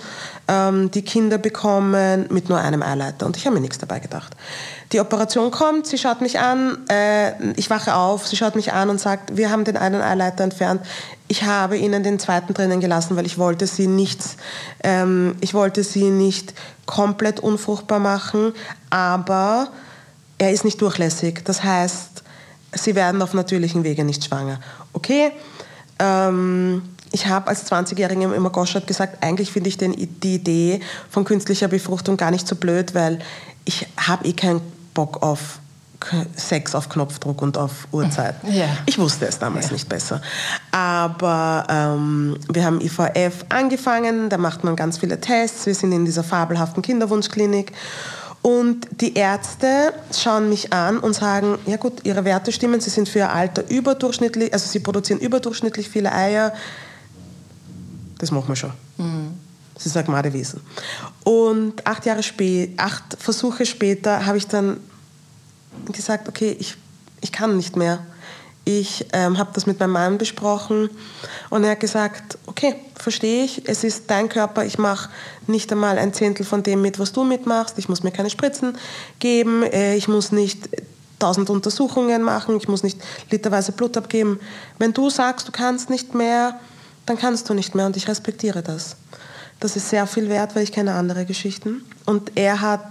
ähm, 0.49 0.91
die 0.91 1.03
Kinder 1.03 1.37
bekommen 1.37 2.27
mit 2.31 2.49
nur 2.49 2.59
einem 2.59 2.83
Eileiter. 2.83 3.27
Und 3.27 3.37
ich 3.37 3.45
habe 3.45 3.55
mir 3.55 3.61
nichts 3.61 3.79
dabei 3.79 3.99
gedacht. 3.99 4.35
Die 4.93 5.01
Operation 5.01 5.51
kommt, 5.51 5.87
sie 5.87 5.99
schaut 5.99 6.21
mich 6.21 6.39
an, 6.39 6.79
äh, 6.89 7.53
ich 7.53 7.69
wache 7.69 7.95
auf, 7.95 8.27
sie 8.27 8.37
schaut 8.37 8.55
mich 8.55 8.73
an 8.73 8.89
und 8.89 9.01
sagt, 9.01 9.37
wir 9.37 9.51
haben 9.51 9.65
den 9.65 9.77
einen 9.77 10.01
Eileiter 10.01 10.45
entfernt. 10.45 10.83
Ich 11.29 11.43
habe 11.45 11.77
ihnen 11.77 12.03
den 12.03 12.19
zweiten 12.19 12.55
drinnen 12.55 12.81
gelassen, 12.81 13.17
weil 13.17 13.27
ich 13.27 13.39
wollte 13.39 13.67
sie 13.67 13.89
nicht, 13.89 14.23
ähm, 14.83 15.37
ich 15.41 15.53
wollte 15.53 15.83
sie 15.83 16.11
nicht 16.11 16.55
komplett 16.87 17.41
unfruchtbar 17.41 17.99
machen, 17.99 18.53
aber 18.91 19.69
er 20.39 20.53
ist 20.53 20.65
nicht 20.65 20.81
durchlässig. 20.81 21.45
Das 21.45 21.63
heißt, 21.63 22.23
sie 22.73 22.95
werden 22.95 23.23
auf 23.23 23.35
natürlichen 23.35 23.85
Wege 23.85 24.05
nicht 24.05 24.25
schwanger. 24.25 24.61
Okay, 24.93 25.33
ähm, 25.99 26.83
ich 27.13 27.27
habe 27.27 27.49
als 27.49 27.71
20-Jährige 27.71 28.23
immer 28.35 28.51
Goschert 28.51 28.87
gesagt, 28.87 29.23
eigentlich 29.23 29.53
finde 29.53 29.69
ich 29.69 29.79
den, 29.79 29.95
die 29.97 30.35
Idee 30.35 30.81
von 31.11 31.25
künstlicher 31.25 31.69
Befruchtung 31.69 32.17
gar 32.17 32.31
nicht 32.31 32.49
so 32.49 32.57
blöd, 32.57 32.95
weil 32.95 33.21
ich 33.65 33.87
habe 33.97 34.27
eh 34.27 34.33
keinen 34.33 34.61
Bock 34.95 35.23
auf 35.23 35.61
Sex 36.37 36.75
auf 36.75 36.89
Knopfdruck 36.89 37.41
und 37.41 37.57
auf 37.57 37.89
Uhrzeit. 37.93 38.35
Yeah. 38.45 38.69
Ich 38.85 38.99
wusste 38.99 39.27
es 39.27 39.39
damals 39.39 39.67
yeah. 39.67 39.73
nicht 39.75 39.89
besser. 39.89 40.21
Aber 40.71 41.67
ähm, 41.71 42.37
wir 42.53 42.65
haben 42.65 42.81
IVF 42.81 43.47
angefangen, 43.49 44.29
da 44.29 44.37
macht 44.37 44.65
man 44.65 44.77
ganz 44.77 44.99
viele 44.99 45.21
Tests. 45.21 45.67
Wir 45.67 45.75
sind 45.75 45.93
in 45.93 46.05
dieser 46.05 46.23
fabelhaften 46.23 46.83
Kinderwunschklinik 46.83 47.73
und 48.45 48.87
die 49.01 49.15
Ärzte 49.15 49.95
schauen 50.15 50.51
mich 50.51 50.71
an 50.71 50.99
und 50.99 51.15
sagen, 51.15 51.57
ja 51.65 51.79
gut, 51.79 52.05
ihre 52.05 52.27
Werte 52.27 52.53
stimmen, 52.53 52.79
sie 52.79 52.91
sind 52.91 53.09
für 53.09 53.21
ihr 53.21 53.33
Alter 53.33 53.71
überdurchschnittlich, 53.71 54.53
also 54.53 54.69
sie 54.69 54.81
produzieren 54.81 55.19
überdurchschnittlich 55.19 55.89
viele 55.89 56.13
Eier. 56.13 56.53
Das 58.19 58.31
machen 58.31 58.49
wir 58.49 58.57
schon. 58.57 58.73
Mhm. 58.99 59.39
Das 59.73 59.87
ist 59.87 59.97
Agmadewesen. 59.97 60.61
Und 61.25 61.87
acht 61.87 62.05
Jahre 62.05 62.23
später, 62.23 62.85
acht 62.85 63.17
Versuche 63.19 63.65
später 63.65 64.27
habe 64.27 64.37
ich 64.37 64.47
dann 64.47 64.77
gesagt, 65.91 66.29
okay, 66.29 66.55
ich, 66.59 66.77
ich 67.23 67.33
kann 67.33 67.57
nicht 67.57 67.77
mehr. 67.77 68.05
Ich 68.65 69.07
ähm, 69.13 69.37
habe 69.37 69.51
das 69.53 69.67
mit 69.67 69.79
meinem 69.79 69.93
Mann 69.93 70.19
besprochen 70.19 70.89
und 71.51 71.65
er 71.65 71.73
hat 71.73 71.81
gesagt, 71.81 72.39
okay, 72.47 72.77
verstehe 72.95 73.45
ich, 73.45 73.69
es 73.69 73.85
ist 73.85 74.05
dein 74.11 74.31
Körper, 74.31 74.65
ich 74.65 74.79
mache 74.79 75.11
nicht 75.47 75.71
einmal 75.71 75.99
ein 75.99 76.15
Zehntel 76.15 76.47
von 76.47 76.63
dem 76.63 76.81
mit, 76.81 76.99
was 76.99 77.13
du 77.13 77.25
mitmachst, 77.25 77.79
ich 77.79 77.91
muss 77.91 78.03
mir 78.03 78.11
keine 78.11 78.31
Spritzen 78.31 78.77
geben, 79.19 79.63
äh, 79.65 79.97
ich 79.97 80.09
muss 80.09 80.33
nicht 80.33 80.71
tausend 81.19 81.51
Untersuchungen 81.51 82.23
machen, 82.23 82.57
ich 82.57 82.69
muss 82.69 82.83
nicht 82.83 82.99
literweise 83.31 83.73
Blut 83.73 83.97
abgeben. 83.97 84.41
Wenn 84.79 84.93
du 84.93 85.11
sagst, 85.11 85.47
du 85.47 85.53
kannst 85.53 85.91
nicht 85.91 86.15
mehr, 86.15 86.59
dann 87.07 87.19
kannst 87.19 87.49
du 87.49 87.55
nicht 87.55 87.75
mehr 87.75 87.87
und 87.87 87.97
ich 87.97 88.09
respektiere 88.09 88.63
das. 88.63 88.97
Das 89.61 89.77
ist 89.77 89.91
sehr 89.91 90.07
viel 90.07 90.29
wert, 90.29 90.55
weil 90.55 90.65
ich 90.65 90.73
kenne 90.73 90.95
andere 90.95 91.25
Geschichten. 91.25 91.85
Und 92.07 92.33
er 92.35 92.61
hat 92.61 92.85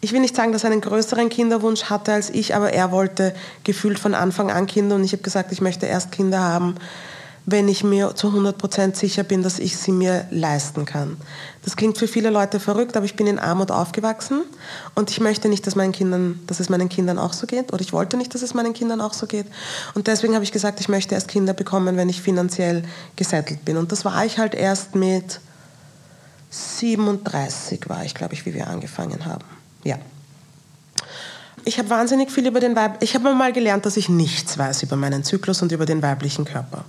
ich 0.00 0.12
will 0.12 0.20
nicht 0.20 0.36
sagen, 0.36 0.52
dass 0.52 0.64
er 0.64 0.70
einen 0.70 0.80
größeren 0.80 1.28
Kinderwunsch 1.28 1.84
hatte 1.84 2.12
als 2.12 2.30
ich, 2.30 2.54
aber 2.54 2.72
er 2.72 2.92
wollte 2.92 3.34
gefühlt 3.64 3.98
von 3.98 4.14
Anfang 4.14 4.50
an 4.50 4.66
Kinder 4.66 4.94
und 4.94 5.04
ich 5.04 5.12
habe 5.12 5.22
gesagt, 5.22 5.50
ich 5.52 5.60
möchte 5.60 5.86
erst 5.86 6.12
Kinder 6.12 6.40
haben, 6.40 6.76
wenn 7.50 7.66
ich 7.66 7.82
mir 7.82 8.14
zu 8.14 8.28
100% 8.28 8.94
sicher 8.94 9.22
bin, 9.22 9.42
dass 9.42 9.58
ich 9.58 9.78
sie 9.78 9.90
mir 9.90 10.26
leisten 10.30 10.84
kann. 10.84 11.16
Das 11.64 11.76
klingt 11.76 11.96
für 11.96 12.06
viele 12.06 12.28
Leute 12.28 12.60
verrückt, 12.60 12.94
aber 12.94 13.06
ich 13.06 13.16
bin 13.16 13.26
in 13.26 13.38
Armut 13.38 13.70
aufgewachsen 13.70 14.42
und 14.94 15.10
ich 15.10 15.18
möchte 15.20 15.48
nicht, 15.48 15.66
dass, 15.66 15.74
meinen 15.74 15.92
Kindern, 15.92 16.40
dass 16.46 16.60
es 16.60 16.68
meinen 16.68 16.90
Kindern 16.90 17.18
auch 17.18 17.32
so 17.32 17.46
geht 17.46 17.72
oder 17.72 17.80
ich 17.80 17.94
wollte 17.94 18.18
nicht, 18.18 18.34
dass 18.34 18.42
es 18.42 18.52
meinen 18.52 18.74
Kindern 18.74 19.00
auch 19.00 19.14
so 19.14 19.26
geht. 19.26 19.46
Und 19.94 20.08
deswegen 20.08 20.34
habe 20.34 20.44
ich 20.44 20.52
gesagt, 20.52 20.78
ich 20.80 20.90
möchte 20.90 21.14
erst 21.14 21.28
Kinder 21.28 21.54
bekommen, 21.54 21.96
wenn 21.96 22.10
ich 22.10 22.20
finanziell 22.20 22.82
gesettelt 23.16 23.64
bin. 23.64 23.78
Und 23.78 23.92
das 23.92 24.04
war 24.04 24.24
ich 24.26 24.38
halt 24.38 24.54
erst 24.54 24.94
mit 24.94 25.40
37, 26.50 27.88
war 27.88 28.04
ich, 28.04 28.14
glaube 28.14 28.34
ich, 28.34 28.44
wie 28.44 28.52
wir 28.52 28.66
angefangen 28.66 29.24
haben. 29.24 29.57
Ja. 29.84 29.96
Ich 31.64 31.78
habe 31.78 31.90
wahnsinnig 31.90 32.30
viel 32.30 32.46
über 32.46 32.60
den 32.60 32.76
Weib. 32.76 33.02
Ich 33.02 33.14
habe 33.14 33.34
mal 33.34 33.52
gelernt, 33.52 33.84
dass 33.84 33.96
ich 33.96 34.08
nichts 34.08 34.56
weiß 34.56 34.82
über 34.82 34.96
meinen 34.96 35.24
Zyklus 35.24 35.60
und 35.62 35.72
über 35.72 35.86
den 35.86 36.02
weiblichen 36.02 36.44
Körper. 36.44 36.84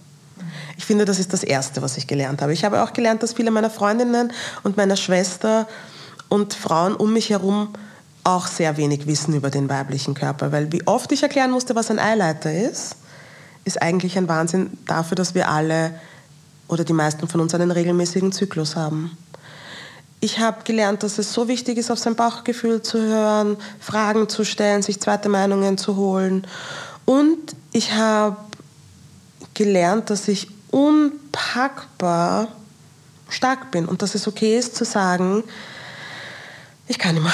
Ich 0.78 0.86
finde, 0.86 1.04
das 1.04 1.20
ist 1.20 1.34
das 1.34 1.44
Erste, 1.44 1.82
was 1.82 1.98
ich 1.98 2.08
gelernt 2.08 2.42
habe. 2.42 2.54
Ich 2.54 2.64
habe 2.64 2.82
auch 2.82 2.94
gelernt, 2.94 3.22
dass 3.22 3.34
viele 3.34 3.52
meiner 3.52 3.70
Freundinnen 3.70 4.32
und 4.64 4.78
meiner 4.78 4.96
Schwester 4.96 5.68
und 6.30 6.54
Frauen 6.54 6.96
um 6.96 7.12
mich 7.12 7.30
herum 7.30 7.74
auch 8.24 8.48
sehr 8.48 8.78
wenig 8.78 9.06
wissen 9.08 9.34
über 9.34 9.50
den 9.50 9.70
weiblichen 9.70 10.14
Körper. 10.14 10.52
Weil 10.52 10.72
wie 10.72 10.88
oft 10.88 11.12
ich 11.12 11.24
erklären 11.24 11.52
musste, 11.52 11.76
was 11.76 11.92
ein 11.92 12.00
Eileiter 12.00 12.54
ist, 12.54 12.96
ist 13.66 13.82
eigentlich 13.82 14.18
ein 14.18 14.28
Wahnsinn 14.28 14.78
dafür, 14.86 15.16
dass 15.16 15.36
wir 15.36 15.50
alle 15.50 15.94
oder 16.68 16.84
die 16.84 16.94
meisten 16.94 17.28
von 17.28 17.42
uns 17.42 17.54
einen 17.54 17.72
regelmäßigen 17.72 18.32
Zyklus 18.32 18.76
haben. 18.76 19.18
Ich 20.22 20.39
habe 20.39 20.63
gelernt, 20.65 21.03
dass 21.03 21.17
es 21.17 21.32
so 21.32 21.47
wichtig 21.47 21.78
ist, 21.78 21.91
auf 21.91 21.99
sein 21.99 22.15
Bauchgefühl 22.15 22.82
zu 22.82 22.99
hören, 22.99 23.57
Fragen 23.80 24.28
zu 24.28 24.43
stellen, 24.43 24.82
sich 24.82 24.99
zweite 24.99 25.30
Meinungen 25.30 25.78
zu 25.78 25.95
holen. 25.95 26.45
Und 27.05 27.55
ich 27.72 27.93
habe 27.93 28.36
gelernt, 29.53 30.09
dass 30.09 30.28
ich 30.28 30.49
unpackbar 30.72 32.49
stark 33.30 33.72
bin 33.72 33.86
und 33.86 34.01
dass 34.01 34.13
es 34.13 34.28
okay 34.28 34.57
ist 34.57 34.76
zu 34.76 34.84
sagen, 34.84 35.43
ich 36.88 36.99
kann 36.99 37.15
mehr. 37.22 37.32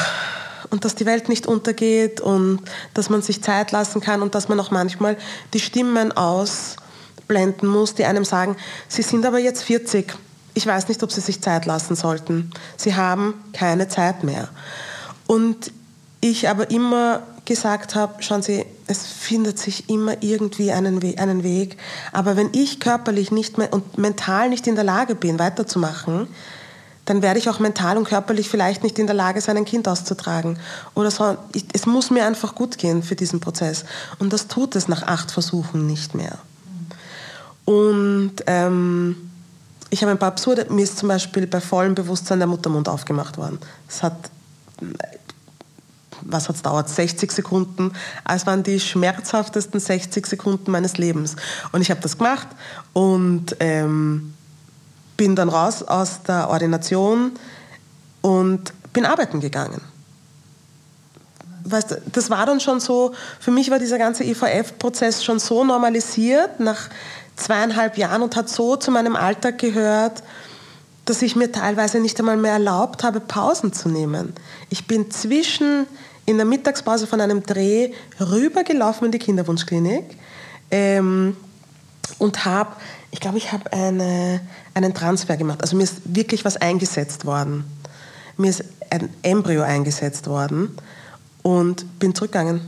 Und 0.70 0.86
dass 0.86 0.96
die 0.96 1.06
Welt 1.06 1.30
nicht 1.30 1.48
untergeht 1.48 2.22
und 2.22 2.60
dass 2.94 3.10
man 3.10 3.22
sich 3.22 3.42
Zeit 3.42 3.72
lassen 3.72 4.02
kann 4.02 4.22
und 4.22 4.36
dass 4.36 4.50
man 4.50 4.60
auch 4.60 4.72
manchmal 4.72 5.18
die 5.54 5.60
Stimmen 5.60 6.12
ausblenden 6.12 7.68
muss, 7.68 7.96
die 7.96 8.06
einem 8.06 8.26
sagen, 8.26 8.58
Sie 8.88 9.02
sind 9.02 9.26
aber 9.26 9.40
jetzt 9.40 9.64
40. 9.64 10.14
Ich 10.56 10.66
weiß 10.66 10.88
nicht, 10.88 11.04
ob 11.04 11.12
Sie 11.12 11.22
sich 11.22 11.42
Zeit 11.42 11.66
lassen 11.66 11.96
sollten. 11.96 12.50
Sie 12.78 12.96
haben 12.96 13.36
keine 13.54 13.88
Zeit 13.88 14.24
mehr. 14.24 14.50
Und 15.28 15.72
ich 16.22 16.50
aber 16.50 16.72
immer 16.72 17.22
gesagt 17.46 17.94
habe, 17.94 18.24
schauen 18.24 18.42
Sie, 18.42 18.66
es 18.88 19.06
findet 19.06 19.60
sich 19.60 19.90
immer 19.90 20.24
irgendwie 20.24 20.72
einen, 20.72 21.04
We 21.04 21.16
einen 21.18 21.44
Weg. 21.44 21.78
Aber 22.12 22.36
wenn 22.36 22.50
ich 22.54 22.80
körperlich 22.80 23.32
nicht 23.32 23.58
mehr 23.58 23.72
und 23.72 23.98
mental 23.98 24.50
nicht 24.50 24.66
in 24.66 24.76
der 24.76 24.84
Lage 24.84 25.14
bin, 25.14 25.40
weiterzumachen, 25.40 26.28
dann 27.06 27.22
werde 27.22 27.38
ich 27.38 27.50
auch 27.50 27.60
mental 27.60 27.98
und 27.98 28.08
körperlich 28.08 28.50
vielleicht 28.50 28.84
nicht 28.84 28.98
in 28.98 29.06
der 29.06 29.16
Lage 29.16 29.40
sein, 29.40 29.58
ein 29.58 29.66
Kind 29.66 29.88
auszutragen. 29.88 30.58
Oder 30.96 31.12
so. 31.12 31.38
Ich, 31.54 31.66
es 31.74 31.86
muss 31.86 32.10
mir 32.10 32.26
einfach 32.26 32.56
gut 32.56 32.80
gehen 32.80 33.04
für 33.04 33.16
diesen 33.16 33.40
Prozess. 33.40 33.86
Und 34.18 34.34
das 34.34 34.48
tut 34.48 34.76
es 34.76 34.88
nach 34.88 35.04
acht 35.04 35.32
Versuchen 35.32 35.86
nicht 35.86 36.16
mehr. 36.16 36.40
Und 37.66 38.34
ähm, 38.48 39.32
ich 39.96 40.02
habe 40.02 40.12
ein 40.12 40.20
paar 40.20 40.28
absurde, 40.28 40.68
mir 40.70 40.84
ist 40.84 40.98
zum 40.98 41.08
Beispiel 41.08 41.48
bei 41.48 41.62
vollem 41.62 41.96
Bewusstsein 41.96 42.40
der 42.40 42.50
Muttermund 42.50 42.90
aufgemacht 42.90 43.38
worden. 43.38 43.60
Es 43.88 44.04
hat 44.04 44.30
was 46.22 46.50
hat 46.50 46.58
es 46.58 46.62
dauert, 46.62 46.90
60 46.90 47.32
Sekunden. 47.32 47.94
Es 48.30 48.46
waren 48.46 48.62
die 48.62 48.80
schmerzhaftesten 48.80 49.80
60 49.80 50.26
Sekunden 50.26 50.72
meines 50.72 50.98
Lebens. 50.98 51.38
Und 51.72 51.82
ich 51.82 51.92
habe 51.92 52.02
das 52.02 52.18
gemacht 52.18 52.48
und 52.92 53.56
ähm, 53.60 54.34
bin 55.16 55.36
dann 55.38 55.48
raus 55.48 55.82
aus 55.84 56.24
der 56.24 56.50
Ordination 56.50 57.32
und 58.22 58.74
bin 58.92 59.06
arbeiten 59.06 59.40
gegangen. 59.40 59.80
Weißt, 61.64 62.02
das 62.12 62.30
war 62.30 62.46
dann 62.46 62.60
schon 62.60 62.82
so, 62.82 63.14
für 63.40 63.52
mich 63.52 63.72
war 63.72 63.80
dieser 63.80 63.98
ganze 63.98 64.26
IVF-Prozess 64.26 65.24
schon 65.24 65.40
so 65.40 65.64
normalisiert 65.64 66.60
nach 66.60 66.90
zweieinhalb 67.36 67.98
Jahren 67.98 68.22
und 68.22 68.36
hat 68.36 68.50
so 68.50 68.76
zu 68.76 68.92
meinem 68.92 69.16
Alltag 69.16 69.58
gehört, 69.58 70.24
dass 71.06 71.22
ich 71.22 71.36
mir 71.36 71.52
teilweise 71.52 72.00
nicht 72.00 72.20
einmal 72.20 72.38
mehr 72.38 72.54
erlaubt 72.54 73.04
habe, 73.04 73.20
Pausen 73.20 73.74
zu 73.74 73.90
nehmen. 73.90 74.34
Ich 74.70 74.88
bin 74.88 75.12
zwischen 75.12 75.88
in 76.26 76.38
der 76.38 76.46
Mittagspause 76.46 77.06
von 77.06 77.22
einem 77.22 77.44
Dreh 77.44 77.92
rübergelaufen 78.20 79.06
in 79.06 79.12
die 79.12 79.20
Kinderwunschklinik 79.20 80.18
ähm, 80.72 81.38
und 82.18 82.46
habe, 82.46 82.72
ich 83.12 83.20
glaube, 83.20 83.38
ich 83.38 83.52
habe 83.52 83.72
eine, 83.72 84.42
einen 84.74 84.94
Transfer 84.94 85.38
gemacht. 85.38 85.62
Also 85.62 85.76
mir 85.76 85.84
ist 85.84 86.02
wirklich 86.06 86.44
was 86.44 86.58
eingesetzt 86.58 87.26
worden. 87.26 87.64
Mir 88.38 88.50
ist 88.50 88.64
ein 88.90 89.10
Embryo 89.22 89.62
eingesetzt 89.62 90.28
worden 90.28 90.76
und 91.44 92.00
bin 92.00 92.16
zurückgegangen. 92.16 92.62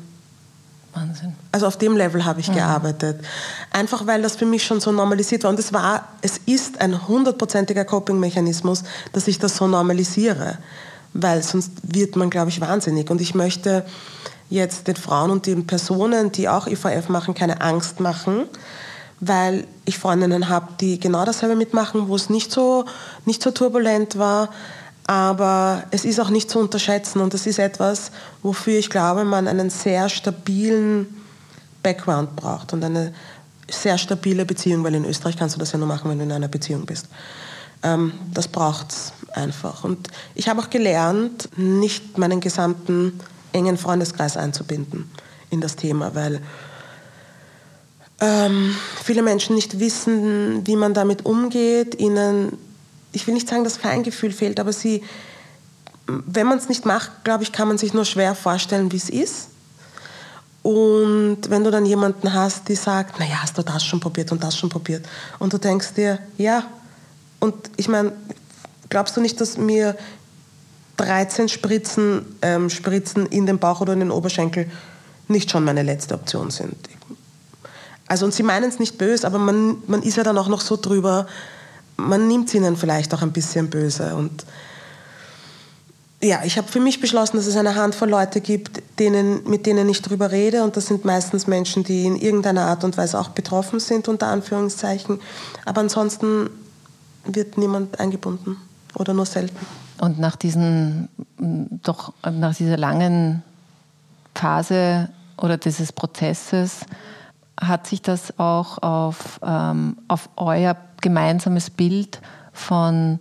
Wahnsinn. 0.99 1.35
Also 1.51 1.67
auf 1.67 1.77
dem 1.77 1.95
Level 1.95 2.25
habe 2.25 2.39
ich 2.39 2.49
mhm. 2.49 2.55
gearbeitet. 2.55 3.19
Einfach 3.71 4.05
weil 4.07 4.21
das 4.21 4.35
für 4.35 4.45
mich 4.45 4.63
schon 4.63 4.79
so 4.79 4.91
normalisiert 4.91 5.43
war. 5.43 5.51
Und 5.51 5.59
es 5.59 5.73
war, 5.73 6.07
es 6.21 6.39
ist 6.45 6.81
ein 6.81 7.07
hundertprozentiger 7.07 7.85
Coping-Mechanismus, 7.85 8.83
dass 9.13 9.27
ich 9.27 9.39
das 9.39 9.57
so 9.57 9.67
normalisiere 9.67 10.57
weil 11.13 11.41
sonst 11.43 11.71
wird 11.81 12.15
man, 12.15 12.29
glaube 12.29 12.49
ich, 12.49 12.61
wahnsinnig. 12.61 13.09
Und 13.09 13.21
ich 13.21 13.33
möchte 13.33 13.85
jetzt 14.49 14.87
den 14.87 14.95
Frauen 14.95 15.31
und 15.31 15.45
den 15.45 15.67
Personen, 15.67 16.31
die 16.31 16.47
auch 16.47 16.67
IVF 16.67 17.09
machen, 17.09 17.33
keine 17.33 17.61
Angst 17.61 17.99
machen, 17.99 18.45
weil 19.19 19.65
ich 19.85 19.97
Freundinnen 19.97 20.47
habe, 20.47 20.73
die 20.79 20.99
genau 20.99 21.25
dasselbe 21.25 21.55
mitmachen, 21.55 22.07
wo 22.07 22.15
es 22.15 22.29
nicht 22.29 22.51
so, 22.51 22.85
nicht 23.25 23.41
so 23.41 23.51
turbulent 23.51 24.17
war. 24.17 24.49
Aber 25.07 25.83
es 25.91 26.03
ist 26.03 26.19
auch 26.19 26.29
nicht 26.29 26.49
zu 26.49 26.59
unterschätzen 26.59 27.21
und 27.21 27.33
es 27.33 27.47
ist 27.47 27.59
etwas, 27.59 28.11
wofür 28.43 28.77
ich 28.77 28.89
glaube, 28.89 29.23
man 29.23 29.47
einen 29.47 29.69
sehr 29.69 30.09
stabilen 30.09 31.07
Background 31.81 32.35
braucht 32.35 32.73
und 32.73 32.83
eine 32.83 33.13
sehr 33.69 33.97
stabile 33.97 34.45
Beziehung, 34.45 34.83
weil 34.83 34.95
in 34.95 35.05
Österreich 35.05 35.37
kannst 35.37 35.55
du 35.55 35.59
das 35.59 35.71
ja 35.71 35.77
nur 35.77 35.87
machen, 35.87 36.09
wenn 36.09 36.17
du 36.17 36.25
in 36.25 36.31
einer 36.31 36.49
Beziehung 36.49 36.85
bist. 36.85 37.07
Ähm, 37.83 38.11
das 38.33 38.49
braucht 38.49 38.91
es 38.91 39.13
einfach. 39.33 39.85
Und 39.85 40.09
ich 40.35 40.49
habe 40.49 40.61
auch 40.61 40.69
gelernt, 40.69 41.49
nicht 41.57 42.17
meinen 42.17 42.41
gesamten 42.41 43.19
engen 43.53 43.77
Freundeskreis 43.77 44.35
einzubinden 44.35 45.09
in 45.49 45.61
das 45.61 45.77
Thema, 45.77 46.13
weil 46.15 46.41
ähm, 48.19 48.75
viele 49.03 49.21
Menschen 49.21 49.55
nicht 49.55 49.79
wissen, 49.79 50.65
wie 50.65 50.75
man 50.75 50.93
damit 50.93 51.25
umgeht, 51.25 51.99
ihnen, 51.99 52.57
ich 53.17 53.27
will 53.27 53.33
nicht 53.33 53.49
sagen, 53.49 53.63
das 53.63 53.77
Feingefühl 53.77 54.31
fehlt, 54.31 54.59
aber 54.59 54.71
sie, 54.71 55.03
wenn 56.05 56.47
man 56.47 56.57
es 56.57 56.69
nicht 56.69 56.85
macht, 56.85 57.23
glaube 57.23 57.43
ich, 57.43 57.51
kann 57.51 57.67
man 57.67 57.77
sich 57.77 57.93
nur 57.93 58.05
schwer 58.05 58.35
vorstellen, 58.35 58.91
wie 58.91 58.97
es 58.97 59.09
ist. 59.09 59.49
Und 60.61 61.49
wenn 61.49 61.63
du 61.63 61.71
dann 61.71 61.85
jemanden 61.85 62.33
hast, 62.33 62.69
die 62.69 62.75
sagt, 62.75 63.19
naja, 63.19 63.41
hast 63.41 63.57
du 63.57 63.63
das 63.63 63.83
schon 63.83 63.99
probiert 63.99 64.31
und 64.31 64.43
das 64.43 64.57
schon 64.57 64.69
probiert, 64.69 65.05
und 65.39 65.51
du 65.51 65.57
denkst 65.57 65.93
dir, 65.95 66.19
ja, 66.37 66.63
und 67.39 67.55
ich 67.75 67.87
meine, 67.87 68.13
glaubst 68.89 69.17
du 69.17 69.21
nicht, 69.21 69.41
dass 69.41 69.57
mir 69.57 69.97
13 70.97 71.49
Spritzen, 71.49 72.25
ähm, 72.41 72.69
Spritzen 72.69 73.25
in 73.27 73.45
den 73.45 73.59
Bauch 73.59 73.81
oder 73.81 73.93
in 73.93 73.99
den 73.99 74.11
Oberschenkel 74.11 74.69
nicht 75.27 75.51
schon 75.51 75.63
meine 75.63 75.83
letzte 75.83 76.15
Option 76.15 76.51
sind? 76.51 76.75
Also, 78.07 78.25
und 78.25 78.33
sie 78.33 78.43
meinen 78.43 78.69
es 78.69 78.79
nicht 78.79 78.97
böse, 78.97 79.27
aber 79.27 79.39
man, 79.39 79.77
man 79.87 80.01
ist 80.01 80.17
ja 80.17 80.23
dann 80.23 80.37
auch 80.37 80.47
noch 80.47 80.61
so 80.61 80.77
drüber, 80.77 81.27
man 81.97 82.27
nimmt 82.27 82.47
es 82.47 82.55
ihnen 82.55 82.77
vielleicht 82.77 83.13
auch 83.13 83.21
ein 83.21 83.31
bisschen 83.31 83.69
böse. 83.69 84.15
Und 84.15 84.45
ja, 86.21 86.43
ich 86.43 86.57
habe 86.57 86.67
für 86.67 86.79
mich 86.79 86.99
beschlossen, 86.99 87.37
dass 87.37 87.45
es 87.45 87.55
eine 87.55 87.75
Handvoll 87.75 88.09
Leute 88.09 88.41
gibt, 88.41 88.81
denen, 88.99 89.47
mit 89.49 89.65
denen 89.65 89.87
ich 89.89 90.01
drüber 90.01 90.31
rede. 90.31 90.63
Und 90.63 90.77
das 90.77 90.87
sind 90.87 91.05
meistens 91.05 91.47
Menschen, 91.47 91.83
die 91.83 92.05
in 92.05 92.15
irgendeiner 92.15 92.65
Art 92.65 92.83
und 92.83 92.97
Weise 92.97 93.19
auch 93.19 93.29
betroffen 93.29 93.79
sind, 93.79 94.07
unter 94.07 94.27
Anführungszeichen. 94.27 95.19
Aber 95.65 95.81
ansonsten 95.81 96.49
wird 97.25 97.57
niemand 97.57 97.99
eingebunden 97.99 98.57
oder 98.95 99.13
nur 99.13 99.25
selten. 99.25 99.57
Und 99.99 100.19
nach 100.19 100.35
diesen, 100.35 101.09
doch 101.37 102.13
nach 102.23 102.55
dieser 102.55 102.77
langen 102.77 103.43
Phase 104.33 105.09
oder 105.37 105.57
dieses 105.57 105.91
Prozesses 105.91 106.81
hat 107.59 107.87
sich 107.87 108.01
das 108.01 108.37
auch 108.39 108.81
auf, 108.81 109.39
ähm, 109.43 109.97
auf 110.07 110.29
euer 110.35 110.75
gemeinsames 111.01 111.69
Bild 111.69 112.21
von 112.53 113.19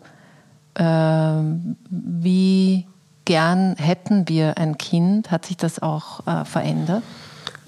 ähm, 0.77 1.77
wie 1.89 2.87
gern 3.25 3.77
hätten 3.77 4.29
wir 4.29 4.59
ein 4.59 4.79
Kind, 4.79 5.31
hat 5.31 5.47
sich 5.47 5.57
das 5.57 5.81
auch 5.81 6.27
äh, 6.27 6.45
verändert? 6.45 7.03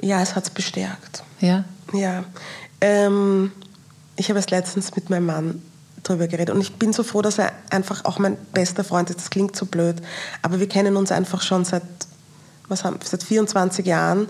Ja, 0.01 0.21
es 0.21 0.37
hat 0.37 0.45
es 0.45 0.51
bestärkt. 0.51 1.25
Ja? 1.41 1.65
Ja. 1.93 2.25
Ähm, 2.81 3.53
ich 4.17 4.29
habe 4.29 4.39
es 4.39 4.51
letztens 4.51 4.95
mit 4.95 5.11
meinem 5.11 5.27
Mann 5.27 5.63
drüber 6.03 6.29
geredet. 6.29 6.55
Und 6.55 6.61
ich 6.61 6.75
bin 6.75 6.93
so 6.93 7.03
froh, 7.03 7.23
dass 7.23 7.39
er 7.39 7.53
einfach 7.71 8.05
auch 8.05 8.19
mein 8.19 8.37
bester 8.53 8.85
Freund 8.85 9.11
ist. 9.11 9.19
Das 9.19 9.31
klingt 9.31 9.57
so 9.57 9.67
blöd, 9.67 9.97
aber 10.43 10.61
wir 10.61 10.69
kennen 10.69 10.97
uns 10.97 11.13
einfach 11.13 11.43
schon 11.43 11.65
seit 11.65 11.83
was 12.69 12.85
haben, 12.85 12.99
seit 13.03 13.23
24 13.23 13.87
Jahren 13.87 14.29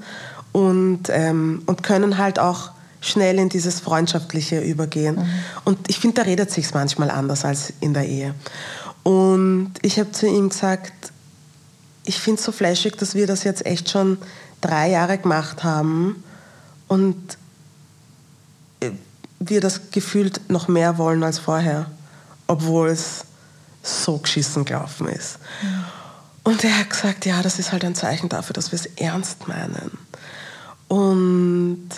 und, 0.53 1.05
ähm, 1.11 1.63
und 1.67 1.83
können 1.83 2.19
halt 2.19 2.39
auch 2.39 2.71
schnell 3.01 3.39
in 3.39 3.49
dieses 3.49 3.81
Freundschaftliche 3.81 4.61
übergehen. 4.61 5.17
Mhm. 5.17 5.29
Und 5.65 5.79
ich 5.89 5.99
finde, 5.99 6.17
da 6.17 6.23
redet 6.23 6.51
sich 6.51 6.73
manchmal 6.75 7.11
anders 7.11 7.45
als 7.45 7.73
in 7.81 7.95
der 7.95 8.07
Ehe. 8.07 8.35
Und 9.03 9.73
ich 9.83 9.99
habe 9.99 10.13
zu 10.13 10.27
ihm 10.27 10.49
gesagt, 10.49 11.13
ich 12.05 12.19
finde 12.19 12.39
es 12.39 12.45
so 12.45 12.53
flashig, 12.53 12.97
dass 12.97 13.15
wir 13.15 13.27
das 13.27 13.45
jetzt 13.45 13.67
echt 13.67 13.91
schon 13.91 14.19
drei 14.61 14.91
Jahre 14.91 15.19
gemacht 15.19 15.63
haben 15.63 16.25
und 16.89 17.17
äh, 18.81 18.91
wir 19.39 19.61
das 19.61 19.91
gefühlt 19.91 20.51
noch 20.51 20.69
mehr 20.69 20.99
wollen 20.99 21.23
als 21.23 21.39
vorher, 21.39 21.87
obwohl 22.47 22.89
es 22.89 23.25
so 23.83 24.19
geschissen 24.19 24.65
gelaufen 24.65 25.09
ist. 25.09 25.39
Mhm. 25.63 25.85
Und 26.45 26.65
er 26.65 26.79
hat 26.79 26.91
gesagt, 26.91 27.27
ja, 27.27 27.43
das 27.43 27.59
ist 27.59 27.73
halt 27.73 27.85
ein 27.85 27.95
Zeichen 27.95 28.31
dafür, 28.31 28.55
dass 28.55 28.73
wir 28.73 28.79
es 28.79 28.87
ernst 28.97 29.49
meinen. 29.49 29.99
Und, 30.89 31.89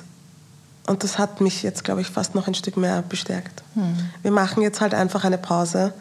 und 0.90 1.04
das 1.04 1.18
hat 1.18 1.40
mich 1.40 1.62
jetzt, 1.62 1.84
glaube 1.84 2.00
ich, 2.00 2.08
fast 2.08 2.34
noch 2.34 2.48
ein 2.48 2.54
Stück 2.54 2.76
mehr 2.76 3.02
bestärkt. 3.02 3.62
Mhm. 3.76 4.10
Wir 4.22 4.32
machen 4.32 4.60
jetzt 4.60 4.80
halt 4.80 4.92
einfach 4.92 5.24
eine 5.24 5.38
Pause, 5.38 5.92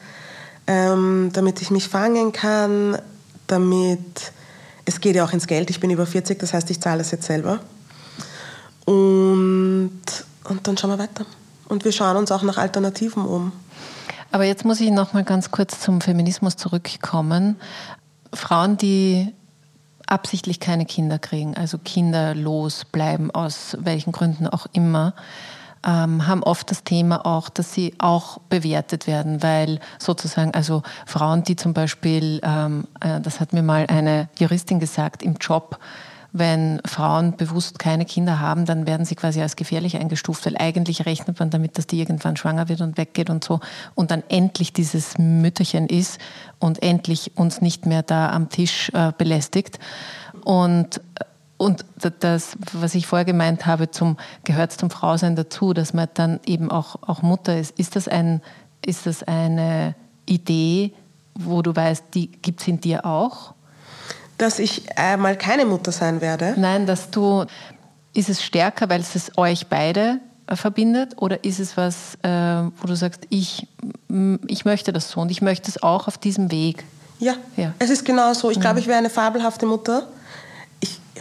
ähm, 0.65 1.29
damit 1.31 1.61
ich 1.61 1.69
mich 1.69 1.87
fangen 1.87 2.31
kann, 2.31 2.97
damit 3.45 4.31
es 4.85 4.99
geht 4.99 5.15
ja 5.15 5.23
auch 5.23 5.31
ins 5.31 5.45
Geld. 5.45 5.69
Ich 5.69 5.79
bin 5.79 5.91
über 5.91 6.07
40, 6.07 6.39
das 6.39 6.53
heißt, 6.53 6.71
ich 6.71 6.81
zahle 6.81 7.01
es 7.01 7.11
jetzt 7.11 7.27
selber. 7.27 7.59
Und, 8.85 10.01
und 10.45 10.67
dann 10.67 10.75
schauen 10.75 10.89
wir 10.89 10.97
weiter. 10.97 11.23
Und 11.67 11.85
wir 11.85 11.91
schauen 11.91 12.17
uns 12.17 12.31
auch 12.31 12.41
nach 12.41 12.57
Alternativen 12.57 13.25
um. 13.25 13.51
Aber 14.31 14.45
jetzt 14.45 14.65
muss 14.65 14.79
ich 14.79 14.89
noch 14.89 15.13
mal 15.13 15.23
ganz 15.23 15.51
kurz 15.51 15.81
zum 15.81 16.01
Feminismus 16.01 16.55
zurückkommen. 16.55 17.57
Frauen, 18.33 18.75
die 18.75 19.35
absichtlich 20.09 20.59
keine 20.59 20.85
Kinder 20.85 21.19
kriegen, 21.19 21.55
also 21.55 21.77
kinderlos 21.77 22.85
bleiben, 22.85 23.31
aus 23.31 23.77
welchen 23.79 24.11
Gründen 24.11 24.47
auch 24.47 24.67
immer, 24.73 25.13
ähm, 25.85 26.27
haben 26.27 26.43
oft 26.43 26.69
das 26.71 26.83
Thema 26.83 27.25
auch, 27.25 27.49
dass 27.49 27.73
sie 27.73 27.93
auch 27.99 28.39
bewertet 28.49 29.07
werden, 29.07 29.41
weil 29.41 29.79
sozusagen, 29.97 30.53
also 30.53 30.83
Frauen, 31.05 31.43
die 31.43 31.55
zum 31.55 31.73
Beispiel, 31.73 32.41
ähm, 32.43 32.85
äh, 32.99 33.21
das 33.21 33.39
hat 33.39 33.53
mir 33.53 33.63
mal 33.63 33.85
eine 33.87 34.27
Juristin 34.37 34.79
gesagt, 34.79 35.23
im 35.23 35.35
Job, 35.35 35.79
wenn 36.31 36.81
Frauen 36.85 37.35
bewusst 37.37 37.79
keine 37.79 38.05
Kinder 38.05 38.39
haben, 38.39 38.65
dann 38.65 38.85
werden 38.85 39.05
sie 39.05 39.15
quasi 39.15 39.41
als 39.41 39.55
gefährlich 39.55 39.97
eingestuft, 39.97 40.45
weil 40.45 40.57
eigentlich 40.57 41.05
rechnet 41.05 41.39
man 41.39 41.49
damit, 41.49 41.77
dass 41.77 41.87
die 41.87 41.99
irgendwann 41.99 42.37
schwanger 42.37 42.69
wird 42.69 42.81
und 42.81 42.97
weggeht 42.97 43.29
und 43.29 43.43
so 43.43 43.59
und 43.95 44.11
dann 44.11 44.23
endlich 44.29 44.73
dieses 44.73 45.17
Mütterchen 45.17 45.87
ist 45.87 46.19
und 46.59 46.83
endlich 46.83 47.35
uns 47.35 47.61
nicht 47.61 47.85
mehr 47.85 48.03
da 48.03 48.31
am 48.31 48.49
Tisch 48.49 48.91
äh, 48.93 49.11
belästigt. 49.17 49.79
Und 50.43 51.01
und 51.57 51.83
das, 52.21 52.57
was 52.71 52.95
ich 52.95 53.05
vorher 53.05 53.25
gemeint 53.25 53.65
habe, 53.65 53.91
zum, 53.91 54.15
gehört 54.45 54.71
zum 54.71 54.89
Frausein 54.89 55.35
dazu, 55.35 55.73
dass 55.73 55.93
man 55.93 56.07
dann 56.13 56.39
eben 56.45 56.71
auch, 56.71 56.95
auch 57.01 57.21
Mutter 57.21 57.59
ist. 57.59 57.77
Ist 57.77 57.97
das, 57.97 58.07
ein, 58.07 58.41
ist 58.85 59.05
das 59.05 59.23
eine 59.23 59.93
Idee, 60.25 60.93
wo 61.35 61.61
du 61.61 61.75
weißt, 61.75 62.05
die 62.13 62.31
gibt 62.31 62.61
es 62.61 62.67
in 62.69 62.79
dir 62.79 63.05
auch? 63.05 63.53
Dass 64.39 64.57
ich 64.57 64.97
einmal 64.97 65.37
keine 65.37 65.65
Mutter 65.65 65.91
sein 65.91 66.21
werde? 66.21 66.55
Nein, 66.57 66.87
dass 66.87 67.11
du, 67.11 67.45
ist 68.13 68.29
es 68.29 68.43
stärker, 68.43 68.89
weil 68.89 69.01
es 69.01 69.31
euch 69.37 69.67
beide 69.67 70.19
äh, 70.47 70.55
verbindet 70.55 71.13
oder 71.17 71.43
ist 71.43 71.59
es 71.59 71.77
was, 71.77 72.15
äh, 72.23 72.29
wo 72.29 72.87
du 72.87 72.95
sagst, 72.95 73.21
ich, 73.29 73.67
ich 74.47 74.65
möchte 74.65 74.91
das 74.91 75.11
so 75.11 75.21
und 75.21 75.29
ich 75.29 75.43
möchte 75.43 75.69
es 75.69 75.83
auch 75.83 76.07
auf 76.07 76.17
diesem 76.17 76.51
Weg? 76.51 76.83
Ja, 77.19 77.35
ja. 77.55 77.73
es 77.77 77.91
ist 77.91 78.03
genau 78.03 78.33
so. 78.33 78.49
Ich 78.49 78.59
glaube, 78.59 78.75
mhm. 78.75 78.79
ich 78.79 78.87
wäre 78.87 78.97
eine 78.97 79.11
fabelhafte 79.11 79.67
Mutter 79.67 80.07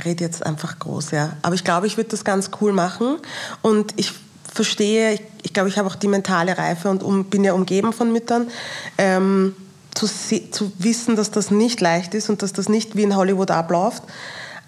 rede 0.04 0.24
jetzt 0.24 0.44
einfach 0.44 0.78
groß, 0.78 1.10
ja. 1.12 1.32
Aber 1.42 1.54
ich 1.54 1.64
glaube, 1.64 1.86
ich 1.86 1.96
würde 1.96 2.10
das 2.10 2.24
ganz 2.24 2.50
cool 2.60 2.72
machen. 2.72 3.18
Und 3.62 3.94
ich 3.96 4.12
verstehe, 4.52 5.14
ich, 5.14 5.22
ich 5.42 5.52
glaube, 5.52 5.68
ich 5.68 5.78
habe 5.78 5.88
auch 5.88 5.94
die 5.94 6.08
mentale 6.08 6.56
Reife 6.56 6.88
und 6.90 7.02
um, 7.02 7.24
bin 7.24 7.44
ja 7.44 7.52
umgeben 7.52 7.92
von 7.92 8.12
Müttern. 8.12 8.48
Ähm, 8.96 9.54
zu, 9.98 10.50
zu 10.50 10.72
wissen, 10.78 11.16
dass 11.16 11.30
das 11.30 11.50
nicht 11.50 11.80
leicht 11.80 12.14
ist 12.14 12.30
und 12.30 12.42
dass 12.42 12.52
das 12.52 12.68
nicht 12.68 12.96
wie 12.96 13.02
in 13.02 13.16
Hollywood 13.16 13.50
abläuft. 13.50 14.02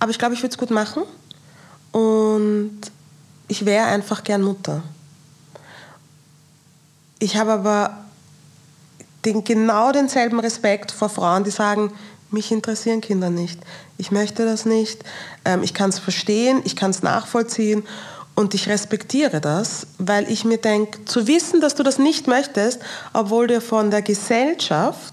Aber 0.00 0.10
ich 0.10 0.18
glaube, 0.18 0.34
ich 0.34 0.42
würde 0.42 0.52
es 0.52 0.58
gut 0.58 0.70
machen. 0.70 1.04
Und 1.92 2.80
ich 3.48 3.64
wäre 3.64 3.86
einfach 3.86 4.24
gern 4.24 4.42
Mutter. 4.42 4.82
Ich 7.18 7.36
habe 7.36 7.52
aber 7.52 8.04
den, 9.24 9.44
genau 9.44 9.92
denselben 9.92 10.40
Respekt 10.40 10.90
vor 10.90 11.08
Frauen, 11.08 11.44
die 11.44 11.50
sagen, 11.50 11.92
mich 12.30 12.50
interessieren 12.52 13.00
Kinder 13.00 13.28
nicht. 13.28 13.60
Ich 13.98 14.10
möchte 14.10 14.44
das 14.44 14.64
nicht. 14.64 15.04
Ähm, 15.44 15.62
ich 15.62 15.74
kann 15.74 15.90
es 15.90 15.98
verstehen, 15.98 16.62
ich 16.64 16.76
kann 16.76 16.90
es 16.90 17.02
nachvollziehen 17.02 17.82
und 18.40 18.54
ich 18.54 18.68
respektiere 18.68 19.40
das, 19.40 19.86
weil 19.98 20.30
ich 20.30 20.44
mir 20.44 20.56
denke, 20.56 21.04
zu 21.04 21.26
wissen, 21.26 21.60
dass 21.60 21.74
du 21.74 21.82
das 21.82 21.98
nicht 21.98 22.26
möchtest, 22.26 22.80
obwohl 23.12 23.46
dir 23.46 23.60
von 23.60 23.90
der 23.90 24.00
Gesellschaft 24.02 25.12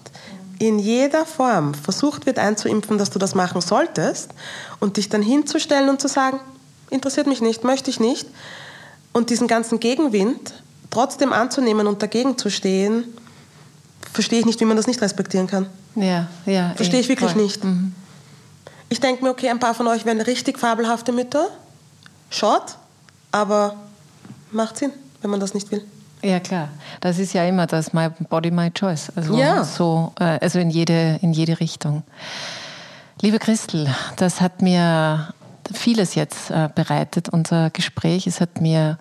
in 0.60 0.80
jeder 0.80 1.26
Form 1.26 1.74
versucht 1.74 2.26
wird 2.26 2.40
einzuimpfen, 2.40 2.98
dass 2.98 3.10
du 3.10 3.20
das 3.20 3.36
machen 3.36 3.62
solltest 3.62 4.32
und 4.80 4.98
dich 4.98 5.10
dann 5.10 5.22
hinzustellen 5.22 5.90
und 5.90 6.02
zu 6.02 6.08
sagen, 6.08 6.40
interessiert 6.90 7.28
mich 7.28 7.42
nicht, 7.42 7.64
möchte 7.64 7.92
ich 7.92 8.00
nicht 8.00 8.28
und 9.12 9.30
diesen 9.30 9.48
ganzen 9.48 9.80
Gegenwind 9.80 10.54
trotzdem 10.90 11.34
anzunehmen 11.34 11.86
und 11.86 12.02
dagegen 12.02 12.38
zu 12.38 12.50
stehen, 12.50 13.04
verstehe 14.14 14.40
ich 14.40 14.46
nicht, 14.46 14.60
wie 14.62 14.66
man 14.66 14.78
das 14.78 14.88
nicht 14.88 15.02
respektieren 15.02 15.48
kann. 15.48 15.68
Ja, 15.96 16.28
ja. 16.46 16.74
Verstehe 16.76 17.02
ich 17.02 17.10
wirklich 17.10 17.34
voll. 17.34 17.42
nicht. 17.42 17.64
Mhm. 17.64 17.94
Ich 18.90 19.02
denke 19.02 19.24
mir, 19.24 19.32
okay, 19.32 19.50
ein 19.50 19.60
paar 19.60 19.74
von 19.74 19.86
euch 19.88 20.06
werden 20.06 20.22
richtig 20.22 20.58
fabelhafte 20.58 21.12
Mütter. 21.12 21.50
Schaut, 22.30 22.78
aber 23.32 23.76
macht 24.52 24.78
Sinn, 24.78 24.92
wenn 25.22 25.32
man 25.32 25.40
das 25.40 25.54
nicht 25.54 25.72
will. 25.72 25.84
Ja, 26.24 26.40
klar. 26.40 26.70
Das 27.02 27.20
ist 27.20 27.34
ja 27.34 27.46
immer 27.46 27.68
das 27.68 27.94
My 27.94 28.10
Body, 28.30 28.52
My 28.52 28.72
Choice. 28.72 29.12
Also, 29.16 29.38
ja. 29.38 29.64
so, 29.64 30.14
äh, 30.20 30.40
also 30.42 30.60
in, 30.60 30.70
jede, 30.70 31.20
in 31.22 31.32
jede 31.32 31.60
Richtung. 31.60 32.04
Liebe 33.22 33.40
Christel, 33.40 33.88
das 34.16 34.42
hat 34.42 34.62
mir 34.62 35.34
vieles 35.72 36.16
jetzt 36.16 36.50
äh, 36.50 36.70
bereitet, 36.74 37.30
unser 37.30 37.70
Gespräch. 37.70 38.28
Es 38.28 38.42
hat 38.42 38.62
mir 38.62 38.98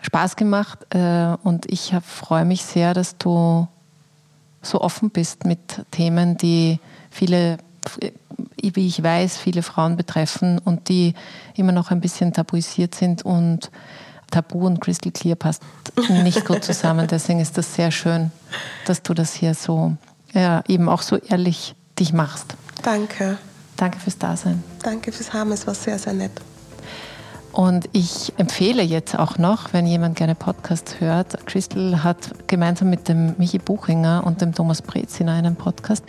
Spaß 0.00 0.36
gemacht 0.36 0.78
äh, 0.94 1.36
und 1.42 1.66
ich 1.66 1.94
freue 2.04 2.44
mich 2.44 2.64
sehr, 2.64 2.94
dass 2.94 3.16
du 3.18 3.68
so 4.62 4.80
offen 4.80 5.10
bist 5.10 5.44
mit 5.44 5.84
Themen, 5.90 6.36
die 6.36 6.78
viele, 7.10 7.58
wie 8.60 8.86
ich 8.86 9.02
weiß, 9.02 9.36
viele 9.36 9.62
Frauen 9.62 9.96
betreffen 9.96 10.58
und 10.58 10.88
die 10.88 11.14
immer 11.56 11.72
noch 11.72 11.90
ein 11.90 12.00
bisschen 12.00 12.32
tabuisiert 12.32 12.94
sind 12.94 13.22
und 13.22 13.70
Tabu 14.30 14.66
und 14.66 14.80
Crystal 14.80 15.12
Clear 15.12 15.36
passt 15.36 15.62
nicht 16.08 16.44
gut 16.46 16.64
zusammen. 16.64 17.06
Deswegen 17.06 17.40
ist 17.40 17.58
das 17.58 17.74
sehr 17.74 17.90
schön, 17.90 18.30
dass 18.86 19.02
du 19.02 19.14
das 19.14 19.34
hier 19.34 19.54
so, 19.54 19.96
ja, 20.32 20.62
eben 20.68 20.88
auch 20.88 21.02
so 21.02 21.16
ehrlich 21.16 21.74
dich 21.98 22.12
machst. 22.12 22.54
Danke. 22.82 23.38
Danke 23.76 23.98
fürs 23.98 24.18
Dasein. 24.18 24.62
Danke 24.82 25.12
fürs 25.12 25.32
Haben, 25.32 25.52
es 25.52 25.66
war 25.66 25.74
sehr, 25.74 25.98
sehr 25.98 26.12
nett. 26.12 26.32
Und 27.52 27.88
ich 27.92 28.32
empfehle 28.38 28.82
jetzt 28.82 29.18
auch 29.18 29.36
noch, 29.36 29.74
wenn 29.74 29.86
jemand 29.86 30.16
gerne 30.16 30.34
Podcasts 30.34 31.00
hört, 31.00 31.46
Crystal 31.46 32.02
hat 32.02 32.30
gemeinsam 32.46 32.88
mit 32.88 33.08
dem 33.08 33.34
Michi 33.36 33.58
Buchinger 33.58 34.22
und 34.24 34.40
dem 34.40 34.54
Thomas 34.54 34.80
Brezin 34.80 35.28
einen 35.28 35.54
Podcast, 35.56 36.02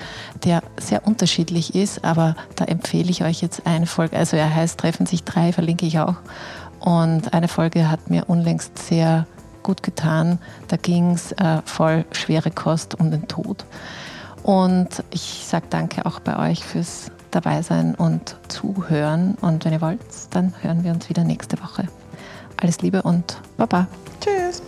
der 0.46 0.64
sehr 0.80 1.06
unterschiedlich 1.06 1.76
ist, 1.76 2.06
aber 2.06 2.38
da 2.56 2.64
empfehle 2.64 3.10
ich 3.10 3.26
euch 3.26 3.42
jetzt 3.42 3.68
eine 3.68 3.88
Folge. 3.88 4.16
Also 4.16 4.38
er 4.38 4.56
heißt 4.56 4.80
Treffen 4.80 5.06
sich 5.06 5.26
drei, 5.26 5.52
verlinke 5.52 5.86
ich 5.86 6.00
auch. 6.00 6.16
Und 6.80 7.34
eine 7.34 7.50
Folge 7.50 7.90
hat 7.92 8.10
mir 8.10 8.30
unlängst 8.30 8.78
sehr 8.78 9.28
gut 9.64 9.84
getan. 9.84 10.40
Da 10.70 10.78
ging 10.78 11.12
es 11.12 11.34
äh, 11.34 11.62
voll 11.66 12.06
schwere 12.14 12.52
Kost 12.52 12.98
um 13.00 13.12
den 13.12 13.28
Tod. 13.28 13.66
Und 14.44 14.90
ich 15.12 15.44
sage 15.46 15.66
danke 15.70 16.06
auch 16.06 16.20
bei 16.20 16.52
euch 16.52 16.64
fürs 16.64 17.10
dabei 17.36 17.62
sein 17.62 17.96
und 17.96 18.38
zuhören. 18.48 19.36
Und 19.42 19.66
wenn 19.66 19.74
ihr 19.74 19.82
wollt, 19.82 20.00
dann 20.32 20.54
hören 20.62 20.84
wir 20.84 20.92
uns 20.92 21.10
wieder 21.10 21.24
nächste 21.24 21.62
Woche. 21.62 21.88
Alles 22.58 22.82
Liebe 22.82 23.02
und 23.02 23.42
Baba. 23.58 23.88
Tschüss. 24.22 24.62